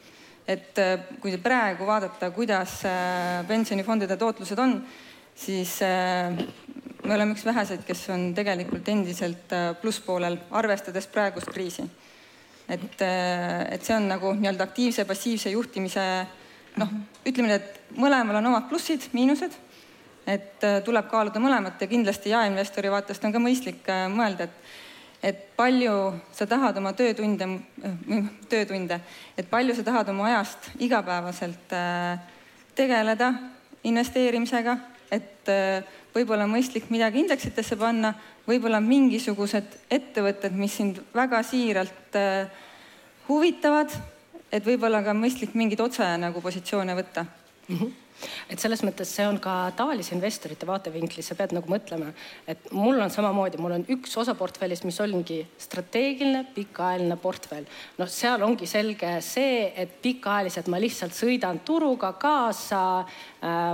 et 0.48 0.78
äh, 0.78 1.00
kui 1.22 1.38
praegu 1.38 1.86
vaadata, 1.86 2.32
kuidas 2.32 2.86
äh, 2.86 3.48
pensionifondide 3.48 4.17
tootlused 4.17 4.60
on, 4.60 4.84
siis 5.36 5.80
äh, 5.82 6.38
me 7.04 7.15
oleme 7.15 7.34
üks 7.34 7.46
väheseid, 7.46 7.84
kes 7.88 8.10
on 8.10 8.34
tegelikult 8.34 8.88
endiselt 8.89 9.54
plusspoolel, 9.82 10.38
arvestades 10.52 11.08
praegust 11.08 11.50
kriisi. 11.50 11.84
et, 12.70 13.02
et 13.72 13.84
see 13.84 13.96
on 13.96 14.08
nagu 14.08 14.34
nii-öelda 14.34 14.63
aktiivse, 14.63 15.06
passiivse 15.06 15.50
juhtimise 15.50 16.28
noh, 16.78 16.88
ütleme 17.26 17.50
nii, 17.50 17.56
et 17.56 17.98
mõlemal 17.98 18.38
on 18.39 18.46
omad 18.46 18.70
plussid, 18.70 19.10
miinused, 19.12 19.58
et 20.28 20.63
tuleb 20.86 21.10
kaaluda 21.12 21.39
mõlemat 21.39 21.82
ja 21.82 21.88
kindlasti 21.88 22.30
jaeinvestori 22.30 22.91
vaatest 22.91 23.26
on 23.26 23.34
ka 23.34 23.39
mõistlik 23.44 23.89
mõelda, 24.13 24.48
et 24.48 24.62
et 25.23 25.41
palju 25.55 25.95
sa 26.34 26.47
tahad 26.49 26.77
oma 26.81 26.93
töötunde, 26.97 27.47
töötunde, 28.49 28.99
et 29.38 29.49
palju 29.49 29.75
sa 29.77 29.86
tahad 29.86 30.10
oma 30.10 30.27
ajast 30.31 30.71
igapäevaselt 30.81 31.75
äh, 31.77 32.17
tegeleda 32.75 33.34
investeerimisega, 33.84 34.77
et 35.12 35.49
äh, 35.51 35.86
võib-olla 36.15 36.47
on 36.47 36.55
mõistlik 36.55 36.89
midagi 36.93 37.21
indeksitesse 37.21 37.77
panna, 37.79 38.13
võib-olla 38.47 38.82
mingisugused 38.84 39.78
ettevõtted, 39.91 40.57
mis 40.57 40.76
sind 40.82 41.01
väga 41.13 41.43
siiralt 41.45 42.17
äh, 42.17 42.49
huvitavad, 43.30 43.93
et 44.51 44.65
võib-olla 44.65 45.03
ka 45.05 45.13
mõistlik 45.15 45.53
mingeid 45.55 45.86
otse 45.86 46.07
nagu 46.19 46.41
positsioone 46.41 46.97
võtta 46.97 47.26
mm. 47.26 47.76
-hmm 47.76 48.01
et 48.49 48.59
selles 48.59 48.84
mõttes 48.86 49.09
see 49.15 49.26
on 49.28 49.39
ka 49.41 49.72
tavalise 49.78 50.15
investorite 50.15 50.67
vaatevinklist, 50.69 51.32
sa 51.32 51.38
pead 51.39 51.55
nagu 51.55 51.72
mõtlema, 51.72 52.11
et 52.49 52.72
mul 52.76 52.99
on 53.01 53.13
samamoodi, 53.13 53.59
mul 53.61 53.78
on 53.80 53.86
üks 53.95 54.15
osa 54.22 54.36
portfellist, 54.38 54.86
mis 54.88 54.99
ongi 55.03 55.41
strateegiline 55.61 56.45
pikaajaline 56.55 57.17
portfell. 57.22 57.67
noh, 57.97 58.09
seal 58.09 58.43
ongi 58.45 58.67
selge 58.69 59.17
see, 59.26 59.72
et 59.76 59.97
pikaajaliselt 60.01 60.72
ma 60.72 60.80
lihtsalt 60.82 61.15
sõidan 61.15 61.61
turuga 61.65 62.13
kaasa 62.19 62.82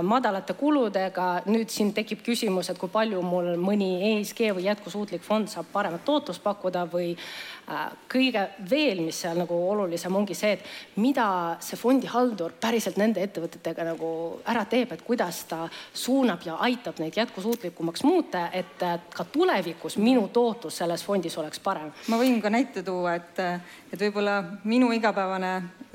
madalate 0.02 0.54
kuludega. 0.56 1.42
nüüd 1.46 1.68
siin 1.68 1.92
tekib 1.92 2.22
küsimus, 2.24 2.70
et 2.70 2.78
kui 2.80 2.88
palju 2.88 3.20
mul 3.22 3.50
mõni 3.60 3.90
ESG 4.14 4.54
või 4.56 4.64
jätkusuutlik 4.64 5.22
fond 5.22 5.48
saab 5.48 5.66
paremat 5.72 6.04
tootlust 6.04 6.42
pakkuda 6.42 6.86
või 6.88 7.10
äh, 7.12 7.90
kõige 8.08 8.46
veel, 8.70 9.02
mis 9.04 9.20
seal 9.20 9.36
nagu 9.36 9.58
olulisem 9.70 10.14
ongi 10.16 10.34
see, 10.34 10.56
et 10.56 10.96
mida 10.96 11.58
see 11.60 11.76
fondihaldur 11.76 12.54
päriselt 12.60 12.96
nende 12.96 13.22
ettevõtetega 13.22 13.84
nagu 13.90 14.10
ära 14.48 14.64
teeb, 14.64 14.92
et 14.92 15.04
kuidas 15.04 15.42
ta 15.50 15.66
suunab 15.92 16.46
ja 16.46 16.56
aitab 16.64 17.02
neid 17.02 17.16
jätkusuutlikumaks 17.20 18.04
muuta, 18.08 18.48
et 18.52 18.80
ka 19.14 19.24
tulevikus 19.32 19.98
minu 20.00 20.28
tootlus 20.32 20.80
selles 20.80 21.04
fondis 21.04 21.36
oleks 21.38 21.60
parem. 21.60 21.92
ma 22.08 22.16
võin 22.16 22.40
ka 22.40 22.50
näite 22.50 22.82
tuua, 22.82 23.18
et, 23.20 23.44
et 23.92 24.00
võib-olla 24.00 24.40
minu 24.64 24.92
igapäevane 24.96 25.52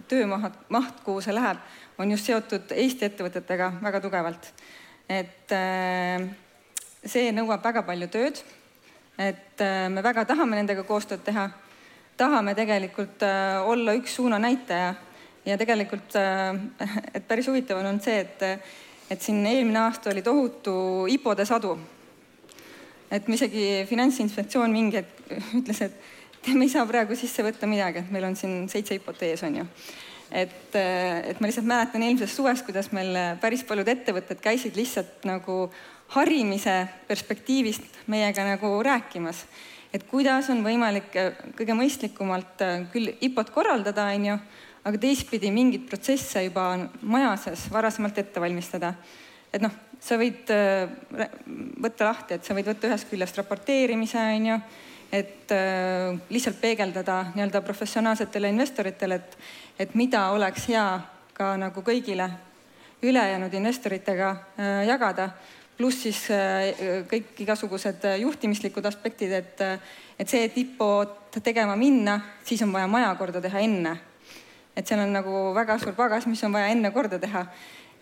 töömaht, 0.08 0.58
maht, 0.70 1.00
kuhu 1.06 1.22
see 1.24 1.34
läheb, 1.34 1.58
on 1.98 2.12
just 2.12 2.28
seotud 2.30 2.72
Eesti 2.76 3.08
ettevõtetega 3.10 3.72
väga 3.84 4.02
tugevalt. 4.02 4.52
et 5.10 5.52
äh, 5.52 6.24
see 7.06 7.32
nõuab 7.36 7.64
väga 7.64 7.84
palju 7.84 8.08
tööd. 8.08 8.44
et 9.18 9.62
äh, 9.62 9.90
me 9.90 10.02
väga 10.04 10.26
tahame 10.26 10.56
nendega 10.56 10.84
koostööd 10.84 11.24
teha, 11.24 11.50
tahame 12.18 12.56
tegelikult 12.56 13.24
äh, 13.24 13.62
olla 13.68 13.94
üks 13.94 14.16
suunanäitaja 14.16 14.94
ja 15.46 15.58
tegelikult, 15.58 16.16
et 17.16 17.28
päris 17.28 17.48
huvitav 17.48 17.82
on 17.82 17.92
olnud 17.92 18.04
see, 18.04 18.22
et, 18.24 18.44
et 19.12 19.22
siin 19.22 19.46
eelmine 19.46 19.82
aasta 19.82 20.10
oli 20.10 20.22
tohutu 20.24 21.06
IPO-de 21.12 21.46
sadu. 21.46 21.78
et 23.12 23.30
isegi 23.30 23.86
Finantsinspektsioon 23.90 24.72
mingi 24.72 24.98
hetk 24.98 25.34
ütles, 25.60 25.82
et 25.82 26.48
me 26.56 26.66
ei 26.66 26.72
saa 26.72 26.88
praegu 26.88 27.16
sisse 27.16 27.44
võtta 27.44 27.68
midagi, 27.68 28.00
et 28.00 28.12
meil 28.12 28.26
on 28.26 28.36
siin 28.36 28.66
seitse 28.72 28.96
IPO-t 28.96 29.30
ees, 29.30 29.44
on 29.44 29.62
ju 29.62 29.68
et, 30.34 30.76
et 30.76 31.40
ma 31.40 31.48
lihtsalt 31.48 31.68
mäletan 31.70 32.04
eelmisest 32.04 32.40
suvest, 32.40 32.66
kuidas 32.66 32.90
meil 32.96 33.14
päris 33.42 33.64
paljud 33.68 33.88
ettevõtted 33.94 34.42
käisid 34.42 34.76
lihtsalt 34.80 35.28
nagu 35.30 35.68
harimise 36.16 36.80
perspektiivist 37.08 38.04
meiega 38.12 38.46
nagu 38.48 38.74
rääkimas, 38.86 39.46
et 39.94 40.04
kuidas 40.10 40.50
on 40.50 40.66
võimalik 40.66 41.14
kõige 41.58 41.78
mõistlikumalt 41.78 42.66
küll 42.94 43.14
IPO-t 43.22 43.54
korraldada, 43.54 44.10
on 44.14 44.30
ju 44.32 44.38
aga 44.84 45.00
teistpidi 45.00 45.52
mingeid 45.54 45.86
protsesse 45.88 46.44
juba 46.48 46.66
maja 47.02 47.34
sees 47.46 47.68
varasemalt 47.72 48.18
ette 48.20 48.42
valmistada. 48.44 48.94
et 49.54 49.62
noh, 49.62 49.72
sa 50.02 50.18
võid 50.18 50.50
äh, 50.52 50.90
võtta 51.84 52.10
lahti, 52.10 52.36
et 52.36 52.46
sa 52.46 52.56
võid 52.58 52.68
võtta 52.72 52.90
ühest 52.90 53.08
küljest 53.12 53.38
raporteerimise, 53.38 54.24
on 54.38 54.48
ju, 54.50 54.58
et 55.14 55.52
äh, 55.54 56.16
lihtsalt 56.34 56.58
peegeldada 56.62 57.20
nii-öelda 57.36 57.62
professionaalsetele 57.62 58.50
investoritele, 58.50 59.20
et, 59.22 59.38
et 59.86 59.94
mida 60.00 60.30
oleks 60.34 60.66
hea 60.72 60.86
ka 61.38 61.52
nagu 61.62 61.84
kõigile 61.86 62.30
ülejäänud 63.04 63.54
investoritega 63.54 64.30
äh, 64.32 64.80
jagada 64.90 65.30
pluss 65.78 66.04
siis 66.06 66.20
kõik 67.10 67.40
igasugused 67.42 68.04
juhtimislikud 68.22 68.86
aspektid, 68.86 69.32
et, 69.34 69.62
et 70.22 70.30
see, 70.30 70.44
et 70.46 70.58
IPO-d 70.62 71.42
tegema 71.42 71.74
minna, 71.76 72.20
siis 72.46 72.62
on 72.62 72.70
vaja 72.76 72.86
maja 72.88 73.10
korda 73.18 73.42
teha 73.42 73.64
enne 73.66 73.96
et 74.76 74.90
seal 74.90 75.04
on 75.04 75.14
nagu 75.14 75.40
väga 75.56 75.78
suur 75.82 75.96
pagas, 75.98 76.28
mis 76.30 76.42
on 76.46 76.54
vaja 76.54 76.72
enne 76.74 76.92
korda 76.94 77.20
teha. 77.22 77.46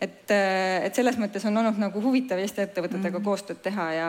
et, 0.02 0.32
äh, 0.32 0.86
et 0.86 0.96
selles 0.96 1.18
mõttes 1.22 1.44
on 1.46 1.58
olnud 1.58 1.78
nagu 1.78 2.02
huvitav 2.02 2.40
Eesti 2.42 2.62
ettevõtetega 2.64 3.20
mm 3.20 3.22
-hmm. 3.22 3.26
koostööd 3.26 3.60
teha 3.62 3.92
ja, 3.94 4.08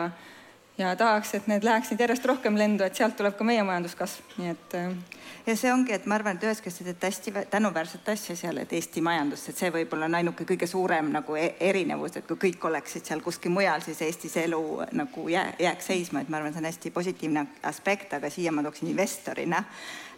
ja 0.77 0.95
tahaks, 0.95 1.33
et 1.35 1.47
need 1.47 1.63
läheksid 1.63 1.99
järjest 1.99 2.25
rohkem 2.25 2.57
lendu, 2.57 2.83
et 2.83 2.95
sealt 2.95 3.15
tuleb 3.17 3.35
ka 3.37 3.45
meie 3.45 3.63
majanduskasv, 3.63 4.37
nii 4.39 4.49
et. 4.53 4.75
Äh, 4.79 5.19
ja 5.47 5.55
see 5.59 5.71
ongi, 5.73 5.93
et 5.93 6.05
ma 6.09 6.17
arvan, 6.17 6.37
et 6.37 6.45
ühest 6.47 6.63
küljest 6.63 6.81
te 6.81 6.87
teete 6.87 7.09
hästi 7.09 7.33
tänuväärset 7.51 8.09
asja 8.13 8.35
seal, 8.39 8.57
et 8.61 8.73
Eesti 8.73 9.03
majandus, 9.05 9.45
et 9.49 9.59
see 9.59 9.71
võib-olla 9.73 10.07
on 10.09 10.17
ainuke 10.21 10.47
kõige 10.49 10.67
suurem 10.69 11.11
nagu 11.13 11.37
e-, 11.37 11.53
erinevus, 11.59 12.17
et 12.17 12.27
kui 12.29 12.39
kõik 12.47 12.65
oleksid 12.69 13.05
seal 13.05 13.21
kuskil 13.25 13.53
mujal, 13.53 13.83
siis 13.85 14.01
Eestis 14.07 14.37
elu 14.45 14.63
nagu 14.97 15.27
jää, 15.29 15.51
jääks 15.67 15.91
seisma, 15.91 16.23
et 16.23 16.31
ma 16.31 16.39
arvan, 16.39 16.55
see 16.55 16.63
on 16.63 16.71
hästi 16.71 16.93
positiivne 16.95 17.45
aspekt, 17.69 18.17
aga 18.17 18.31
siia 18.33 18.55
ma 18.55 18.65
tooksin 18.65 18.89
investorina 18.93 19.61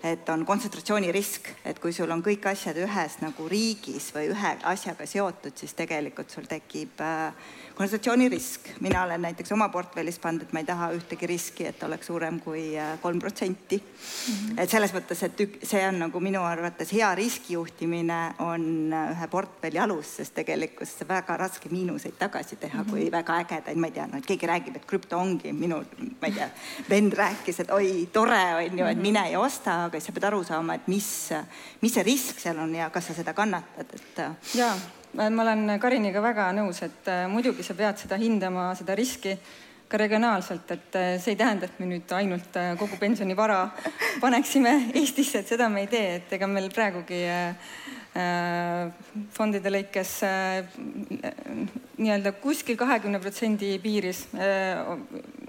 et 0.05 0.29
on 0.29 0.45
kontsentratsioonirisk, 0.45 1.47
et 1.65 1.79
kui 1.81 1.93
sul 1.93 2.11
on 2.13 2.21
kõik 2.23 2.45
asjad 2.51 2.77
ühes 2.77 3.17
nagu 3.23 3.47
riigis 3.49 4.11
või 4.13 4.29
ühe 4.33 4.51
asjaga 4.69 5.07
seotud, 5.09 5.55
siis 5.57 5.73
tegelikult 5.77 6.33
sul 6.33 6.45
tekib 6.49 7.01
äh, 7.01 7.33
konsultatsioonirisk, 7.75 8.59
mina 8.79 9.03
olen 9.03 9.21
näiteks 9.21 9.51
oma 9.51 9.67
portfellis 9.69 10.19
pannud, 10.19 10.45
et 10.45 10.53
ma 10.55 10.61
ei 10.61 10.67
taha 10.67 10.89
ühtegi 10.95 11.27
riski, 11.27 11.65
et 11.67 11.83
oleks 11.83 12.07
suurem 12.07 12.39
kui 12.39 12.63
äh, 12.79 12.95
kolm 13.01 13.19
protsenti. 13.19 13.81
Mhm. 14.25 14.59
et 14.59 14.69
selles 14.69 14.93
mõttes, 14.93 15.21
et 15.25 15.41
see 15.65 15.81
on 15.87 15.99
nagu 16.05 16.19
minu 16.23 16.41
arvates 16.45 16.91
hea 16.93 17.09
riskijuhtimine 17.15 18.19
on 18.45 18.93
äh, 18.93 19.11
ühe 19.11 19.27
portfelli 19.31 19.81
alus, 19.81 20.15
sest 20.21 20.35
tegelikkuses 20.39 21.07
väga 21.09 21.37
raske 21.37 21.69
miinuseid 21.73 22.17
tagasi 22.19 22.59
teha, 22.61 22.83
kui 22.89 23.05
mhm. 23.05 23.11
väga 23.17 23.39
ägedaid, 23.43 23.79
ma 23.79 23.91
ei 23.91 23.97
tea, 23.99 24.07
no 24.11 24.23
keegi 24.25 24.51
räägib, 24.51 24.79
et 24.79 24.87
krüpto 24.87 25.19
ongi 25.19 25.53
minu, 25.53 25.81
ma 26.21 26.31
ei 26.31 26.37
tea, 26.39 26.49
vend 26.89 27.17
rääkis, 27.17 27.63
et 27.65 27.73
oi, 27.75 28.09
tore 28.13 28.43
on 28.59 28.79
ju, 28.79 28.85
et 28.85 28.97
mhm. 28.97 29.07
mine 29.09 29.29
ja 29.31 29.43
osta, 29.43 29.81
aga 29.89 29.99
siis 29.99 30.11
sa 30.11 30.15
pead 30.15 30.29
aru 30.31 30.43
saama, 30.47 30.79
et 30.79 30.91
mis, 30.91 31.09
mis 31.81 31.95
see 31.95 32.07
risk 32.07 32.39
seal 32.39 32.61
on 32.63 32.75
ja 32.75 32.89
kas 32.93 33.11
sa 33.11 33.17
seda 33.17 33.35
kannatad, 33.35 33.97
et. 33.99 34.13
Äh, 34.19 34.53
jaa 34.55 34.75
ma 35.15 35.43
olen 35.43 35.77
Kariniga 35.79 36.21
väga 36.23 36.49
nõus, 36.55 36.81
et 36.83 37.07
äh, 37.11 37.25
muidugi 37.31 37.63
sa 37.63 37.75
pead 37.77 37.99
seda 38.01 38.17
hindama, 38.19 38.67
seda 38.75 38.95
riski 38.97 39.35
ka 39.87 39.99
regionaalselt, 40.01 40.71
et 40.75 40.97
äh, 40.99 41.11
see 41.23 41.35
ei 41.35 41.39
tähenda, 41.39 41.69
et 41.69 41.79
me 41.79 41.87
nüüd 41.87 42.11
ainult 42.17 42.57
äh, 42.59 42.73
kogu 42.79 42.97
pensionivara 42.99 43.61
paneksime 44.23 44.73
Eestisse, 44.93 45.43
et 45.43 45.51
seda 45.53 45.69
me 45.71 45.85
ei 45.85 45.91
tee, 45.91 46.09
et 46.19 46.35
ega 46.37 46.49
meil 46.51 46.71
praegugi 46.73 47.23
fondide 49.35 49.67
lõikes 49.73 50.11
nii-öelda 51.99 52.31
kuskil 52.39 52.77
kahekümne 52.79 53.19
protsendi 53.19 53.73
piiris 53.83 54.21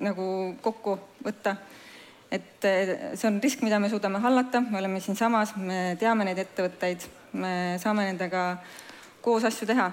nagu 0.02 0.26
kokku 0.64 0.96
võtta. 1.22 1.52
et 2.26 2.66
see 2.66 3.28
on 3.28 3.38
risk, 3.38 3.62
mida 3.62 3.78
me 3.78 3.86
suudame 3.86 4.18
hallata, 4.18 4.64
me 4.66 4.80
oleme 4.80 4.98
siinsamas, 4.98 5.54
me 5.54 5.94
teame 6.00 6.26
neid 6.26 6.42
ettevõtteid, 6.42 7.06
me 7.38 7.54
saame 7.78 8.08
nendega 8.08 8.42
äh, 8.56 8.74
koos 9.26 9.46
asju 9.46 9.66
teha. 9.66 9.90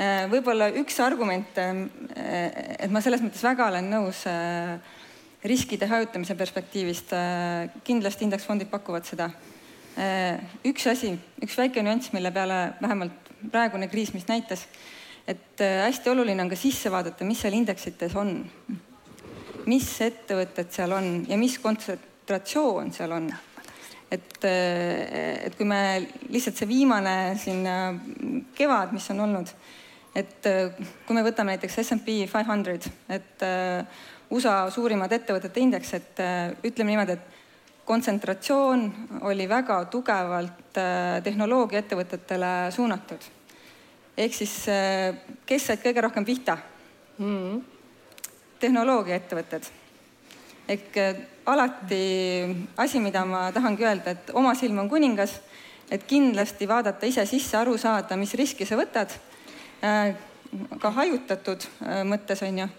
Äh, 0.00 0.24
võib-olla 0.32 0.70
üks 0.80 0.96
argument, 1.04 1.58
äh, 1.60 1.82
et 2.80 2.92
ma 2.92 3.02
selles 3.04 3.20
mõttes 3.20 3.42
väga 3.44 3.68
olen 3.68 3.90
nõus 3.92 4.24
äh, 4.30 4.78
riskide 5.44 5.88
hajutamise 5.90 6.36
perspektiivist, 6.38 7.10
kindlasti 7.82 8.22
indeksfondid 8.28 8.68
pakuvad 8.70 9.02
seda. 9.02 9.26
üks 10.64 10.86
asi, 10.86 11.10
üks 11.42 11.56
väike 11.58 11.82
nüanss, 11.82 12.12
mille 12.14 12.30
peale 12.32 12.76
vähemalt 12.78 13.32
praegune 13.50 13.88
kriis, 13.90 14.12
mis 14.14 14.28
näitas, 14.30 14.62
et 15.26 15.58
hästi 15.58 16.12
oluline 16.14 16.46
on 16.46 16.52
ka 16.52 16.56
sisse 16.56 16.94
vaadata, 16.94 17.26
mis 17.26 17.42
seal 17.42 17.58
indeksites 17.58 18.14
on. 18.14 18.36
mis 19.66 19.90
ettevõtted 20.06 20.70
seal 20.70 20.94
on 20.94 21.10
ja 21.28 21.36
mis 21.36 21.58
kontsentratsioon 21.58 22.94
seal 22.94 23.18
on 23.18 23.28
et, 24.12 24.44
et 24.44 25.54
kui 25.56 25.66
me 25.68 25.80
lihtsalt 26.32 26.58
see 26.58 26.68
viimane 26.68 27.34
siin 27.40 27.64
äh, 27.68 27.96
kevad, 28.56 28.92
mis 28.94 29.08
on 29.14 29.24
olnud, 29.26 29.52
et 30.18 30.48
äh, 30.50 30.80
kui 31.06 31.16
me 31.16 31.24
võtame 31.24 31.54
näiteks 31.54 31.80
SMP 31.84 32.20
five 32.30 32.46
hundred, 32.48 32.88
et 33.08 33.44
USA 34.32 34.62
suurimad 34.72 35.12
ettevõtete 35.12 35.60
indeks, 35.60 35.92
et 35.98 36.20
ütleme 36.64 36.94
niimoodi, 36.94 37.16
et 37.18 37.84
kontsentratsioon 37.84 38.86
oli 39.28 39.44
väga 39.50 39.82
tugevalt 39.92 40.78
tehnoloogiaettevõtetele 41.26 42.52
suunatud. 42.72 43.28
ehk 44.16 44.34
siis, 44.36 44.54
kes 45.46 45.66
said 45.66 45.82
kõige 45.84 46.04
rohkem 46.04 46.24
pihta 46.24 46.56
mm? 47.18 47.60
tehnoloogiaettevõtted 48.62 49.81
ehk 50.72 50.96
äh, 50.96 51.16
alati 51.46 52.02
asi, 52.76 53.00
mida 53.00 53.24
ma 53.28 53.46
tahangi 53.52 53.86
öelda, 53.86 54.14
et 54.14 54.30
oma 54.34 54.54
silm 54.58 54.78
on 54.82 54.90
kuningas, 54.90 55.38
et 55.92 56.04
kindlasti 56.08 56.68
vaadata 56.68 57.08
ise 57.08 57.24
sisse, 57.28 57.56
aru 57.58 57.76
saada, 57.80 58.16
mis 58.16 58.32
riski 58.38 58.66
sa 58.68 58.78
võtad. 58.80 59.12
Äh, 59.82 60.14
ka 60.80 60.92
hajutatud 60.98 61.66
äh, 61.82 62.02
mõttes 62.08 62.42
on 62.46 62.64
ju, 62.64 62.72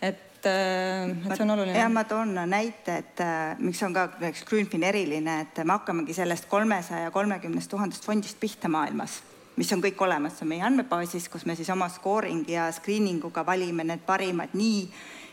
et 0.00 0.26
et 0.40 1.34
see 1.36 1.44
on 1.44 1.50
oluline. 1.52 1.76
ja 1.76 1.88
ma 1.92 2.06
toon 2.08 2.30
näite, 2.48 2.94
et 3.02 3.20
miks 3.60 3.82
on 3.84 3.92
ka 3.92 4.06
näiteks 4.22 4.46
Grünfin 4.48 4.86
eriline, 4.88 5.34
et 5.42 5.60
me 5.68 5.74
hakkamegi 5.74 6.16
sellest 6.16 6.46
kolmesaja 6.48 7.10
kolmekümnest 7.12 7.68
tuhandest 7.68 8.08
fondist 8.08 8.40
pihta 8.40 8.70
maailmas, 8.72 9.18
mis 9.60 9.68
on 9.76 9.82
kõik 9.84 10.00
olemas, 10.00 10.38
see 10.38 10.46
on 10.46 10.52
meie 10.54 10.64
andmebaasis, 10.64 11.28
kus 11.28 11.44
me 11.44 11.58
siis 11.58 11.68
oma 11.68 11.90
scoring 11.92 12.48
ja 12.48 12.70
screening 12.72 13.20
uga 13.28 13.44
valime 13.44 13.84
need 13.84 14.00
parimad 14.08 14.56
nii 14.56 14.86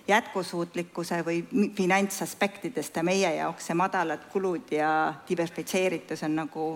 jätkusuutlikkuse 0.07 1.21
või 1.25 1.41
finantsaspektidest 1.75 2.95
ja 2.95 3.03
meie 3.03 3.33
jaoks 3.35 3.67
see 3.67 3.75
madalad 3.75 4.23
kulud 4.31 4.71
ja 4.71 5.13
diversifitseeritus 5.29 6.23
on 6.23 6.37
nagu 6.39 6.67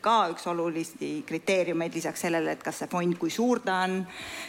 ka 0.00 0.28
üks 0.30 0.46
olulisi 0.46 1.24
kriteeriumeid 1.26 1.94
lisaks 1.98 2.22
sellele, 2.26 2.54
et 2.54 2.62
kas 2.62 2.78
see 2.82 2.90
fond, 2.90 3.16
kui 3.18 3.30
suur 3.30 3.58
ta 3.64 3.80
on, 3.88 3.98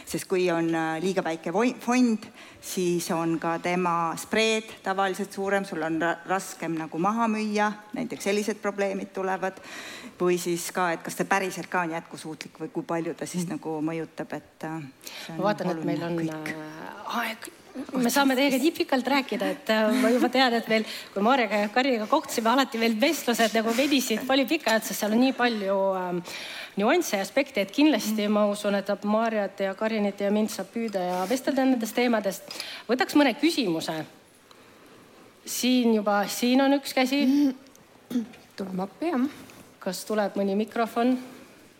sest 0.06 0.28
kui 0.30 0.46
on 0.54 0.70
äh, 0.70 1.00
liiga 1.02 1.24
väike 1.26 1.52
fond, 1.82 2.28
siis 2.62 3.10
on 3.10 3.38
ka 3.42 3.56
tema 3.62 4.14
spreed 4.16 4.70
tavaliselt 4.86 5.34
suurem, 5.34 5.66
sul 5.66 5.82
on 5.82 5.98
raskem 6.26 6.78
nagu 6.78 7.02
maha 7.02 7.26
müüa, 7.32 7.72
näiteks 7.98 8.30
sellised 8.30 8.62
probleemid 8.62 9.10
tulevad, 9.16 9.58
või 10.20 10.38
siis 10.38 10.70
ka, 10.74 10.92
et 10.94 11.02
kas 11.02 11.18
see 11.18 11.26
päriselt 11.26 11.70
ka 11.70 11.82
on 11.86 11.96
jätkusuutlik 11.96 12.62
või 12.62 12.70
kui 12.74 12.86
palju 12.86 13.18
ta 13.18 13.26
siis 13.26 13.48
nagu 13.50 13.80
mõjutab, 13.82 14.38
et 14.38 14.68
äh, 14.70 14.82
ma 15.34 15.50
vaatan, 15.50 15.74
et 15.74 15.88
meil 15.90 16.06
on 16.06 16.20
kõik. 16.22 16.54
Äh, 16.54 17.16
aeg 17.22 17.50
me 17.98 18.10
saame 18.10 18.36
teiega 18.38 18.58
nii 18.60 18.72
pikalt 18.74 19.08
rääkida, 19.08 19.48
et 19.54 19.70
äh, 19.72 19.88
ma 20.02 20.10
juba 20.12 20.28
tean, 20.32 20.54
et 20.56 20.68
meil, 20.70 20.84
kui 21.14 21.22
Maarjaga 21.24 21.62
ja 21.62 21.70
Kariga 21.72 22.06
kohtusime, 22.10 22.50
alati 22.50 22.80
veel 22.80 22.96
vestlused 23.00 23.54
nagu 23.56 23.74
venisid 23.76 24.24
palju 24.28 24.46
pikemalt, 24.50 24.86
sest 24.86 25.02
seal 25.02 25.14
on 25.14 25.22
nii 25.22 25.34
palju 25.38 25.78
ähm, 25.98 26.20
nüansse 26.78 27.18
ja 27.18 27.24
aspekte, 27.24 27.62
et 27.62 27.72
kindlasti 27.74 28.28
ma 28.32 28.46
usun, 28.50 28.78
et 28.78 28.90
Maarjat 29.04 29.64
ja 29.66 29.74
Karinit 29.78 30.20
ja 30.20 30.30
mind 30.34 30.52
saab 30.54 30.70
püüda 30.74 31.02
ja 31.04 31.24
vestelda 31.30 31.66
nendest 31.66 31.96
teemadest. 31.96 32.54
võtaks 32.90 33.18
mõne 33.18 33.34
küsimuse. 33.38 34.04
siin 35.44 35.94
juba, 35.94 36.26
siin 36.28 36.60
on 36.60 36.78
üks 36.78 36.94
käsi. 36.94 37.24
tuleme 38.56 38.82
appi, 38.82 39.12
jah. 39.12 39.26
kas 39.78 40.04
tuleb 40.04 40.36
mõni 40.36 40.56
mikrofon? 40.56 41.18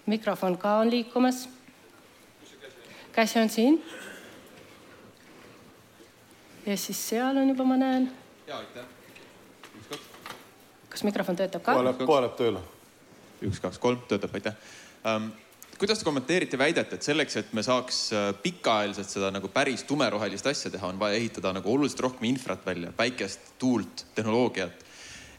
mikrofon 0.07 0.57
ka 0.59 0.79
on 0.83 0.91
liikumas. 0.91 1.49
käsi 3.13 3.39
on 3.39 3.49
siin 3.49 3.83
ja 6.69 6.77
siis 6.77 7.01
seal 7.09 7.37
on 7.37 7.49
juba, 7.49 7.65
ma 7.65 7.77
näen. 7.81 8.09
ja 8.47 8.59
aitäh. 8.59 8.85
üks-kaks. 9.79 10.09
kas 10.89 11.05
mikrofon 11.07 11.37
töötab 11.37 11.65
ka? 11.65 11.75
kohe 11.75 11.87
läheb, 11.87 12.05
kohe 12.05 12.23
läheb 12.25 12.39
tööle. 12.41 12.65
üks-kaks-kolm 13.49 14.03
töötab, 14.11 14.35
aitäh 14.37 14.57
um, 15.09 15.31
kuidas 15.79 16.03
te 16.03 16.09
kommenteerite 16.09 16.61
väidet, 16.61 16.93
et 16.93 17.07
selleks, 17.07 17.39
et 17.41 17.53
me 17.57 17.65
saaks 17.65 18.01
äh, 18.13 18.29
pikaajaliselt 18.43 19.15
seda 19.15 19.33
nagu 19.35 19.49
päris 19.53 19.87
tumerohelist 19.89 20.47
asja 20.51 20.73
teha, 20.75 20.93
on 20.93 21.01
vaja 21.01 21.17
ehitada 21.21 21.55
nagu 21.57 21.73
oluliselt 21.73 22.05
rohkem 22.09 22.29
infrat 22.33 22.67
välja, 22.67 22.93
päikest, 22.97 23.55
tuult, 23.59 24.05
tehnoloogiat. 24.15 24.85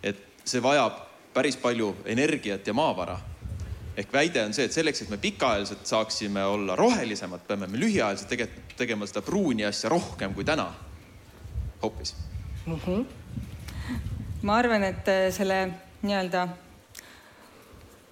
et 0.03 0.25
see 0.45 0.63
vajab 0.63 1.03
päris 1.33 1.59
palju 1.61 1.93
energiat 2.05 2.67
ja 2.67 2.73
maavara. 2.73 3.19
ehk 3.97 4.13
väide 4.13 4.45
on 4.45 4.53
see, 4.53 4.65
et 4.65 4.73
selleks, 4.73 5.01
et 5.01 5.09
me 5.09 5.17
pikaajaliselt 5.17 5.85
saaksime 5.85 6.45
olla 6.45 6.75
rohelisemad, 6.75 7.45
peame 7.47 7.67
me 7.67 7.77
lühiajaliselt 7.77 8.29
tegelikult 8.29 8.77
tegema 8.77 9.05
seda 9.05 9.21
pruuni 9.21 9.65
asja 9.65 9.89
rohkem 9.89 10.33
kui 10.33 10.47
täna 10.47 10.71
hoopis 11.81 12.15
mm. 12.65 12.75
-hmm. 12.75 13.05
ma 14.41 14.57
arvan, 14.57 14.83
et 14.83 15.07
äh, 15.07 15.31
selle 15.33 15.69
nii-öelda 16.01 16.47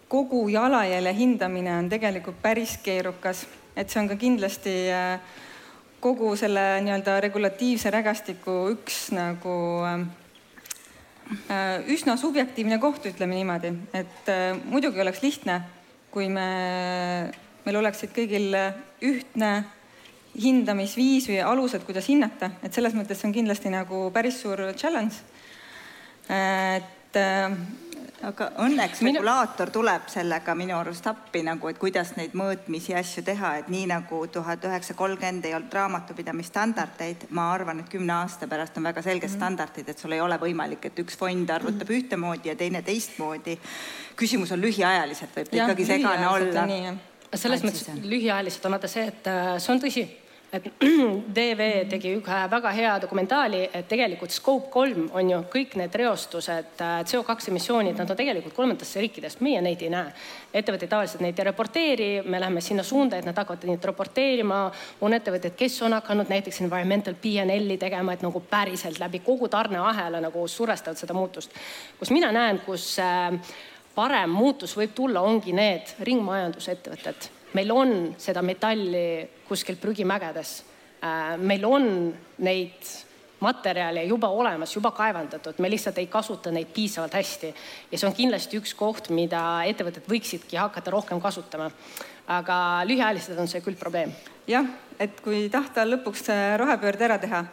kogu 0.07 0.47
jalajälje 0.49 1.13
hindamine 1.13 1.77
on 1.77 1.89
tegelikult 1.89 2.41
päris 2.41 2.77
keerukas, 2.77 3.47
et 3.75 3.89
see 3.89 4.01
on 4.01 4.07
ka 4.07 4.15
kindlasti 4.15 4.75
äh, 4.91 5.19
kogu 5.99 6.35
selle 6.35 6.81
nii-öelda 6.81 7.19
regulatiivse 7.21 7.91
rägastiku 7.91 8.69
üks 8.71 9.11
nagu 9.11 9.55
äh, 9.85 10.05
üsna 11.87 12.17
subjektiivne 12.17 12.79
koht, 12.79 13.05
ütleme 13.05 13.35
niimoodi, 13.35 13.73
et 13.93 14.29
muidugi 14.65 15.01
oleks 15.01 15.21
lihtne, 15.21 15.61
kui 16.11 16.29
me, 16.29 16.49
meil 17.65 17.75
oleksid 17.75 18.15
kõigil 18.15 18.55
ühtne 19.03 19.65
hindamisviis 20.43 21.27
või 21.31 21.41
alused, 21.41 21.83
kuidas 21.87 22.07
hinnata, 22.11 22.51
et 22.63 22.73
selles 22.73 22.93
mõttes 22.93 23.19
see 23.19 23.29
on 23.29 23.35
kindlasti 23.35 23.73
nagu 23.73 24.07
päris 24.13 24.41
suur 24.41 24.61
challenge. 24.77 25.15
et 26.29 27.15
äh, 27.17 27.57
aga 28.25 28.47
õnneks 28.63 29.01
minu... 29.05 29.19
regulaator 29.19 29.69
tuleb 29.73 30.07
sellega 30.09 30.55
minu 30.57 30.75
arust 30.77 31.05
appi 31.09 31.43
nagu, 31.45 31.69
et 31.69 31.77
kuidas 31.81 32.15
neid 32.17 32.33
mõõtmisi 32.37 32.93
ja 32.93 33.01
asju 33.03 33.23
teha, 33.27 33.53
et 33.61 33.69
nii 33.71 33.85
nagu 33.91 34.21
tuhat 34.33 34.65
üheksasada 34.65 34.97
kolmkümmend 34.97 35.45
ei 35.45 35.55
olnud 35.57 35.73
raamatupidamisstandardeid, 35.77 37.27
ma 37.37 37.49
arvan, 37.53 37.83
et 37.83 37.91
kümne 37.91 38.15
aasta 38.17 38.49
pärast 38.49 38.77
on 38.77 38.89
väga 38.89 39.03
selged 39.05 39.27
mm 39.27 39.33
-hmm. 39.33 39.37
standardid, 39.37 39.89
et 39.89 39.99
sul 39.99 40.11
ei 40.17 40.21
ole 40.21 40.39
võimalik, 40.41 40.85
et 40.85 40.99
üks 40.99 41.17
fond 41.17 41.49
arvutab 41.49 41.87
mm 41.87 41.93
-hmm. 41.93 42.03
ühtemoodi 42.03 42.49
ja 42.49 42.55
teine 42.55 42.81
teistmoodi. 42.81 43.59
küsimus 44.15 44.51
on 44.51 44.61
lühiajaliselt, 44.61 45.35
võib 45.35 45.49
ta 45.49 45.55
ikkagi 45.55 45.85
segane 45.85 46.27
olla. 46.27 46.67
selles 47.33 47.63
mõttes 47.63 47.89
lühiajaliselt 48.03 48.65
on 48.65 48.71
vaata 48.71 48.87
see, 48.87 49.07
et 49.07 49.27
äh, 49.27 49.57
see 49.59 49.73
on 49.73 49.81
tõsi 49.81 50.07
et 50.53 50.67
DV 51.37 51.65
tegi 51.91 52.13
ühe 52.15 52.37
väga 52.51 52.71
hea 52.71 52.93
dokumentaali, 53.03 53.65
et 53.75 53.87
tegelikult 53.89 54.31
Scope 54.31 54.69
kolm 54.71 55.09
on 55.17 55.31
ju 55.31 55.39
kõik 55.51 55.75
need 55.79 55.95
reostused, 55.99 56.79
äh, 56.83 57.01
CO2 57.03 57.51
emissioonid, 57.51 57.97
nad 57.99 58.13
on 58.13 58.19
tegelikult 58.19 58.55
kolmandatest 58.55 58.99
riikidest, 59.01 59.43
meie 59.43 59.61
neid 59.61 59.83
ei 59.83 59.91
näe. 59.91 60.13
ettevõtted 60.53 60.89
tavaliselt 60.89 61.21
neid 61.21 61.39
ei 61.39 61.45
raporteeri, 61.49 62.09
me 62.23 62.39
läheme 62.39 62.61
sinna 62.61 62.83
suunda, 62.83 63.17
et 63.17 63.27
nad 63.27 63.35
hakkavad 63.37 63.67
neid 63.67 63.83
raporteerima. 63.91 64.71
on 65.01 65.13
ettevõtted, 65.13 65.55
kes 65.55 65.81
on 65.81 65.93
hakanud 65.93 66.29
näiteks 66.29 66.61
environmental 66.61 67.13
PNL-i 67.13 67.77
tegema, 67.77 68.13
et 68.13 68.21
nagu 68.21 68.39
päriselt 68.39 68.99
läbi 68.99 69.19
kogu 69.19 69.47
tarneahela 69.47 70.21
nagu 70.21 70.47
survestavad 70.47 70.97
seda 70.97 71.13
muutust. 71.13 71.51
kus 71.99 72.11
mina 72.11 72.31
näen, 72.31 72.59
kus 72.59 72.99
äh, 72.99 73.33
parem 73.95 74.29
muutus 74.29 74.77
võib 74.77 74.93
tulla, 74.95 75.21
ongi 75.21 75.51
need 75.53 75.95
ringmajandusettevõtted 75.99 77.36
meil 77.53 77.71
on 77.71 77.91
seda 78.19 78.41
metalli 78.41 79.27
kuskil 79.47 79.77
prügimägedes. 79.81 80.63
Äh, 81.03 81.35
meil 81.37 81.65
on 81.65 81.85
neid 82.43 82.93
materjale 83.39 84.03
juba 84.09 84.29
olemas, 84.33 84.73
juba 84.73 84.91
kaevandatud, 84.97 85.59
me 85.61 85.69
lihtsalt 85.69 85.99
ei 86.01 86.07
kasuta 86.09 86.51
neid 86.51 86.71
piisavalt 86.73 87.13
hästi. 87.13 87.53
ja 87.91 87.97
see 87.97 88.07
on 88.09 88.15
kindlasti 88.17 88.57
üks 88.57 88.73
koht, 88.73 89.11
mida 89.13 89.61
ettevõtted 89.69 90.09
võiksidki 90.09 90.57
hakata 90.57 90.91
rohkem 90.91 91.21
kasutama. 91.21 91.69
aga 92.27 92.57
lühiajaliselt 92.89 93.39
on 93.39 93.47
see 93.47 93.61
küll 93.61 93.77
probleem. 93.77 94.11
jah, 94.47 94.65
et 94.99 95.21
kui 95.21 95.49
tahta 95.53 95.85
lõpuks 95.85 96.27
rohepöörde 96.57 97.05
ära 97.05 97.17
teha 97.21 97.45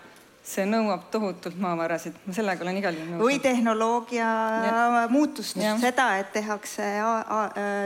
see 0.45 0.67
nõuab 0.69 1.07
tohutult 1.13 1.57
maavarasid, 1.61 2.17
ma 2.27 2.35
sellega 2.37 2.65
olen 2.67 2.79
igal 2.81 2.97
juhul 2.97 3.15
nõus. 3.15 3.23
või 3.25 3.39
tehnoloogia 3.41 4.31
ja. 4.67 5.05
muutust, 5.09 5.57
seda, 5.81 6.09
et 6.21 6.33
tehakse 6.37 6.89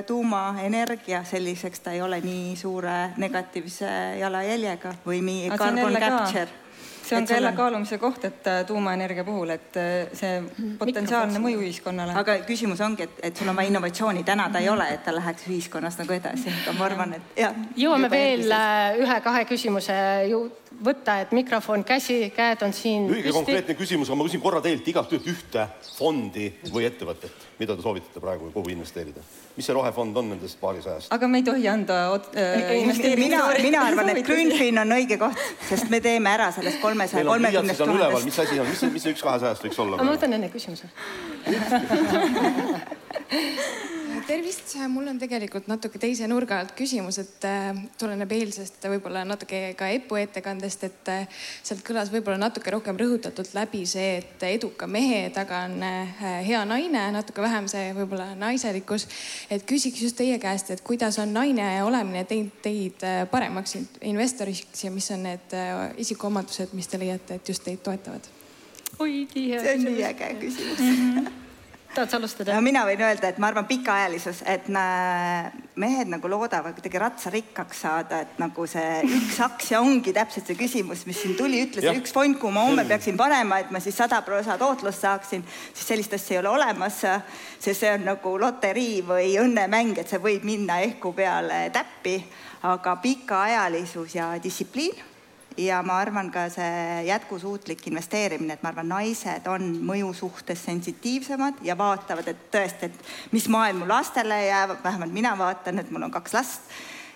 tuumaenergia 0.07 1.23
selliseks, 1.29 1.85
ta 1.85 1.95
ei 1.95 2.03
ole 2.03 2.19
nii 2.25 2.57
suure 2.59 2.97
negatiivse 3.17 3.93
jalajäljega 4.19 4.97
või 5.07 5.23
carbon 5.55 6.01
capture 6.03 6.67
see 7.09 7.19
on 7.19 7.27
ka 7.27 7.35
jälle 7.35 7.53
kaalumise 7.53 7.99
koht, 7.99 8.25
et 8.25 8.47
äh, 8.47 8.65
tuumaenergia 8.67 9.25
puhul, 9.25 9.51
et 9.51 9.77
äh, 9.77 10.13
see 10.13 10.43
potentsiaalne 10.79 11.41
mõju 11.43 11.63
ühiskonnale. 11.65 12.15
aga 12.21 12.39
küsimus 12.49 12.81
ongi, 12.85 13.07
et, 13.09 13.21
et 13.31 13.37
sul 13.37 13.49
on 13.49 13.57
vaja 13.57 13.73
innovatsiooni, 13.73 14.25
täna 14.29 14.49
ta 14.53 14.63
ei 14.63 14.69
ole, 14.69 14.89
et 14.95 15.05
ta 15.05 15.15
läheks 15.17 15.49
ühiskonnas 15.49 15.99
nagu 16.01 16.17
edasi, 16.17 16.53
aga 16.53 16.77
ma 16.79 16.89
arvan, 16.89 17.17
et 17.19 17.43
jah. 17.45 17.57
jõuame 17.77 18.11
veel 18.13 18.53
äh, 18.53 19.01
ühe-kahe 19.05 19.45
küsimuse 19.49 19.99
ju 20.29 20.45
võtta, 20.85 21.19
et 21.23 21.33
mikrofon, 21.37 21.85
käsi, 21.87 22.19
käed 22.35 22.63
on 22.67 22.73
siin. 22.77 23.07
lühike 23.11 23.33
konkreetne 23.35 23.75
küsimus, 23.79 24.11
aga 24.11 24.19
ma 24.21 24.27
küsin 24.29 24.43
korra 24.43 24.61
teilt 24.65 24.89
igalt 24.91 25.13
üht 25.17 25.27
ühte 25.33 25.67
fondi 25.97 26.49
või 26.73 26.87
ettevõtet, 26.89 27.47
mida 27.59 27.77
te 27.77 27.85
soovitate 27.85 28.23
praegu 28.23 28.51
kuhu 28.55 28.75
investeerida? 28.75 29.25
mis 29.59 29.67
see 29.67 29.75
rohefond 29.75 30.17
on 30.17 30.29
nendest 30.35 30.61
paarisajast? 30.61 31.13
aga 31.15 31.29
me 31.29 31.43
ei 31.43 31.47
tohi 31.49 31.69
anda 31.69 31.99
äh, 32.15 32.79
investeeringuid. 32.79 33.25
mina, 33.25 33.43
mina 33.63 33.85
arvan, 33.91 34.13
et 34.15 34.25
Grünfin 34.27 34.83
on 34.85 34.97
õige 34.99 35.19
koht, 35.21 35.43
sest 35.69 35.91
me 35.91 36.03
teeme 36.05 36.31
ära 36.31 36.51
sellest 36.55 36.81
kolmesaja 36.85 37.27
kolmekümnest 37.27 37.83
tuhandest. 37.83 38.31
mis 38.31 38.41
asi 38.47 38.63
on, 38.63 38.71
mis, 38.71 38.87
mis 38.95 39.09
see 39.09 39.17
üks 39.17 39.27
kahesajast 39.27 39.69
võiks 39.69 39.85
olla? 39.85 40.03
ma 40.03 40.15
võtan 40.15 40.39
enne 40.39 40.53
küsimuse 40.55 40.91
tervist, 44.29 44.75
mul 44.93 45.09
on 45.09 45.19
tegelikult 45.21 45.69
natuke 45.71 45.99
teise 46.01 46.27
nurga 46.29 46.59
alt 46.61 46.75
küsimus, 46.77 47.17
et 47.23 47.45
äh, 47.49 47.79
tuleneb 48.01 48.33
eilsest 48.37 48.85
võib-olla 48.91 49.23
natuke 49.25 49.73
ka 49.79 49.89
EPU 49.95 50.19
ettekandest, 50.21 50.85
et 50.89 51.11
äh, 51.13 51.41
sealt 51.65 51.81
kõlas 51.87 52.11
võib-olla 52.13 52.37
natuke 52.43 52.73
rohkem 52.75 52.99
rõhutatult 53.01 53.55
läbi 53.57 53.85
see, 53.89 54.19
et 54.21 54.45
eduka 54.51 54.89
mehe 54.91 55.23
taga 55.35 55.63
on 55.69 55.79
äh, 55.85 56.21
hea 56.45 56.61
naine, 56.69 57.07
natuke 57.15 57.45
vähem 57.45 57.71
see 57.73 57.95
võib-olla 57.97 58.35
naiselikkus. 58.39 59.09
et 59.51 59.65
küsiks 59.69 60.03
just 60.05 60.21
teie 60.21 60.37
käest, 60.43 60.75
et 60.75 60.85
kuidas 60.85 61.19
on 61.23 61.33
naine 61.33 61.71
olemine 61.87 62.27
teinud 62.29 62.61
teid 62.63 63.05
paremaks 63.33 63.79
investoriks 64.03 64.85
ja 64.85 64.93
mis 64.93 65.09
on 65.17 65.25
need 65.25 65.59
isikuomadused, 66.05 66.77
mis 66.77 66.89
te 66.89 67.01
leiate, 67.01 67.41
et 67.41 67.49
just 67.49 67.65
teid 67.65 67.81
toetavad? 67.81 68.29
oi, 68.99 69.27
nii 69.35 69.51
hea 69.51 69.61
küsimus. 69.61 69.69
see 69.69 69.77
on 69.79 69.93
nii 69.93 70.09
äge 70.13 70.33
küsimus 70.43 70.79
mm. 70.79 70.97
-hmm 70.97 71.38
tahad 71.95 72.11
sa 72.11 72.19
alustada? 72.19 72.55
no 72.55 72.63
mina 72.65 72.85
võin 72.87 73.01
öelda, 73.03 73.31
et 73.31 73.39
ma 73.43 73.49
arvan, 73.51 73.67
pikaajalisus, 73.69 74.43
et 74.49 74.69
mehed 74.73 76.13
nagu 76.13 76.31
loodavad 76.31 76.77
kuidagi 76.77 77.01
ratsarikkaks 77.03 77.83
saada, 77.85 78.23
et 78.25 78.39
nagu 78.43 78.67
see 78.71 79.03
üks 79.07 79.41
aktsia 79.49 79.81
ongi 79.85 80.15
täpselt 80.17 80.51
see 80.51 80.59
küsimus, 80.59 81.05
mis 81.09 81.21
siin 81.23 81.37
tuli, 81.39 81.63
ütles 81.67 81.89
ja. 81.89 81.95
üks 81.99 82.15
fond, 82.15 82.39
kuhu 82.41 82.53
ma 82.55 82.67
homme 82.69 82.87
peaksin 82.89 83.19
panema, 83.19 83.61
et 83.63 83.73
ma 83.75 83.83
siis 83.85 83.99
sada 83.99 84.21
prosa 84.27 84.59
tootlust 84.61 85.05
saaksin, 85.05 85.45
siis 85.73 85.91
sellist 85.93 86.17
asja 86.19 86.37
ei 86.37 86.43
ole 86.43 86.55
olemas. 86.55 87.03
sest 87.59 87.83
see 87.83 87.93
on 87.93 88.07
nagu 88.07 88.37
loterii 88.41 89.03
või 89.07 89.35
õnnemäng, 89.41 89.99
et 89.99 90.11
see 90.11 90.23
võib 90.23 90.47
minna 90.47 90.81
ehku 90.85 91.13
peale 91.17 91.69
täppi, 91.75 92.19
aga 92.69 92.97
pikaajalisus 93.03 94.19
ja 94.19 94.33
distsipliin 94.43 95.08
ja 95.59 95.81
ma 95.83 95.99
arvan 95.99 96.31
ka 96.31 96.47
see 96.53 97.05
jätkusuutlik 97.09 97.87
investeerimine, 97.91 98.55
et 98.55 98.63
ma 98.63 98.71
arvan, 98.73 98.89
naised 98.93 99.47
on 99.51 99.67
mõju 99.89 100.13
suhtes 100.15 100.63
sensitiivsemad 100.69 101.63
ja 101.67 101.77
vaatavad, 101.79 102.29
et 102.31 102.47
tõesti, 102.55 102.91
et 102.91 103.35
mis 103.35 103.49
maailm 103.51 103.83
mu 103.83 103.89
lastele 103.91 104.39
jääb, 104.47 104.77
vähemalt 104.85 105.13
mina 105.15 105.35
vaatan, 105.39 105.83
et 105.83 105.91
mul 105.91 106.07
on 106.09 106.15
kaks 106.15 106.37
last, 106.37 106.71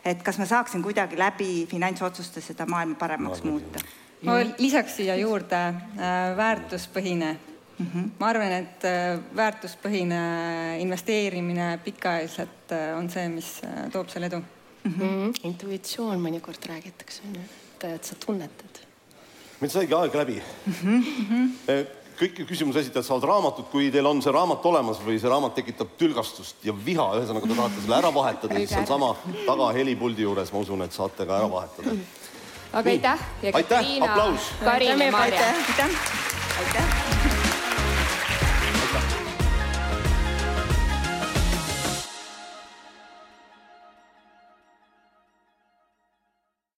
et 0.04 0.22
kas 0.26 0.40
ma 0.42 0.48
saaksin 0.50 0.82
kuidagi 0.82 1.18
läbi 1.18 1.66
finantsotsuste 1.70 2.42
seda 2.42 2.66
maailma 2.66 2.98
paremaks 2.98 3.44
muuta. 3.46 3.84
ma 4.22 4.38
lisaks 4.58 4.96
siia 4.96 5.16
juurde 5.18 5.58
äh, 5.58 6.36
väärtuspõhine 6.36 7.36
mm. 7.78 7.86
-hmm. 7.86 8.10
ma 8.18 8.28
arvan, 8.28 8.52
et 8.52 8.84
äh, 8.84 9.18
väärtuspõhine 9.36 10.20
investeerimine 10.78 11.78
pikaajaliselt 11.84 12.72
äh, 12.72 12.98
on 12.98 13.10
see, 13.10 13.28
mis 13.28 13.60
äh, 13.64 13.90
toob 13.92 14.08
selle 14.08 14.26
edu 14.26 14.38
mm. 14.38 14.94
-hmm. 14.94 15.34
intuitsioon 15.42 16.22
mõnikord 16.22 16.68
räägitakse, 16.68 17.22
on 17.28 17.34
ju, 17.34 17.61
et, 17.84 17.94
et 17.94 18.04
sa 18.04 18.18
tunnetad. 18.26 18.80
meil 19.60 19.70
saigi 19.70 19.94
aeg 19.94 20.14
läbi 20.14 20.38
mm. 20.38 21.02
-hmm. 21.30 21.84
kõik 22.18 22.42
küsimuse 22.48 22.82
esitajad 22.82 23.06
saavad 23.06 23.28
raamatut, 23.30 23.70
kui 23.70 23.90
teil 23.90 24.06
on 24.06 24.22
see 24.22 24.32
raamat 24.32 24.66
olemas 24.66 25.00
või 25.06 25.18
see 25.20 25.30
raamat 25.30 25.54
tekitab 25.54 25.96
tülgastust 25.98 26.64
ja 26.64 26.74
viha, 26.86 27.08
ühesõnaga 27.18 27.48
te 27.48 27.54
tahate 27.54 27.80
selle 27.80 27.96
ära 27.98 28.14
vahetada, 28.14 28.54
siis 28.54 28.70
sealsama 28.70 29.14
taga 29.46 29.72
helipuldi 29.72 30.22
juures, 30.22 30.52
ma 30.52 30.58
usun, 30.66 30.82
et 30.82 30.92
saate 30.92 31.26
ka 31.26 31.38
ära 31.40 31.50
vahetada. 31.50 31.96
aga 32.72 32.90
aitäh, 32.90 33.26
aitäh, 33.52 33.92
aplaus. 34.00 34.52
Ja 34.62 34.70
aitäh, 34.72 35.54
aitäh. 36.58 37.21